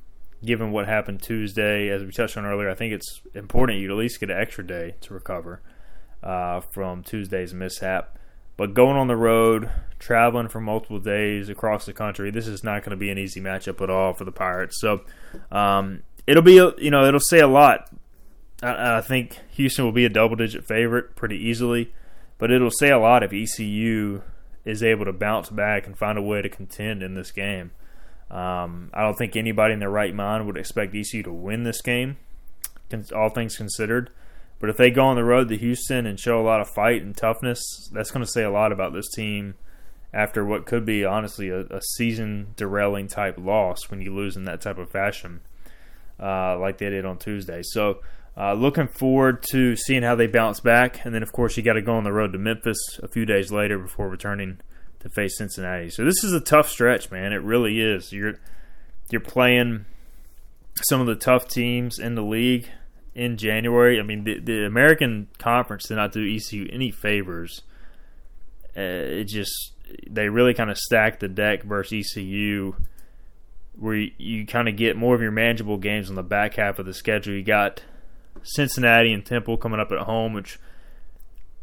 given 0.45 0.72
what 0.72 0.89
happened 0.89 1.22
Tuesday, 1.22 1.91
as 1.91 2.03
we 2.03 2.11
touched 2.11 2.36
on 2.36 2.45
earlier. 2.45 2.70
I 2.70 2.74
think 2.74 2.93
it's 2.93 3.20
important 3.34 3.78
you 3.78 3.91
at 3.91 3.97
least 3.97 4.18
get 4.20 4.30
an 4.30 4.41
extra 4.41 4.66
day 4.66 4.97
to 5.03 5.14
recover 5.14 5.62
uh, 6.22 6.61
from 6.61 7.03
Tuesday's 7.03 7.55
mishap. 7.55 8.18
But 8.59 8.75
going 8.75 8.97
on 8.97 9.07
the 9.07 9.17
road, 9.17 9.71
traveling 10.01 10.49
for 10.49 10.61
multiple 10.61 10.99
days 10.99 11.49
across 11.49 11.87
the 11.87 11.93
country, 11.93 12.33
this 12.33 12.49
is 12.49 12.65
not 12.65 12.83
going 12.83 12.91
to 12.91 12.97
be 12.97 13.09
an 13.09 13.17
easy 13.17 13.41
matchup 13.41 13.81
at 13.81 13.89
all 13.89 14.13
for 14.13 14.25
the 14.25 14.33
Pirates. 14.33 14.81
So 14.81 15.03
um, 15.53 16.03
it'll 16.27 16.43
be 16.43 16.55
you 16.55 16.91
know 16.91 17.07
it'll 17.07 17.21
say 17.21 17.39
a 17.39 17.47
lot. 17.47 17.89
I, 18.61 18.99
I 18.99 19.01
think 19.01 19.39
Houston 19.53 19.85
will 19.85 19.93
be 19.93 20.05
a 20.05 20.09
double 20.11 20.35
digit 20.35 20.67
favorite 20.67 21.15
pretty 21.15 21.37
easily, 21.37 21.95
but 22.37 22.51
it'll 22.51 22.73
say 22.73 22.91
a 22.91 22.99
lot 22.99 23.23
if 23.23 23.33
ECU 23.33 24.23
is 24.65 24.83
able 24.83 25.05
to 25.05 25.13
bounce 25.13 25.51
back 25.51 25.87
and 25.87 25.97
find 25.97 26.19
a 26.19 26.23
way 26.23 26.43
to 26.43 26.49
contend 26.49 27.01
in 27.01 27.15
this 27.15 27.31
game. 27.31 27.71
Um, 28.29 28.91
I 28.93 29.03
don't 29.03 29.17
think 29.17 29.37
anybody 29.37 29.73
in 29.73 29.79
their 29.79 29.89
right 29.89 30.15
mind 30.15 30.47
would 30.47 30.59
expect 30.59 30.97
ECU 30.97 31.23
to 31.23 31.33
win 31.33 31.63
this 31.63 31.81
game, 31.81 32.17
all 33.15 33.31
things 33.31 33.57
considered. 33.57 34.11
But 34.61 34.71
if 34.71 34.77
they 34.77 34.91
go 34.91 35.07
on 35.07 35.17
the 35.17 35.25
road 35.25 35.49
to 35.49 35.57
Houston 35.57 36.07
and 36.07 36.19
show 36.19 36.41
a 36.41 36.43
lot 36.43 36.61
of 36.61 36.69
fight 36.69 37.03
and 37.03 37.17
toughness, 37.17 37.63
that's 37.93 38.11
going 38.11 38.25
to 38.25 38.31
say 38.31 38.43
a 38.43 38.51
lot 38.51 38.73
about 38.73 38.93
this 38.93 39.09
team 39.15 39.55
after 40.13 40.45
what 40.45 40.67
could 40.67 40.85
be 40.85 41.05
honestly 41.05 41.49
a, 41.49 41.61
a 41.61 41.81
season 41.81 42.55
derailing 42.57 43.07
type 43.07 43.37
loss 43.39 43.91
when 43.91 44.01
you 44.01 44.15
lose 44.15 44.37
in 44.37 44.45
that 44.45 44.61
type 44.61 44.79
of 44.79 44.91
fashion 44.91 45.41
uh, 46.21 46.59
like 46.59 46.79
they 46.79 46.91
did 46.91 47.05
on 47.05 47.19
Tuesday. 47.19 47.61
So 47.63 48.01
uh, 48.37 48.55
looking 48.55 48.89
forward 48.89 49.43
to 49.51 49.77
seeing 49.77 50.03
how 50.03 50.15
they 50.15 50.27
bounce 50.27 50.61
back. 50.61 51.05
And 51.05 51.15
then, 51.15 51.23
of 51.23 51.33
course, 51.33 51.57
you 51.57 51.63
got 51.63 51.75
to 51.75 51.83
go 51.83 51.95
on 51.95 52.05
the 52.05 52.13
road 52.13 52.33
to 52.33 52.39
Memphis 52.39 52.79
a 53.03 53.09
few 53.09 53.27
days 53.27 53.53
later 53.53 53.79
before 53.79 54.09
returning 54.09 54.61
to 55.01 55.09
face 55.09 55.37
Cincinnati. 55.39 55.91
So 55.91 56.05
this 56.05 56.25
is 56.25 56.33
a 56.33 56.41
tough 56.41 56.69
stretch, 56.69 57.11
man. 57.11 57.33
It 57.33 57.43
really 57.43 57.81
is. 57.81 58.13
You're 58.13 58.35
you're 59.11 59.21
playing 59.21 59.87
some 60.89 61.01
of 61.01 61.07
the 61.07 61.17
tough 61.17 61.49
teams 61.49 61.99
in 61.99 62.15
the 62.15 62.23
league 62.23 62.69
in 63.15 63.37
January. 63.37 63.99
I 63.99 64.03
mean, 64.03 64.25
the, 64.25 64.39
the 64.39 64.67
American 64.67 65.29
Conference 65.39 65.89
did 65.89 65.97
not 65.97 66.13
do 66.13 66.25
ECU 66.25 66.69
any 66.73 66.91
favors. 66.91 67.63
Uh, 68.77 68.81
it 69.21 69.25
just 69.25 69.73
they 70.09 70.29
really 70.29 70.55
kind 70.55 70.71
of 70.71 70.79
stacked 70.79 71.21
the 71.21 71.29
deck 71.29 71.63
versus 71.63 72.13
ECU 72.17 72.75
where 73.79 73.95
you, 73.95 74.11
you 74.19 74.47
kind 74.47 74.69
of 74.69 74.77
get 74.77 74.97
more 74.97 75.15
of 75.15 75.23
your 75.23 75.31
manageable 75.31 75.79
games 75.79 76.11
on 76.11 76.17
the 76.17 76.23
back 76.23 76.55
half 76.55 76.79
of 76.79 76.87
the 76.87 76.93
schedule. 76.93 77.35
You 77.35 77.43
got 77.43 77.83
Cincinnati 78.43 79.13
and 79.13 79.25
Temple 79.25 79.57
coming 79.57 79.81
up 79.81 79.93
at 79.93 80.01
home, 80.01 80.33
which 80.33 80.59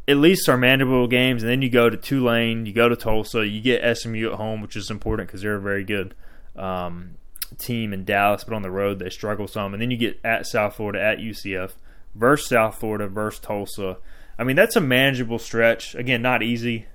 at 0.08 0.18
least 0.18 0.48
are 0.48 0.58
manageable 0.58 1.08
games, 1.08 1.44
and 1.44 1.52
then 1.52 1.62
you 1.62 1.70
go 1.70 1.90
to 1.90 1.98
Tulane, 1.98 2.66
you 2.66 2.74
go 2.74 2.88
to 2.88 2.96
Tulsa, 2.96 3.46
you 3.46 3.62
get 3.62 3.98
SMU 3.98 4.32
at 4.32 4.38
home, 4.38 4.62
which 4.62 4.76
is 4.76 4.90
important 4.90 5.28
because 5.28 5.42
they're 5.42 5.60
very 5.60 5.84
good 5.84 6.16
um, 6.56 7.16
team 7.58 7.94
in 7.94 8.06
Dallas, 8.06 8.44
but 8.44 8.56
on 8.56 8.62
the 8.62 8.72
road 8.72 9.00
they 9.00 9.10
struggle 9.10 9.48
some, 9.48 9.74
and 9.74 9.82
then 9.82 9.92
you 9.92 9.98
get 9.98 10.20
at 10.24 10.48
South 10.48 10.76
Florida, 10.76 11.02
at 11.02 11.20
UCF, 11.20 11.74
versus 12.14 12.50
South 12.50 12.80
Florida, 12.80 13.08
versus 13.08 13.40
Tulsa. 13.40 13.98
I 14.38 14.44
mean, 14.44 14.56
that's 14.56 14.76
a 14.76 14.82
manageable 14.82 15.40
stretch. 15.40 15.96
Again, 15.96 16.22
not 16.22 16.44
easy. 16.44 16.88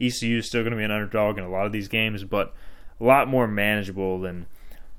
ECU 0.00 0.38
is 0.38 0.46
still 0.46 0.62
going 0.62 0.72
to 0.72 0.76
be 0.76 0.84
an 0.84 0.90
underdog 0.90 1.38
in 1.38 1.44
a 1.44 1.50
lot 1.50 1.66
of 1.66 1.72
these 1.72 1.88
games, 1.88 2.24
but 2.24 2.54
a 3.00 3.04
lot 3.04 3.28
more 3.28 3.46
manageable 3.46 4.20
than 4.20 4.46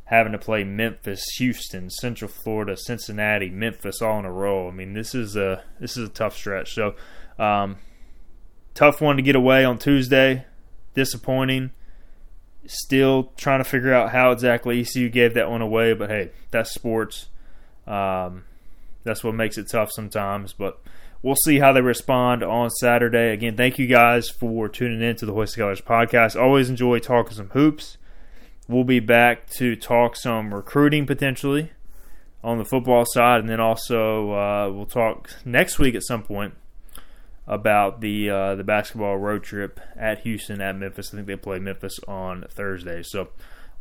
having 0.05 0.32
to 0.32 0.38
play 0.38 0.64
Memphis, 0.64 1.24
Houston, 1.38 1.89
Central 1.89 2.30
Florida, 2.30 2.78
Cincinnati, 2.78 3.49
Memphis 3.49 4.01
all 4.01 4.20
in 4.20 4.26
a 4.26 4.32
row. 4.32 4.68
I 4.68 4.72
mean, 4.72 4.93
this 4.93 5.14
is 5.14 5.36
a 5.36 5.64
this 5.80 5.97
is 5.97 6.10
a 6.10 6.12
tough 6.12 6.36
stretch. 6.36 6.74
So, 6.74 6.95
um, 7.38 7.78
tough 8.74 9.01
one 9.01 9.18
to 9.18 9.22
get 9.22 9.36
away 9.36 9.66
on 9.66 9.78
Tuesday. 9.78 10.45
Disappointing. 10.93 11.72
Still 12.68 13.32
trying 13.38 13.59
to 13.59 13.63
figure 13.63 13.93
out 13.93 14.11
how 14.11 14.32
exactly 14.32 14.82
ECU 14.82 15.09
gave 15.09 15.34
that 15.36 15.49
one 15.49 15.61
away, 15.61 15.93
but 15.93 16.09
hey, 16.09 16.32
that's 16.51 16.74
sports. 16.74 17.28
Um, 17.86 18.43
that's 19.03 19.24
what 19.24 19.36
makes 19.36 19.57
it 19.57 19.70
tough 19.72 19.91
sometimes. 19.91 20.53
But 20.53 20.80
we'll 21.22 21.38
see 21.43 21.59
how 21.59 21.74
they 21.74 21.82
respond 21.82 22.43
on 22.43 22.70
Saturday. 22.70 23.32
Again, 23.32 23.55
thank 23.55 23.80
you 23.80 23.88
guys 23.88 24.30
for 24.30 24.68
tuning 24.68 25.01
in 25.01 25.15
to 25.18 25.26
the 25.26 25.34
Hoist 25.34 25.55
Colors 25.55 25.82
podcast. 25.82 26.39
Always 26.39 26.70
enjoy 26.70 26.99
talking 26.99 27.34
some 27.34 27.49
hoops. 27.49 27.97
We'll 28.68 28.84
be 28.84 28.99
back 28.99 29.49
to 29.51 29.76
talk 29.78 30.18
some 30.18 30.53
recruiting 30.53 31.05
potentially 31.05 31.72
on 32.43 32.57
the 32.57 32.65
football 32.65 33.05
side, 33.05 33.39
and 33.39 33.49
then 33.49 33.61
also 33.61 34.32
uh, 34.32 34.70
we'll 34.72 34.86
talk 34.86 35.30
next 35.45 35.80
week 35.80 35.95
at 35.95 36.03
some 36.03 36.24
point 36.24 36.53
about 37.48 38.02
the 38.02 38.30
uh, 38.30 38.56
the 38.56 38.64
basketball 38.64 39.18
road 39.18 39.43
trip 39.43 39.80
at 39.95 40.20
Houston 40.20 40.62
at 40.62 40.76
Memphis. 40.76 41.14
I 41.14 41.18
think 41.18 41.28
they 41.28 41.36
play 41.36 41.60
Memphis 41.60 42.00
on 42.08 42.45
Thursday, 42.50 43.04
so 43.04 43.30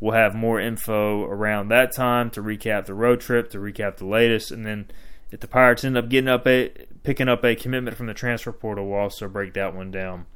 we'll 0.01 0.15
have 0.15 0.35
more 0.35 0.61
info 0.61 1.25
around 1.25 1.69
that 1.69 1.93
time 1.93 2.31
to 2.31 2.43
recap 2.43 2.87
the 2.87 2.95
road 2.95 3.21
trip, 3.21 3.51
to 3.51 3.59
recap 3.59 3.97
the 3.97 4.07
latest, 4.07 4.51
and 4.51 4.65
then 4.65 4.89
if 5.31 5.41
the 5.41 5.49
Pirates 5.49 5.85
end 5.85 5.97
up 5.97 6.09
getting 6.09 6.29
up 6.29 6.47
a 6.47 6.71
picking 7.03 7.29
up 7.29 7.45
a 7.45 7.55
commitment 7.57 7.97
from 7.97 8.07
the 8.07 8.15
transfer 8.15 8.53
portal, 8.53 8.89
we'll 8.89 9.01
also 9.01 9.29
break 9.29 9.55
that 9.55 9.75
one 9.75 9.91
down 9.91 10.27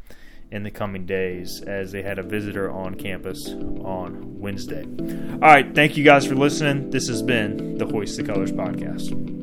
in 0.50 0.64
the 0.64 0.70
coming 0.70 1.06
days 1.06 1.62
as 1.62 1.92
they 1.92 2.02
had 2.02 2.18
a 2.18 2.22
visitor 2.22 2.70
on 2.70 2.96
campus 2.96 3.48
on 3.84 4.40
Wednesday. 4.40 4.84
All 5.34 5.38
right, 5.38 5.72
thank 5.74 5.96
you 5.96 6.04
guys 6.04 6.26
for 6.26 6.34
listening. 6.34 6.90
This 6.90 7.06
has 7.08 7.22
been 7.22 7.78
the 7.78 7.86
Hoist 7.86 8.16
the 8.16 8.24
Colors 8.24 8.50
podcast. 8.50 9.39